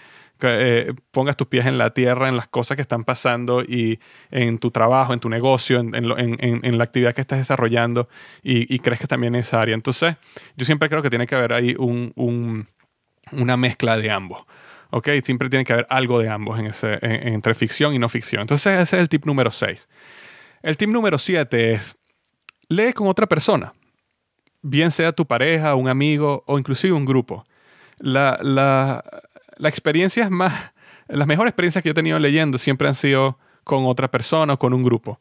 eh, 0.49 0.93
pongas 1.11 1.37
tus 1.37 1.47
pies 1.47 1.65
en 1.65 1.77
la 1.77 1.91
tierra, 1.91 2.29
en 2.29 2.37
las 2.37 2.47
cosas 2.47 2.75
que 2.75 2.81
están 2.81 3.03
pasando 3.03 3.61
y 3.61 3.99
en 4.29 4.57
tu 4.59 4.71
trabajo, 4.71 5.13
en 5.13 5.19
tu 5.19 5.29
negocio, 5.29 5.79
en, 5.79 6.77
la 6.77 6.83
actividad 6.83 7.13
que 7.13 7.21
estás 7.21 7.39
desarrollando 7.39 8.09
y, 8.43 8.79
crees 8.79 8.99
que 8.99 9.07
también 9.07 9.35
es 9.35 9.53
área. 9.53 9.75
Entonces, 9.75 10.15
yo 10.55 10.65
siempre 10.65 10.89
creo 10.89 11.01
que 11.01 11.09
tiene 11.09 11.27
que 11.27 11.35
haber 11.35 11.53
ahí 11.53 11.75
una 11.77 13.57
mezcla 13.57 13.97
de 13.97 14.11
ambos. 14.11 14.45
¿ok? 14.91 15.09
Siempre 15.23 15.49
tiene 15.49 15.65
que 15.65 15.73
haber 15.73 15.87
algo 15.89 16.19
de 16.19 16.29
ambos 16.29 16.59
en 16.59 16.67
ese, 16.67 16.99
entre 17.01 17.55
ficción 17.55 17.93
y 17.93 17.99
no 17.99 18.09
ficción. 18.09 18.41
Entonces 18.41 18.79
ese 18.79 18.97
es 18.97 19.01
el 19.01 19.09
tip 19.09 19.25
número 19.25 19.51
6. 19.51 19.89
El 20.61 20.77
tip 20.77 20.89
número 20.89 21.17
7 21.17 21.73
es, 21.73 21.97
lee 22.67 22.93
con 22.93 23.07
otra 23.07 23.27
persona, 23.27 23.73
bien 24.61 24.91
sea 24.91 25.11
tu 25.11 25.25
pareja, 25.25 25.75
un 25.75 25.89
amigo 25.89 26.43
o 26.45 26.59
inclusive 26.59 26.93
un 26.93 27.05
grupo. 27.05 27.45
La, 27.97 29.03
la 29.61 29.69
experiencia 29.69 30.27
más, 30.29 30.73
las 31.07 31.27
mejores 31.27 31.51
experiencias 31.51 31.83
que 31.83 31.89
yo 31.89 31.91
he 31.91 31.95
tenido 31.95 32.17
leyendo 32.17 32.57
siempre 32.57 32.87
han 32.87 32.95
sido 32.95 33.37
con 33.63 33.85
otra 33.85 34.09
persona 34.09 34.53
o 34.53 34.59
con 34.59 34.73
un 34.73 34.81
grupo. 34.81 35.19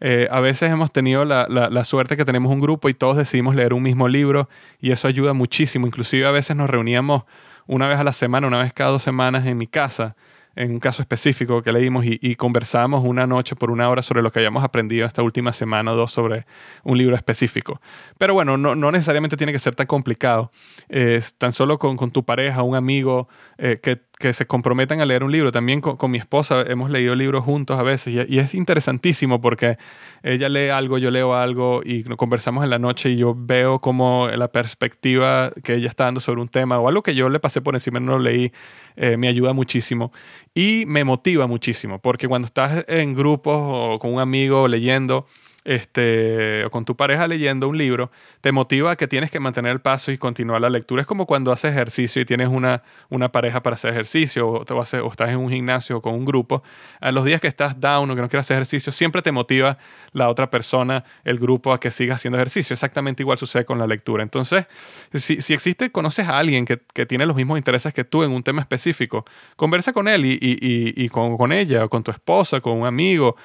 Eh, 0.00 0.26
a 0.30 0.40
veces 0.40 0.72
hemos 0.72 0.90
tenido 0.90 1.26
la, 1.26 1.46
la, 1.48 1.68
la, 1.68 1.84
suerte 1.84 2.16
que 2.16 2.24
tenemos 2.24 2.50
un 2.50 2.58
grupo 2.58 2.88
y 2.88 2.94
todos 2.94 3.18
decidimos 3.18 3.54
leer 3.54 3.74
un 3.74 3.82
mismo 3.82 4.08
libro 4.08 4.48
y 4.80 4.92
eso 4.92 5.08
ayuda 5.08 5.34
muchísimo. 5.34 5.86
Inclusive 5.86 6.26
a 6.26 6.30
veces 6.30 6.56
nos 6.56 6.70
reuníamos 6.70 7.24
una 7.66 7.86
vez 7.86 7.98
a 7.98 8.04
la 8.04 8.14
semana, 8.14 8.46
una 8.46 8.62
vez 8.62 8.72
cada 8.72 8.92
dos 8.92 9.02
semanas 9.02 9.46
en 9.46 9.58
mi 9.58 9.66
casa 9.66 10.16
en 10.56 10.72
un 10.72 10.80
caso 10.80 11.02
específico 11.02 11.62
que 11.62 11.72
leímos 11.72 12.04
y, 12.06 12.34
conversamos 12.36 13.04
una 13.04 13.26
noche 13.26 13.54
por 13.56 13.70
una 13.70 13.88
hora 13.88 14.02
sobre 14.02 14.22
lo 14.22 14.32
que 14.32 14.40
hayamos 14.40 14.64
aprendido 14.64 15.06
esta 15.06 15.22
última 15.22 15.52
semana 15.52 15.92
o 15.92 15.96
dos 15.96 16.10
sobre 16.10 16.46
un 16.82 16.98
libro 16.98 17.14
específico. 17.14 17.80
Pero 18.18 18.34
bueno, 18.34 18.56
no, 18.56 18.74
necesariamente 18.90 19.36
tiene 19.36 19.52
que 19.52 19.58
ser 19.58 19.74
tan 19.74 19.86
complicado. 19.86 20.50
Es 20.88 21.36
tan 21.36 21.52
solo 21.52 21.78
con, 21.78 21.96
con 21.96 22.10
tu 22.10 22.24
pareja, 22.24 22.62
un 22.62 22.74
amigo 22.74 23.28
eh, 23.58 23.80
que, 23.82 24.00
que, 24.22 24.32
se 24.32 24.46
comprometan 24.46 25.00
a 25.00 25.04
leer 25.04 25.24
un 25.24 25.32
libro. 25.32 25.52
También 25.52 25.80
con, 25.80 25.96
con 25.96 26.10
mi 26.10 26.18
esposa 26.18 26.62
hemos 26.62 26.90
leído 26.90 27.14
libros 27.14 27.44
juntos 27.44 27.78
a 27.78 27.82
veces 27.82 28.14
y, 28.14 28.34
y, 28.34 28.38
es 28.38 28.54
interesantísimo 28.54 29.40
porque 29.40 29.76
ella 30.22 30.48
lee 30.48 30.68
algo, 30.68 30.98
yo 30.98 31.10
leo 31.10 31.34
algo 31.34 31.82
y 31.84 32.04
conversamos 32.04 32.64
en 32.64 32.70
la 32.70 32.78
noche 32.78 33.10
y 33.10 33.16
yo 33.16 33.34
veo 33.36 33.80
como 33.80 34.28
la 34.28 34.48
perspectiva 34.48 35.52
que 35.62 35.74
ella 35.74 35.88
está 35.88 36.04
dando 36.04 36.20
sobre 36.20 36.40
un 36.40 36.48
tema 36.48 36.78
o 36.78 36.88
algo 36.88 37.02
que 37.02 37.14
yo 37.14 37.28
le 37.28 37.40
pasé 37.40 37.60
por 37.60 37.74
encima 37.74 37.98
y 37.98 38.02
no 38.02 38.12
lo 38.12 38.18
leí 38.20 38.52
eh, 38.96 39.16
me 39.16 39.28
ayuda 39.28 39.52
muchísimo 39.52 40.12
y 40.54 40.84
me 40.86 41.04
motiva 41.04 41.46
muchísimo, 41.46 41.98
porque 41.98 42.28
cuando 42.28 42.46
estás 42.46 42.84
en 42.88 43.14
grupos 43.14 43.56
o 43.58 43.98
con 43.98 44.12
un 44.12 44.20
amigo 44.20 44.68
leyendo, 44.68 45.26
este, 45.64 46.64
o 46.64 46.70
con 46.70 46.84
tu 46.84 46.96
pareja 46.96 47.26
leyendo 47.28 47.68
un 47.68 47.78
libro, 47.78 48.10
te 48.40 48.50
motiva 48.52 48.96
que 48.96 49.06
tienes 49.06 49.30
que 49.30 49.38
mantener 49.38 49.72
el 49.72 49.80
paso 49.80 50.10
y 50.10 50.18
continuar 50.18 50.60
la 50.60 50.70
lectura. 50.70 51.02
Es 51.02 51.06
como 51.06 51.26
cuando 51.26 51.52
haces 51.52 51.72
ejercicio 51.72 52.20
y 52.22 52.24
tienes 52.24 52.48
una, 52.48 52.82
una 53.10 53.30
pareja 53.30 53.62
para 53.62 53.74
hacer 53.74 53.92
ejercicio 53.92 54.48
o, 54.48 54.64
te 54.64 54.74
vas 54.74 54.92
o 54.94 55.10
estás 55.10 55.30
en 55.30 55.38
un 55.38 55.50
gimnasio 55.50 56.02
con 56.02 56.14
un 56.14 56.24
grupo. 56.24 56.62
A 57.00 57.12
los 57.12 57.24
días 57.24 57.40
que 57.40 57.46
estás 57.46 57.80
down 57.80 58.10
o 58.10 58.14
que 58.14 58.20
no 58.20 58.28
quieres 58.28 58.46
hacer 58.46 58.56
ejercicio, 58.56 58.92
siempre 58.92 59.22
te 59.22 59.30
motiva 59.30 59.78
la 60.12 60.28
otra 60.28 60.50
persona, 60.50 61.04
el 61.24 61.38
grupo, 61.38 61.72
a 61.72 61.78
que 61.78 61.90
sigas 61.90 62.16
haciendo 62.16 62.38
ejercicio. 62.38 62.74
Exactamente 62.74 63.22
igual 63.22 63.38
sucede 63.38 63.64
con 63.64 63.78
la 63.78 63.86
lectura. 63.86 64.22
Entonces, 64.22 64.66
si, 65.14 65.40
si 65.40 65.54
existe, 65.54 65.90
conoces 65.90 66.26
a 66.28 66.38
alguien 66.38 66.64
que, 66.64 66.80
que, 66.92 67.06
tiene 67.06 67.26
los 67.26 67.36
mismos 67.36 67.58
intereses 67.58 67.92
que 67.94 68.04
tú 68.04 68.22
en 68.22 68.32
un 68.32 68.42
tema 68.42 68.62
específico, 68.62 69.24
conversa 69.56 69.92
con 69.92 70.08
él 70.08 70.24
y, 70.24 70.32
y, 70.40 70.52
y, 70.60 71.04
y 71.04 71.08
con, 71.08 71.36
con 71.36 71.52
ella 71.52 71.84
o 71.84 71.88
con 71.88 72.02
tu 72.02 72.10
esposa, 72.10 72.60
con 72.60 72.80
un 72.80 72.86
amigo 72.86 73.36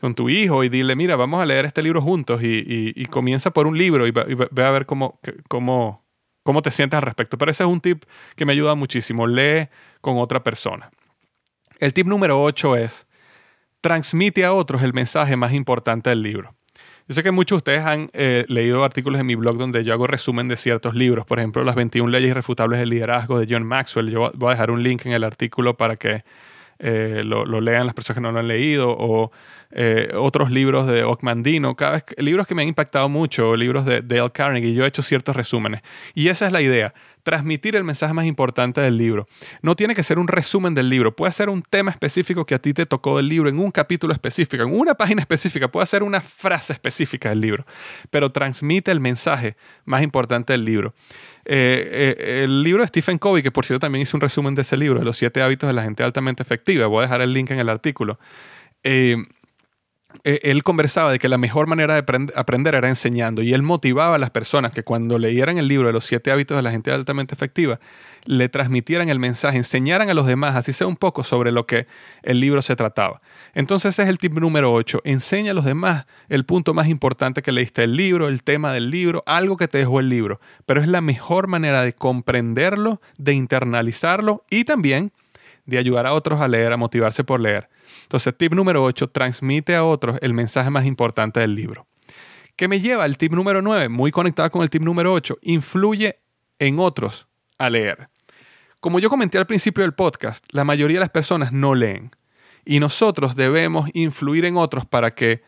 con 0.00 0.14
tu 0.14 0.28
hijo 0.28 0.64
y 0.64 0.68
dile, 0.68 0.96
mira, 0.96 1.16
vamos 1.16 1.40
a 1.40 1.46
leer 1.46 1.64
este 1.64 1.82
libro 1.82 2.02
juntos 2.02 2.40
y, 2.42 3.04
comienza 3.10 3.50
por 3.50 3.66
un 3.66 3.76
libro 3.78 4.06
y, 4.06 4.10
ve 4.10 4.64
a 4.64 4.70
ver 4.70 4.86
cómo, 4.86 5.20
cómo, 5.48 6.04
cómo 6.42 6.62
te 6.62 6.70
sientes 6.70 6.96
al 6.96 7.02
respecto. 7.02 7.38
Pero 7.38 7.50
ese 7.50 7.64
es 7.64 7.68
un 7.68 7.80
tip 7.80 8.04
que 8.36 8.44
me 8.44 8.52
ayuda 8.52 8.74
muchísimo. 8.74 9.26
Lee 9.26 9.68
con 10.00 10.18
otra 10.18 10.42
persona. 10.42 10.90
El 11.78 11.92
tip 11.92 12.06
número 12.06 12.42
8 12.42 12.76
es, 12.76 13.06
transmite 13.80 14.44
a 14.44 14.52
otros 14.52 14.82
el 14.82 14.92
mensaje 14.92 15.36
más 15.36 15.52
importante 15.52 16.10
del 16.10 16.22
libro. 16.22 16.54
Yo 17.06 17.14
sé 17.14 17.22
que 17.22 17.30
muchos 17.30 17.56
de 17.56 17.58
ustedes 17.58 17.80
han 17.80 18.08
eh, 18.14 18.46
leído 18.48 18.82
artículos 18.82 19.20
en 19.20 19.26
mi 19.26 19.34
blog 19.34 19.58
donde 19.58 19.84
yo 19.84 19.92
hago 19.92 20.06
resumen 20.06 20.48
de 20.48 20.56
ciertos 20.56 20.94
libros. 20.94 21.26
Por 21.26 21.38
ejemplo, 21.38 21.62
Las 21.62 21.74
21 21.74 22.10
leyes 22.10 22.30
irrefutables 22.30 22.80
del 22.80 22.88
liderazgo 22.88 23.38
de 23.38 23.46
John 23.48 23.64
Maxwell. 23.64 24.10
Yo 24.10 24.30
voy 24.34 24.48
a 24.48 24.52
dejar 24.52 24.70
un 24.70 24.82
link 24.82 25.04
en 25.04 25.12
el 25.12 25.22
artículo 25.22 25.76
para 25.76 25.96
que 25.96 26.24
eh, 26.78 27.22
lo, 27.24 27.44
lean 27.60 27.86
las 27.86 27.94
personas 27.94 28.16
que 28.16 28.20
no 28.22 28.32
lo 28.32 28.40
han 28.40 28.48
leído, 28.48 28.88
o 28.90 29.30
eh, 29.76 30.12
otros 30.14 30.52
libros 30.52 30.86
de 30.86 31.02
Ocmandino, 31.02 31.74
cada 31.74 31.92
vez, 31.94 32.04
libros 32.18 32.46
que 32.46 32.54
me 32.54 32.62
han 32.62 32.68
impactado 32.68 33.08
mucho, 33.08 33.56
libros 33.56 33.84
de 33.84 34.02
Dale 34.02 34.30
Carnegie, 34.30 34.72
yo 34.72 34.84
he 34.84 34.88
hecho 34.88 35.02
ciertos 35.02 35.34
resúmenes. 35.34 35.82
Y 36.14 36.28
esa 36.28 36.46
es 36.46 36.52
la 36.52 36.62
idea, 36.62 36.94
transmitir 37.24 37.74
el 37.74 37.82
mensaje 37.82 38.14
más 38.14 38.24
importante 38.24 38.80
del 38.80 38.96
libro. 38.96 39.26
No 39.62 39.74
tiene 39.74 39.96
que 39.96 40.04
ser 40.04 40.20
un 40.20 40.28
resumen 40.28 40.74
del 40.74 40.88
libro, 40.88 41.16
puede 41.16 41.32
ser 41.32 41.48
un 41.48 41.62
tema 41.62 41.90
específico 41.90 42.46
que 42.46 42.54
a 42.54 42.60
ti 42.60 42.72
te 42.72 42.86
tocó 42.86 43.16
del 43.16 43.28
libro, 43.28 43.48
en 43.48 43.58
un 43.58 43.72
capítulo 43.72 44.12
específico, 44.12 44.62
en 44.62 44.72
una 44.72 44.94
página 44.94 45.22
específica, 45.22 45.66
puede 45.66 45.86
ser 45.86 46.04
una 46.04 46.20
frase 46.20 46.72
específica 46.72 47.30
del 47.30 47.40
libro, 47.40 47.66
pero 48.10 48.30
transmite 48.30 48.92
el 48.92 49.00
mensaje 49.00 49.56
más 49.86 50.02
importante 50.02 50.52
del 50.52 50.64
libro. 50.64 50.94
Eh, 51.46 52.14
eh, 52.16 52.44
el 52.44 52.62
libro 52.62 52.82
de 52.82 52.88
Stephen 52.88 53.18
Covey, 53.18 53.42
que 53.42 53.50
por 53.50 53.66
cierto 53.66 53.80
también 53.80 54.02
hice 54.02 54.16
un 54.16 54.20
resumen 54.20 54.54
de 54.54 54.62
ese 54.62 54.76
libro, 54.76 55.00
de 55.00 55.04
los 55.04 55.16
siete 55.16 55.42
hábitos 55.42 55.66
de 55.66 55.74
la 55.74 55.82
gente 55.82 56.04
altamente 56.04 56.44
efectiva, 56.44 56.86
voy 56.86 57.00
a 57.00 57.02
dejar 57.02 57.22
el 57.22 57.32
link 57.32 57.50
en 57.50 57.58
el 57.58 57.68
artículo. 57.68 58.20
Él 60.22 60.62
conversaba 60.62 61.10
de 61.10 61.18
que 61.18 61.28
la 61.28 61.38
mejor 61.38 61.66
manera 61.66 62.00
de 62.00 62.32
aprender 62.36 62.74
era 62.74 62.88
enseñando 62.88 63.42
y 63.42 63.52
él 63.52 63.62
motivaba 63.62 64.14
a 64.14 64.18
las 64.18 64.30
personas 64.30 64.72
que 64.72 64.84
cuando 64.84 65.18
leyeran 65.18 65.58
el 65.58 65.68
libro 65.68 65.88
de 65.88 65.92
los 65.92 66.04
siete 66.04 66.30
hábitos 66.30 66.56
de 66.56 66.62
la 66.62 66.70
gente 66.70 66.92
altamente 66.92 67.34
efectiva, 67.34 67.80
le 68.24 68.48
transmitieran 68.48 69.08
el 69.08 69.18
mensaje, 69.18 69.56
enseñaran 69.56 70.08
a 70.08 70.14
los 70.14 70.26
demás, 70.26 70.56
así 70.56 70.72
sea 70.72 70.86
un 70.86 70.96
poco 70.96 71.24
sobre 71.24 71.52
lo 71.52 71.66
que 71.66 71.86
el 72.22 72.40
libro 72.40 72.62
se 72.62 72.76
trataba. 72.76 73.20
Entonces 73.54 73.90
ese 73.90 74.02
es 74.02 74.08
el 74.08 74.18
tip 74.18 74.32
número 74.32 74.72
8, 74.72 75.02
enseña 75.04 75.50
a 75.50 75.54
los 75.54 75.64
demás 75.64 76.06
el 76.28 76.44
punto 76.44 76.74
más 76.74 76.88
importante 76.88 77.42
que 77.42 77.52
leíste 77.52 77.82
del 77.82 77.96
libro, 77.96 78.28
el 78.28 78.42
tema 78.42 78.72
del 78.72 78.90
libro, 78.90 79.22
algo 79.26 79.56
que 79.56 79.68
te 79.68 79.78
dejó 79.78 80.00
el 80.00 80.08
libro, 80.08 80.40
pero 80.64 80.80
es 80.80 80.88
la 80.88 81.00
mejor 81.00 81.48
manera 81.48 81.82
de 81.82 81.92
comprenderlo, 81.92 83.00
de 83.18 83.34
internalizarlo 83.34 84.44
y 84.48 84.64
también 84.64 85.12
de 85.66 85.78
ayudar 85.78 86.06
a 86.06 86.14
otros 86.14 86.40
a 86.40 86.48
leer, 86.48 86.72
a 86.72 86.76
motivarse 86.76 87.24
por 87.24 87.40
leer. 87.40 87.68
Entonces, 88.02 88.36
tip 88.36 88.52
número 88.54 88.82
8, 88.84 89.08
transmite 89.10 89.74
a 89.74 89.84
otros 89.84 90.18
el 90.20 90.34
mensaje 90.34 90.70
más 90.70 90.86
importante 90.86 91.40
del 91.40 91.54
libro. 91.54 91.86
¿Qué 92.56 92.68
me 92.68 92.80
lleva 92.80 93.04
al 93.04 93.16
tip 93.16 93.32
número 93.32 93.62
9? 93.62 93.88
Muy 93.88 94.10
conectado 94.10 94.50
con 94.50 94.62
el 94.62 94.70
tip 94.70 94.82
número 94.82 95.12
8, 95.12 95.38
influye 95.42 96.20
en 96.58 96.78
otros 96.78 97.26
a 97.58 97.68
leer. 97.70 98.08
Como 98.80 98.98
yo 99.00 99.08
comenté 99.08 99.38
al 99.38 99.46
principio 99.46 99.82
del 99.82 99.94
podcast, 99.94 100.44
la 100.50 100.64
mayoría 100.64 100.96
de 100.96 101.00
las 101.00 101.10
personas 101.10 101.52
no 101.52 101.74
leen 101.74 102.10
y 102.64 102.80
nosotros 102.80 103.34
debemos 103.34 103.90
influir 103.94 104.44
en 104.44 104.56
otros 104.56 104.86
para 104.86 105.14
que 105.14 105.42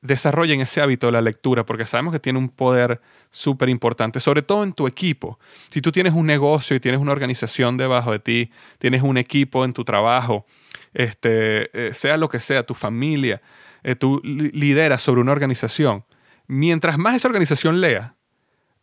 desarrollen 0.00 0.60
ese 0.60 0.80
hábito 0.80 1.06
de 1.06 1.12
la 1.12 1.20
lectura, 1.20 1.64
porque 1.66 1.86
sabemos 1.86 2.12
que 2.12 2.20
tiene 2.20 2.38
un 2.38 2.48
poder 2.48 3.00
súper 3.30 3.68
importante, 3.68 4.20
sobre 4.20 4.42
todo 4.42 4.62
en 4.62 4.72
tu 4.72 4.86
equipo. 4.86 5.38
Si 5.70 5.80
tú 5.80 5.90
tienes 5.90 6.12
un 6.12 6.26
negocio 6.26 6.76
y 6.76 6.80
tienes 6.80 7.00
una 7.00 7.12
organización 7.12 7.76
debajo 7.76 8.12
de 8.12 8.18
ti, 8.20 8.50
tienes 8.78 9.02
un 9.02 9.18
equipo 9.18 9.64
en 9.64 9.72
tu 9.72 9.84
trabajo, 9.84 10.46
este, 10.94 11.88
eh, 11.88 11.94
sea 11.94 12.16
lo 12.16 12.28
que 12.28 12.40
sea, 12.40 12.64
tu 12.64 12.74
familia, 12.74 13.42
eh, 13.82 13.96
tú 13.96 14.20
lideras 14.22 15.02
sobre 15.02 15.20
una 15.20 15.32
organización, 15.32 16.04
mientras 16.46 16.98
más 16.98 17.16
esa 17.16 17.28
organización 17.28 17.80
lea, 17.80 18.14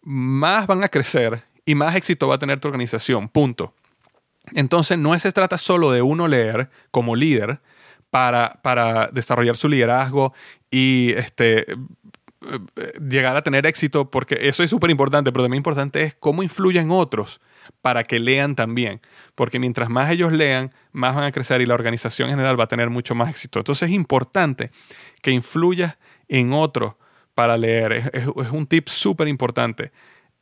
más 0.01 0.67
van 0.67 0.83
a 0.83 0.89
crecer 0.89 1.43
y 1.65 1.75
más 1.75 1.95
éxito 1.95 2.27
va 2.27 2.35
a 2.35 2.39
tener 2.39 2.59
tu 2.59 2.67
organización, 2.67 3.29
punto. 3.29 3.73
Entonces 4.53 4.97
no 4.97 5.17
se 5.17 5.31
trata 5.31 5.57
solo 5.57 5.91
de 5.91 6.01
uno 6.01 6.27
leer 6.27 6.69
como 6.91 7.15
líder 7.15 7.59
para, 8.63 9.09
desarrollar 9.11 9.57
su 9.57 9.67
liderazgo 9.67 10.33
y 10.71 11.11
este, 11.17 11.71
eh, 11.71 11.75
llegar 13.09 13.35
a 13.35 13.41
tener 13.41 13.65
éxito, 13.65 14.09
porque 14.09 14.37
eso 14.41 14.63
es 14.63 14.69
súper 14.69 14.89
importante, 14.89 15.33
pero 15.33 15.43
también 15.43 15.59
importante 15.59 16.01
es 16.01 16.15
cómo 16.15 16.41
influyen 16.41 16.91
otros 16.91 17.41
para 17.81 18.03
que 18.03 18.19
lean 18.19 18.55
también, 18.55 19.01
porque 19.35 19.59
mientras 19.59 19.89
más 19.89 20.09
ellos 20.11 20.31
lean, 20.31 20.71
más 20.93 21.13
van 21.13 21.25
a 21.25 21.31
crecer 21.33 21.59
y 21.59 21.65
la 21.65 21.73
organización 21.73 22.29
en 22.29 22.35
general 22.35 22.57
va 22.57 22.65
a 22.65 22.67
tener 22.67 22.89
mucho 22.89 23.15
más 23.15 23.29
éxito. 23.29 23.59
Entonces 23.59 23.89
es 23.89 23.93
importante 23.93 24.71
que 25.21 25.31
influyas 25.31 25.97
en 26.29 26.53
otros 26.53 26.93
para 27.33 27.57
leer, 27.57 27.91
es, 27.91 28.05
es, 28.13 28.23
es 28.23 28.49
un 28.49 28.65
tip 28.65 28.87
súper 28.87 29.27
importante 29.27 29.91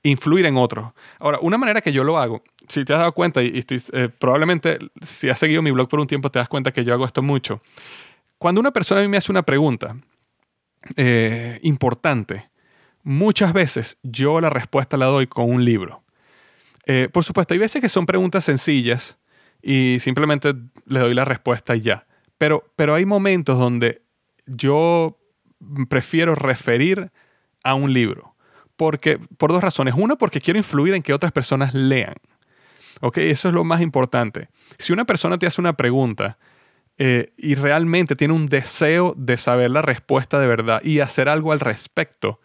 influir 0.03 0.45
en 0.45 0.57
otros. 0.57 0.91
Ahora, 1.17 1.39
una 1.41 1.57
manera 1.57 1.81
que 1.81 1.91
yo 1.91 2.03
lo 2.03 2.19
hago, 2.19 2.43
si 2.67 2.85
te 2.85 2.93
has 2.93 2.99
dado 2.99 3.11
cuenta, 3.13 3.41
y, 3.43 3.65
eh, 3.69 4.09
probablemente 4.17 4.79
si 5.01 5.29
has 5.29 5.39
seguido 5.39 5.61
mi 5.61 5.71
blog 5.71 5.89
por 5.89 5.99
un 5.99 6.07
tiempo, 6.07 6.29
te 6.29 6.39
das 6.39 6.47
cuenta 6.47 6.71
que 6.71 6.83
yo 6.83 6.93
hago 6.93 7.05
esto 7.05 7.21
mucho. 7.21 7.61
Cuando 8.37 8.61
una 8.61 8.71
persona 8.71 9.01
a 9.01 9.03
mí 9.03 9.09
me 9.09 9.17
hace 9.17 9.31
una 9.31 9.43
pregunta 9.43 9.95
eh, 10.95 11.59
importante, 11.63 12.49
muchas 13.03 13.53
veces 13.53 13.97
yo 14.03 14.41
la 14.41 14.49
respuesta 14.49 14.97
la 14.97 15.05
doy 15.05 15.27
con 15.27 15.49
un 15.49 15.63
libro. 15.63 16.03
Eh, 16.85 17.09
por 17.11 17.23
supuesto, 17.23 17.53
hay 17.53 17.59
veces 17.59 17.81
que 17.81 17.89
son 17.89 18.05
preguntas 18.05 18.43
sencillas 18.43 19.17
y 19.61 19.97
simplemente 19.99 20.53
le 20.85 20.99
doy 20.99 21.13
la 21.13 21.25
respuesta 21.25 21.75
y 21.75 21.81
ya. 21.81 22.05
Pero, 22.37 22.71
pero 22.75 22.95
hay 22.95 23.05
momentos 23.05 23.57
donde 23.57 24.01
yo 24.45 25.17
prefiero 25.87 26.35
referir 26.35 27.11
a 27.63 27.75
un 27.75 27.93
libro 27.93 28.33
porque, 28.75 29.19
por 29.37 29.51
dos 29.51 29.63
razones. 29.63 29.93
Una, 29.95 30.15
porque 30.15 30.41
quiero 30.41 30.57
influir 30.57 30.93
en 30.93 31.03
que 31.03 31.13
otras 31.13 31.31
personas 31.31 31.73
lean. 31.73 32.15
¿Ok? 33.01 33.17
Eso 33.17 33.49
es 33.49 33.53
lo 33.53 33.63
más 33.63 33.81
importante. 33.81 34.49
Si 34.77 34.93
una 34.93 35.05
persona 35.05 35.37
te 35.37 35.47
hace 35.47 35.61
una 35.61 35.73
pregunta 35.73 36.37
eh, 36.97 37.33
y 37.37 37.55
realmente 37.55 38.15
tiene 38.15 38.33
un 38.33 38.47
deseo 38.47 39.13
de 39.17 39.37
saber 39.37 39.71
la 39.71 39.81
respuesta 39.81 40.39
de 40.39 40.47
verdad 40.47 40.81
y 40.83 40.99
hacer 40.99 41.29
algo 41.29 41.51
al 41.51 41.59
respecto, 41.59 42.39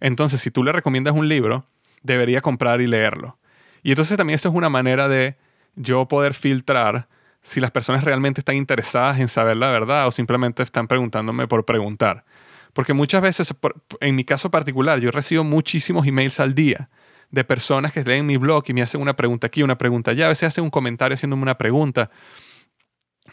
entonces 0.00 0.40
si 0.40 0.50
tú 0.50 0.62
le 0.62 0.72
recomiendas 0.72 1.14
un 1.14 1.28
libro, 1.28 1.66
debería 2.02 2.40
comprar 2.40 2.80
y 2.80 2.86
leerlo. 2.86 3.38
Y 3.82 3.90
entonces 3.90 4.16
también 4.16 4.34
eso 4.36 4.48
es 4.48 4.54
una 4.54 4.68
manera 4.68 5.08
de 5.08 5.36
yo 5.76 6.06
poder 6.06 6.34
filtrar 6.34 7.08
si 7.42 7.60
las 7.60 7.70
personas 7.70 8.04
realmente 8.04 8.40
están 8.40 8.56
interesadas 8.56 9.20
en 9.20 9.28
saber 9.28 9.56
la 9.56 9.70
verdad 9.70 10.06
o 10.06 10.10
simplemente 10.10 10.62
están 10.62 10.88
preguntándome 10.88 11.46
por 11.46 11.64
preguntar. 11.64 12.24
Porque 12.72 12.92
muchas 12.92 13.22
veces, 13.22 13.54
en 14.00 14.16
mi 14.16 14.24
caso 14.24 14.50
particular, 14.50 14.98
yo 14.98 15.10
recibo 15.10 15.44
muchísimos 15.44 16.06
emails 16.06 16.40
al 16.40 16.54
día 16.54 16.88
de 17.34 17.44
personas 17.44 17.92
que 17.92 18.02
leen 18.02 18.26
mi 18.26 18.36
blog 18.36 18.64
y 18.68 18.72
me 18.72 18.82
hacen 18.82 19.00
una 19.00 19.14
pregunta 19.14 19.48
aquí, 19.48 19.62
una 19.62 19.76
pregunta 19.76 20.12
allá, 20.12 20.26
a 20.26 20.28
veces 20.28 20.48
hacen 20.48 20.64
un 20.64 20.70
comentario 20.70 21.14
haciéndome 21.14 21.42
una 21.42 21.58
pregunta. 21.58 22.10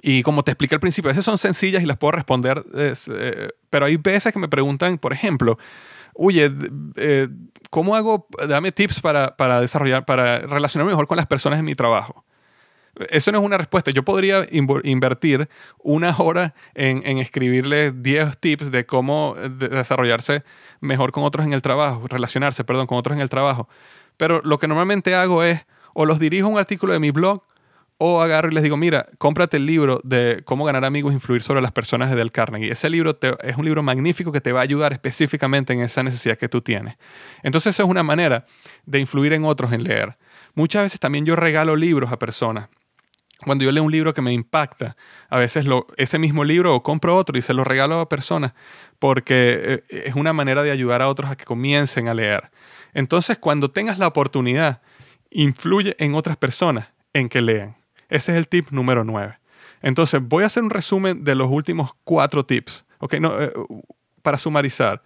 Y 0.02 0.24
como 0.24 0.44
te 0.44 0.52
expliqué 0.52 0.76
al 0.76 0.82
principio, 0.82 1.10
a 1.10 1.14
veces 1.14 1.26
son 1.26 1.38
sencillas 1.38 1.84
y 1.84 1.86
las 1.86 1.98
puedo 1.98 2.14
responder, 2.14 2.64
eh, 2.74 3.50
pero 3.70 3.86
hay 3.86 3.98
veces 3.98 4.34
que 4.34 4.40
me 4.40 4.48
preguntan, 4.48 4.98
por 4.98 5.14
ejemplo, 5.14 5.58
oye, 6.14 6.52
eh, 6.96 7.28
¿cómo 7.70 7.96
hago? 7.96 8.28
Dame 8.48 8.72
tips 8.72 9.02
para, 9.02 9.36
para 9.36 9.62
desarrollar, 9.62 10.06
para 10.06 10.40
relacionarme 10.40 10.92
mejor 10.92 11.08
con 11.08 11.18
las 11.18 11.28
personas 11.28 11.60
en 11.60 11.66
mi 11.66 11.76
trabajo. 11.76 12.26
Eso 13.10 13.32
no 13.32 13.40
es 13.40 13.46
una 13.46 13.58
respuesta. 13.58 13.92
Yo 13.92 14.04
podría 14.04 14.46
invertir 14.52 15.50
una 15.80 16.16
hora 16.18 16.54
en, 16.74 17.18
escribirle 17.20 17.92
10 17.92 18.38
tips 18.38 18.72
de 18.72 18.86
cómo 18.86 19.36
desarrollarse 19.36 20.44
mejor 20.82 21.12
con 21.12 21.24
otros 21.24 21.46
en 21.46 21.54
el 21.54 21.62
trabajo, 21.62 22.06
relacionarse, 22.08 22.64
perdón, 22.64 22.88
con 22.88 22.98
otros 22.98 23.16
en 23.16 23.22
el 23.22 23.30
trabajo. 23.30 23.70
Pero 24.18 24.42
lo 24.44 24.60
que 24.60 24.68
normalmente 24.68 25.16
hago 25.16 25.44
es 25.44 25.66
o 25.94 26.06
los 26.06 26.20
dirijo 26.20 26.48
a 26.48 26.52
un 26.52 26.60
artículo 26.60 26.94
de 26.94 27.00
mi 27.00 27.12
blog 27.12 27.44
o 28.04 28.22
agarro 28.22 28.50
y 28.50 28.54
les 28.56 28.64
digo, 28.64 28.78
mira, 28.78 29.08
cómprate 29.20 29.58
el 29.58 29.68
libro 29.68 30.02
de 30.04 30.42
cómo 30.44 30.66
ganar 30.66 30.84
amigos 30.86 31.12
e 31.12 31.14
influir 31.14 31.44
sobre 31.44 31.62
las 31.62 31.72
personas 31.72 32.10
de 32.10 32.16
Del 32.16 32.32
Carnegie. 32.32 32.72
Ese 32.72 32.90
libro 32.90 33.18
es 33.42 33.58
un 33.58 33.64
libro 33.64 33.84
magnífico 33.84 34.32
que 34.32 34.42
te 34.42 34.52
va 34.52 34.62
a 34.62 34.64
ayudar 34.64 34.92
específicamente 34.92 35.74
en 35.74 35.82
esa 35.82 36.02
necesidad 36.02 36.36
que 36.38 36.50
tú 36.50 36.62
tienes. 36.62 36.96
Entonces, 37.44 37.76
esa 37.76 37.84
es 37.84 37.90
una 37.90 38.02
manera 38.02 38.48
de 38.88 39.00
influir 39.00 39.34
en 39.34 39.46
otros 39.46 39.72
en 39.72 39.84
leer. 39.84 40.18
Muchas 40.56 40.82
veces 40.82 41.00
también 41.00 41.28
yo 41.28 41.36
regalo 41.36 41.76
libros 41.76 42.12
a 42.12 42.18
personas 42.18 42.70
cuando 43.46 43.64
yo 43.64 43.72
leo 43.72 43.84
un 43.84 43.92
libro 43.92 44.14
que 44.14 44.22
me 44.22 44.34
impacta, 44.34 44.96
a 45.30 45.38
veces 45.38 45.66
ese 45.98 46.20
mismo 46.20 46.44
libro 46.44 46.76
o 46.76 46.84
compro 46.84 47.16
otro 47.16 47.38
y 47.38 47.42
se 47.42 47.54
lo 47.54 47.64
regalo 47.64 48.00
a 48.00 48.10
personas 48.10 48.54
porque 49.00 49.84
eh, 49.90 50.04
es 50.06 50.16
una 50.16 50.34
manera 50.34 50.62
de 50.62 50.72
ayudar 50.72 51.02
a 51.02 51.08
otros 51.08 51.32
a 51.32 51.36
que 51.36 51.46
comiencen 51.46 52.08
a 52.08 52.14
leer. 52.14 52.52
Entonces, 52.94 53.38
cuando 53.38 53.72
tengas 53.72 53.98
la 53.98 54.08
oportunidad, 54.08 54.82
influye 55.32 55.96
en 55.98 56.14
otras 56.14 56.38
personas 56.38 56.90
en 57.14 57.30
que 57.30 57.42
lean. 57.42 57.76
Ese 58.10 58.34
es 58.34 58.38
el 58.38 58.48
tip 58.48 58.70
número 58.72 59.04
9. 59.04 59.38
Entonces, 59.82 60.22
voy 60.24 60.44
a 60.44 60.48
hacer 60.48 60.64
un 60.64 60.70
resumen 60.70 61.24
de 61.24 61.36
los 61.36 61.48
últimos 61.50 61.92
cuatro 62.04 62.46
tips. 62.46 62.86
Okay, 63.00 63.20
no, 63.20 63.42
eh, 63.42 63.52
para 64.22 64.38
sumarizar. 64.38 65.02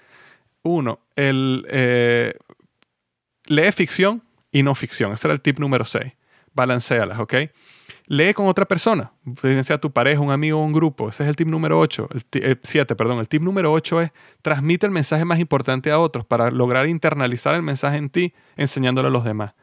Uno, 0.64 1.00
el, 1.16 1.66
eh, 1.70 2.34
lee 3.46 3.72
ficción 3.72 4.24
y 4.52 4.64
no 4.64 4.76
ficción. 4.76 5.14
Ese 5.14 5.28
era 5.28 5.34
el 5.34 5.42
tip 5.42 5.60
número 5.60 5.86
6. 5.86 6.12
Balancealas, 6.54 7.20
¿ok? 7.20 7.34
Lee 8.08 8.34
con 8.36 8.46
otra 8.46 8.66
persona, 8.66 9.12
sea 9.64 9.80
tu 9.80 9.92
pareja, 9.92 10.22
un 10.22 10.32
amigo 10.32 10.64
un 10.64 10.74
grupo. 10.74 11.10
Ese 11.10 11.24
es 11.24 11.30
el 11.30 11.36
tip 11.36 11.48
número 11.48 11.80
8, 11.80 12.10
el 12.12 12.60
7, 12.62 12.94
eh, 12.94 12.96
perdón. 12.96 13.20
El 13.20 13.28
tip 13.28 13.42
número 13.42 13.74
8 13.74 14.02
es 14.02 14.12
transmite 14.44 14.86
el 14.86 14.92
mensaje 14.92 15.26
más 15.26 15.40
importante 15.40 15.90
a 15.90 15.98
otros 15.98 16.24
para 16.24 16.52
lograr 16.52 16.88
internalizar 16.88 17.56
el 17.56 17.64
mensaje 17.64 17.98
en 17.98 18.10
ti, 18.10 18.34
enseñándolo 18.58 19.08
a 19.08 19.12
los 19.12 19.24
demás. 19.24 19.54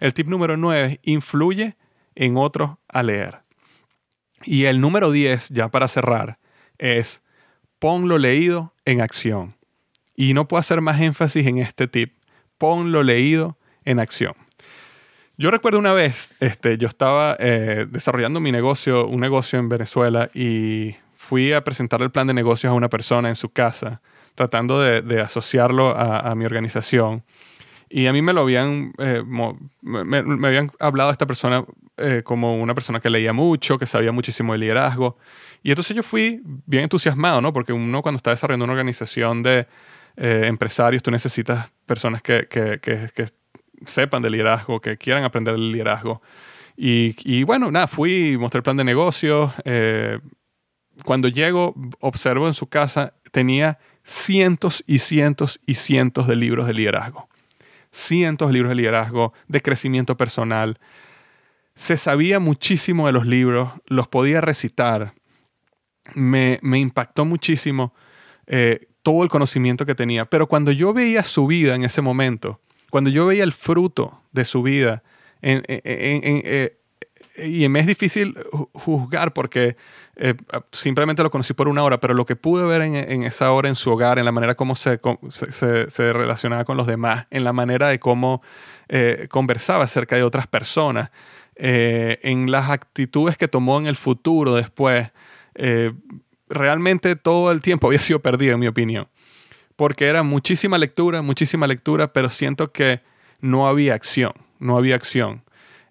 El 0.00 0.12
tip 0.12 0.26
número 0.26 0.56
9 0.56 0.84
es 0.84 0.98
influye 1.02 1.76
en 2.16 2.36
otros 2.36 2.72
a 2.88 3.02
leer. 3.04 3.42
Y 4.44 4.64
el 4.64 4.80
número 4.80 5.12
10, 5.12 5.50
ya 5.50 5.68
para 5.68 5.86
cerrar, 5.86 6.38
es 6.78 7.22
pon 7.78 8.08
lo 8.08 8.18
leído 8.18 8.74
en 8.84 9.00
acción. 9.00 9.56
Y 10.16 10.34
no 10.34 10.48
puedo 10.48 10.60
hacer 10.60 10.80
más 10.80 11.00
énfasis 11.00 11.46
en 11.46 11.58
este 11.58 11.86
tip. 11.86 12.14
Pon 12.58 12.90
lo 12.90 13.04
leído 13.04 13.56
en 13.84 14.00
acción. 14.00 14.34
Yo 15.36 15.50
recuerdo 15.50 15.80
una 15.80 15.92
vez, 15.92 16.32
este, 16.38 16.78
yo 16.78 16.86
estaba 16.86 17.36
eh, 17.40 17.86
desarrollando 17.90 18.38
mi 18.38 18.52
negocio, 18.52 19.06
un 19.08 19.20
negocio 19.20 19.58
en 19.58 19.68
Venezuela, 19.68 20.30
y 20.32 20.94
fui 21.16 21.52
a 21.52 21.64
presentar 21.64 22.00
el 22.02 22.12
plan 22.12 22.28
de 22.28 22.34
negocios 22.34 22.70
a 22.70 22.74
una 22.74 22.88
persona 22.88 23.28
en 23.28 23.34
su 23.34 23.48
casa, 23.48 24.00
tratando 24.36 24.80
de, 24.80 25.20
asociarlo 25.20 25.90
a, 25.96 26.32
mi 26.36 26.44
organización. 26.44 27.24
Y 27.88 28.06
a 28.06 28.12
mí 28.12 28.22
me 28.22 28.32
lo 28.32 28.42
habían, 28.42 28.92
eh, 28.98 29.24
me, 29.82 30.46
habían 30.46 30.70
hablado 30.78 31.10
esta 31.10 31.26
persona 31.26 31.64
eh, 31.96 32.22
como 32.24 32.60
una 32.60 32.74
persona 32.74 33.00
que 33.00 33.10
leía 33.10 33.32
mucho, 33.32 33.76
que 33.76 33.86
sabía 33.86 34.12
muchísimo 34.12 34.52
de 34.52 34.58
liderazgo. 34.60 35.18
Y 35.64 35.70
entonces 35.70 35.96
yo 35.96 36.04
fui 36.04 36.42
bien 36.66 36.84
entusiasmado, 36.84 37.40
¿no? 37.40 37.52
Porque 37.52 37.72
uno 37.72 38.02
cuando 38.02 38.18
está 38.18 38.30
desarrollando 38.30 38.64
una 38.64 38.72
organización 38.74 39.42
de 39.42 39.66
empresarios, 40.16 41.02
tú 41.02 41.10
necesitas 41.10 41.72
personas 41.86 42.22
que, 42.22 42.46
que, 42.48 42.78
que, 42.80 43.08
que 43.12 43.26
sepan 43.86 44.22
de 44.22 44.30
liderazgo, 44.30 44.80
que 44.80 44.96
quieran 44.96 45.24
aprender 45.24 45.54
el 45.54 45.72
liderazgo. 45.72 46.22
Y, 46.76 47.44
bueno, 47.44 47.70
nada, 47.70 47.86
fui, 47.86 48.36
mostré 48.36 48.58
el 48.58 48.62
plan 48.64 48.76
de 48.76 48.84
negocio. 48.84 49.52
Eh, 49.64 50.18
cuando 51.04 51.28
llego, 51.28 51.74
observo 52.00 52.46
en 52.46 52.54
su 52.54 52.68
casa, 52.68 53.14
tenía 53.30 53.78
cientos 54.02 54.84
y 54.86 54.98
cientos 54.98 55.60
y 55.66 55.74
cientos 55.74 56.26
de 56.26 56.36
libros 56.36 56.66
de 56.66 56.74
liderazgo. 56.74 57.28
Cientos 57.90 58.48
de 58.48 58.54
libros 58.54 58.70
de 58.70 58.76
liderazgo, 58.76 59.32
de 59.48 59.62
crecimiento 59.62 60.16
personal. 60.16 60.78
Se 61.76 61.96
sabía 61.96 62.38
muchísimo 62.38 63.06
de 63.06 63.12
los 63.12 63.26
libros, 63.26 63.72
los 63.86 64.08
podía 64.08 64.40
recitar. 64.40 65.14
Me, 66.14 66.58
impactó 66.62 67.24
muchísimo 67.24 67.94
eh, 68.46 68.88
todo 69.02 69.22
el 69.22 69.28
conocimiento 69.28 69.86
que 69.86 69.94
tenía. 69.94 70.24
Pero 70.26 70.48
cuando 70.48 70.72
yo 70.72 70.92
veía 70.92 71.22
su 71.24 71.46
vida 71.46 71.74
en 71.74 71.84
ese 71.84 72.02
momento, 72.02 72.60
cuando 72.94 73.10
yo 73.10 73.26
veía 73.26 73.42
el 73.42 73.52
fruto 73.52 74.20
de 74.30 74.44
su 74.44 74.62
vida, 74.62 75.02
eh, 75.42 76.76
y 77.38 77.68
me 77.68 77.80
es 77.80 77.88
difícil 77.88 78.38
juzgar 78.72 79.32
porque 79.32 79.76
eh, 80.14 80.34
simplemente 80.70 81.20
lo 81.24 81.30
conocí 81.32 81.54
por 81.54 81.66
una 81.66 81.82
hora, 81.82 81.98
pero 81.98 82.14
lo 82.14 82.24
que 82.24 82.36
pude 82.36 82.64
ver 82.64 82.82
en, 82.82 83.24
esa 83.24 83.50
hora 83.50 83.68
en 83.68 83.74
su 83.74 83.90
hogar, 83.90 84.20
en 84.20 84.24
la 84.24 84.30
manera 84.30 84.54
como 84.54 84.76
se, 84.76 85.00
relacionaba 85.98 86.64
con 86.64 86.76
los 86.76 86.86
demás, 86.86 87.26
en 87.32 87.42
la 87.42 87.52
manera 87.52 87.88
de 87.88 87.98
cómo 87.98 88.42
eh, 88.88 89.26
conversaba 89.28 89.82
acerca 89.82 90.14
de 90.14 90.22
otras 90.22 90.46
personas, 90.46 91.10
en 91.56 92.52
las 92.52 92.70
actitudes 92.70 93.36
que 93.36 93.48
tomó 93.48 93.80
en 93.80 93.88
el 93.88 93.96
futuro 93.96 94.54
después, 94.54 95.10
realmente 96.48 97.16
todo 97.16 97.50
el 97.50 97.60
tiempo 97.60 97.88
había 97.88 97.98
sido 97.98 98.20
perdido, 98.20 98.54
en 98.54 98.60
mi 98.60 98.68
opinión 98.68 99.08
porque 99.76 100.06
era 100.06 100.22
muchísima 100.22 100.78
lectura, 100.78 101.22
muchísima 101.22 101.66
lectura, 101.66 102.12
pero 102.12 102.30
siento 102.30 102.72
que 102.72 103.00
no 103.40 103.66
había 103.66 103.94
acción, 103.94 104.32
no 104.58 104.76
había 104.76 104.94
acción 104.94 105.42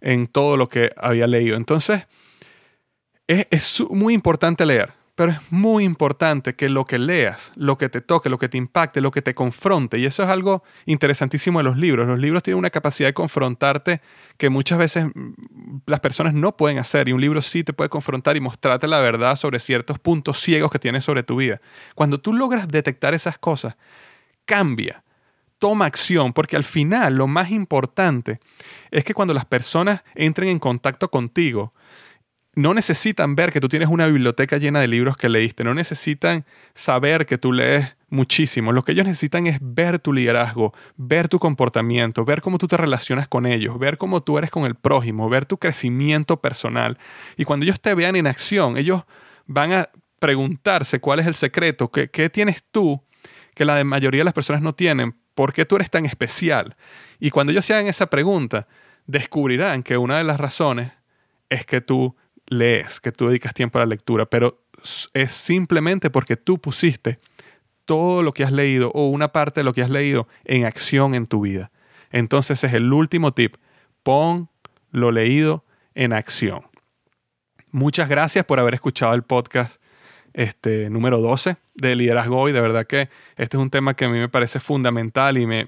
en 0.02 0.28
todo 0.28 0.58
lo 0.58 0.70
que 0.70 0.92
había 0.98 1.28
leído. 1.28 1.56
Entonces, 1.56 2.08
es, 3.28 3.82
muy 3.90 4.14
importante 4.14 4.66
leer 4.66 4.94
pero 5.16 5.32
es 5.32 5.52
muy 5.52 5.84
importante 5.84 6.56
que 6.56 6.70
lo 6.70 6.86
que 6.86 6.98
leas, 6.98 7.52
lo 7.56 7.78
que 7.78 7.88
te 7.88 8.02
toque, 8.02 8.30
lo 8.30 8.40
que 8.40 8.50
te 8.50 8.58
impacte, 8.58 9.00
lo 9.00 9.12
que 9.12 9.22
te 9.22 9.36
confronte, 9.36 10.00
y 10.00 10.06
eso 10.06 10.24
es 10.24 10.30
algo 10.30 10.64
interesantísimo 10.86 11.60
de 11.60 11.66
los 11.66 11.78
libros. 11.78 12.08
Los 12.08 12.20
libros 12.20 12.42
tienen 12.42 12.58
una 12.58 12.72
capacidad 12.72 13.10
de 13.10 13.14
confrontarte 13.14 14.02
que 14.38 14.50
muchas 14.50 14.80
veces 14.80 15.06
mm, 15.14 15.82
las 15.86 16.00
personas 16.00 16.34
no 16.34 16.58
pueden 16.58 16.80
hacer, 16.80 17.10
y 17.10 17.14
un 17.14 17.22
libro 17.22 17.42
sí 17.44 17.64
te 17.64 17.74
puede 17.74 17.90
confrontar 17.90 18.38
y 18.38 18.40
mostrarte 18.40 18.88
la 18.88 19.00
verdad 19.02 19.36
sobre 19.36 19.60
ciertos 19.60 20.00
puntos 20.00 20.40
ciegos 20.40 20.72
que 20.72 20.80
tienes 20.80 21.04
sobre 21.04 21.22
tu 21.22 21.36
vida. 21.36 21.62
Cuando 21.94 22.20
tú 22.20 22.34
logras 22.34 22.68
detectar 22.68 23.14
esas 23.14 23.38
cosas, 23.38 23.76
cambia, 24.46 25.04
toma 25.60 25.86
acción, 25.86 26.34
porque 26.34 26.56
al 26.56 26.64
final 26.64 27.16
lo 27.16 27.28
más 27.28 27.52
importante 27.52 28.40
es 28.90 29.04
que 29.04 29.14
cuando 29.14 29.36
las 29.36 29.46
personas 29.46 30.04
entren 30.16 30.50
en 30.50 30.60
contacto 30.60 31.10
contigo, 31.12 31.72
no 32.56 32.74
necesitan 32.74 33.36
ver 33.36 33.52
que 33.52 33.60
tú 33.60 33.68
tienes 33.68 33.90
una 33.90 34.06
biblioteca 34.06 34.58
llena 34.58 34.80
de 34.80 34.88
libros 34.88 35.18
que 35.18 35.30
leíste, 35.30 35.64
no 35.64 35.74
necesitan 35.74 36.46
saber 36.76 37.26
que 37.26 37.38
tú 37.38 37.52
lees 37.52 37.96
muchísimo. 38.10 38.72
Lo 38.72 38.84
que 38.84 38.92
ellos 38.92 39.08
necesitan 39.08 39.48
es 39.48 39.58
ver 39.60 39.98
tu 39.98 40.14
liderazgo, 40.14 40.74
ver 40.96 41.30
tu 41.30 41.40
comportamiento, 41.40 42.26
ver 42.26 42.42
cómo 42.42 42.60
tú 42.60 42.68
te 42.68 42.78
relacionas 42.78 43.28
con 43.28 43.48
ellos, 43.48 43.80
ver 43.80 43.98
cómo 43.98 44.22
tú 44.22 44.38
eres 44.38 44.52
con 44.52 44.66
el 44.66 44.76
prójimo, 44.76 45.30
ver 45.30 45.46
tu 45.46 45.58
crecimiento 45.58 46.40
personal. 46.40 47.00
Y 47.38 47.46
cuando 47.46 47.64
ellos 47.64 47.82
te 47.82 47.96
vean 47.96 48.16
en 48.16 48.28
acción, 48.28 48.78
ellos 48.78 49.04
van 49.48 49.74
a 49.74 49.90
preguntarse 50.20 51.00
cuál 51.00 51.20
es 51.20 51.28
el 51.28 51.36
secreto, 51.36 51.90
qué, 51.90 52.10
qué 52.10 52.30
tienes 52.30 52.64
tú 52.72 53.02
que 53.56 53.66
la 53.66 53.84
mayoría 53.84 54.22
de 54.22 54.26
las 54.26 54.34
personas 54.34 54.62
no 54.62 54.76
tienen, 54.76 55.16
por 55.34 55.54
qué 55.54 55.66
tú 55.66 55.76
eres 55.76 55.90
tan 55.90 56.06
especial. 56.06 56.76
Y 57.20 57.32
cuando 57.32 57.52
ellos 57.52 57.66
se 57.66 57.74
hagan 57.74 57.88
esa 57.88 58.08
pregunta, 58.08 58.68
descubrirán 59.08 59.82
que 59.82 59.98
una 59.98 60.20
de 60.20 60.24
las 60.24 60.40
razones 60.40 60.92
es 61.50 61.66
que 61.66 61.82
tú 61.82 62.16
lees, 62.54 63.00
que 63.00 63.12
tú 63.12 63.28
dedicas 63.28 63.54
tiempo 63.54 63.78
a 63.78 63.82
la 63.82 63.88
lectura, 63.88 64.26
pero 64.26 64.64
es 65.14 65.32
simplemente 65.32 66.10
porque 66.10 66.38
tú 66.38 66.60
pusiste 66.60 67.20
todo 67.86 68.24
lo 68.24 68.34
que 68.34 68.44
has 68.44 68.52
leído 68.52 68.92
o 68.94 69.10
una 69.10 69.30
parte 69.30 69.60
de 69.60 69.64
lo 69.66 69.74
que 69.74 69.82
has 69.82 69.90
leído 69.90 70.28
en 70.46 70.66
acción 70.66 71.16
en 71.16 71.28
tu 71.28 71.42
vida. 71.42 71.72
Entonces 72.12 72.64
es 72.64 72.74
el 72.74 72.92
último 72.94 73.34
tip. 73.34 73.56
Pon 74.04 74.50
lo 74.92 75.12
leído 75.12 75.66
en 75.96 76.14
acción. 76.14 76.62
Muchas 77.72 78.08
gracias 78.08 78.46
por 78.46 78.60
haber 78.60 78.76
escuchado 78.76 79.14
el 79.14 79.24
podcast 79.24 79.82
este, 80.34 80.90
número 80.90 81.20
12 81.20 81.58
de 81.76 81.96
liderazgo 81.96 82.40
hoy. 82.40 82.52
De 82.52 82.62
verdad 82.62 82.86
que 82.86 83.10
este 83.36 83.58
es 83.58 83.62
un 83.62 83.70
tema 83.70 83.96
que 83.96 84.06
a 84.06 84.10
mí 84.10 84.20
me 84.20 84.30
parece 84.30 84.60
fundamental 84.60 85.38
y 85.38 85.46
me, 85.46 85.68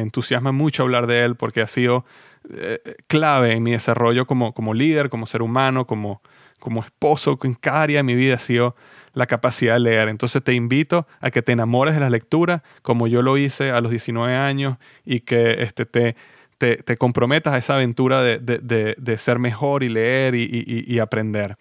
entusiasma 0.00 0.52
mucho 0.52 0.82
hablar 0.82 1.06
de 1.06 1.22
él 1.24 1.36
porque 1.36 1.60
ha 1.60 1.66
sido 1.66 2.04
eh, 2.50 2.80
clave 3.06 3.52
en 3.52 3.62
mi 3.62 3.72
desarrollo 3.72 4.26
como, 4.26 4.52
como 4.54 4.74
líder, 4.74 5.08
como 5.10 5.26
ser 5.26 5.42
humano, 5.42 5.86
como, 5.86 6.22
como 6.58 6.82
esposo, 6.82 7.38
en 7.42 7.54
cada 7.54 7.82
área 7.82 7.98
de 7.98 8.04
mi 8.04 8.14
vida 8.14 8.36
ha 8.36 8.38
sido 8.38 8.76
la 9.12 9.26
capacidad 9.26 9.74
de 9.74 9.80
leer. 9.80 10.08
Entonces 10.08 10.42
te 10.42 10.54
invito 10.54 11.06
a 11.20 11.30
que 11.30 11.42
te 11.42 11.52
enamores 11.52 11.94
de 11.94 12.00
la 12.00 12.10
lectura, 12.10 12.62
como 12.82 13.06
yo 13.06 13.22
lo 13.22 13.38
hice 13.38 13.70
a 13.70 13.80
los 13.80 13.90
19 13.90 14.34
años, 14.34 14.76
y 15.04 15.20
que 15.20 15.62
este, 15.62 15.86
te, 15.86 16.16
te, 16.58 16.96
comprometas 16.96 17.54
a 17.54 17.58
esa 17.58 17.74
aventura 17.74 18.22
de, 18.22 19.16
ser 19.18 19.38
mejor 19.38 19.82
y 19.82 19.88
leer 19.88 20.34
y, 20.34 20.98
aprender. 20.98 21.56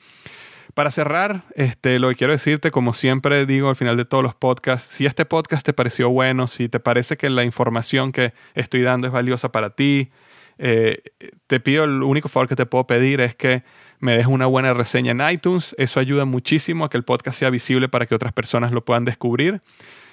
Para 0.73 0.91
cerrar, 0.91 1.43
este, 1.55 1.99
lo 1.99 2.09
que 2.09 2.15
quiero 2.15 2.33
decirte, 2.33 2.71
como 2.71 2.93
siempre 2.93 3.45
digo 3.45 3.69
al 3.69 3.75
final 3.75 3.97
de 3.97 4.05
todos 4.05 4.23
los 4.23 4.33
podcasts, 4.33 4.95
si 4.95 5.05
este 5.05 5.25
podcast 5.25 5.65
te 5.65 5.73
pareció 5.73 6.09
bueno, 6.09 6.47
si 6.47 6.69
te 6.69 6.79
parece 6.79 7.17
que 7.17 7.29
la 7.29 7.43
información 7.43 8.11
que 8.11 8.33
estoy 8.55 8.81
dando 8.81 9.07
es 9.07 9.13
valiosa 9.13 9.51
para 9.51 9.71
ti, 9.71 10.11
eh, 10.57 11.03
te 11.47 11.59
pido, 11.59 11.83
el 11.83 12.03
único 12.03 12.29
favor 12.29 12.47
que 12.47 12.55
te 12.55 12.65
puedo 12.65 12.87
pedir 12.87 13.21
es 13.21 13.35
que 13.35 13.63
me 13.99 14.13
dejes 14.13 14.27
una 14.27 14.45
buena 14.45 14.73
reseña 14.73 15.11
en 15.11 15.21
iTunes. 15.33 15.75
Eso 15.77 15.99
ayuda 15.99 16.25
muchísimo 16.25 16.85
a 16.85 16.89
que 16.89 16.97
el 16.97 17.03
podcast 17.03 17.39
sea 17.39 17.49
visible 17.49 17.89
para 17.89 18.05
que 18.05 18.15
otras 18.15 18.33
personas 18.33 18.71
lo 18.71 18.83
puedan 18.83 19.05
descubrir. 19.05 19.61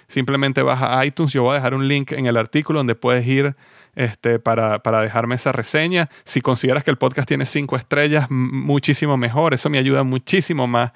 Simplemente 0.09 0.63
vas 0.63 0.83
a 0.83 1.05
iTunes, 1.05 1.33
yo 1.33 1.45
voy 1.45 1.53
a 1.53 1.55
dejar 1.55 1.75
un 1.75 1.87
link 1.87 2.13
en 2.13 2.27
el 2.27 2.37
artículo 2.37 2.81
donde 2.81 2.97
puedes 2.97 3.27
ir 3.27 3.55
este, 3.95 4.39
para, 4.39 4.81
dejarme 5.03 5.35
esa 5.35 5.53
reseña. 5.53 6.09
Si 6.25 6.41
consideras 6.41 6.85
que 6.85 6.91
el 6.91 6.99
podcast 6.99 7.29
tiene 7.29 7.47
cinco 7.47 7.77
estrellas, 7.77 8.27
muchísimo 8.31 9.17
mejor. 9.17 9.55
Eso 9.55 9.71
me 9.71 9.79
ayuda 9.79 10.03
muchísimo 10.03 10.67
más 10.67 10.93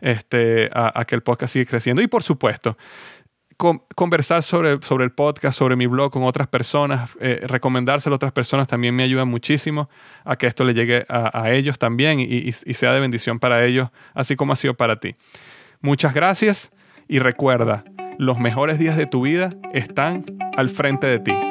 este, 0.00 0.70
a, 0.72 1.00
a, 1.00 1.04
que 1.04 1.14
el 1.14 1.22
podcast 1.22 1.52
siga 1.52 1.68
creciendo. 1.68 2.02
Y 2.02 2.06
por 2.06 2.22
supuesto, 2.22 2.76
conversar 3.96 4.44
sobre, 4.44 4.80
sobre 4.82 5.04
el 5.04 5.10
podcast, 5.10 5.58
sobre 5.58 5.74
mi 5.74 5.86
blog 5.86 6.12
con 6.12 6.22
otras 6.22 6.46
personas, 6.46 7.10
eh, 7.20 7.40
recomendárselo 7.42 8.14
a 8.14 8.16
otras 8.16 8.30
personas 8.30 8.68
también 8.68 8.94
me 8.94 9.02
ayuda 9.02 9.24
muchísimo 9.24 9.90
a 10.24 10.36
que 10.36 10.46
esto 10.46 10.64
le 10.64 10.74
llegue 10.74 11.04
a, 11.08 11.50
ellos 11.50 11.76
también 11.78 12.20
y 12.20 12.52
sea 12.52 12.92
de 12.92 13.00
bendición 13.00 13.40
para 13.40 13.64
ellos, 13.64 13.90
así 14.14 14.36
como 14.36 14.52
ha 14.52 14.56
sido 14.56 14.74
para 14.74 15.00
ti. 15.00 15.16
Muchas 15.80 16.14
gracias 16.14 16.70
y 17.08 17.18
recuerda, 17.18 17.84
los 18.18 18.38
mejores 18.38 18.78
días 18.78 18.96
de 18.96 19.06
tu 19.06 19.22
vida 19.22 19.54
están 19.72 20.24
al 20.56 20.68
frente 20.68 21.08
de 21.08 21.18
ti. 21.18 21.47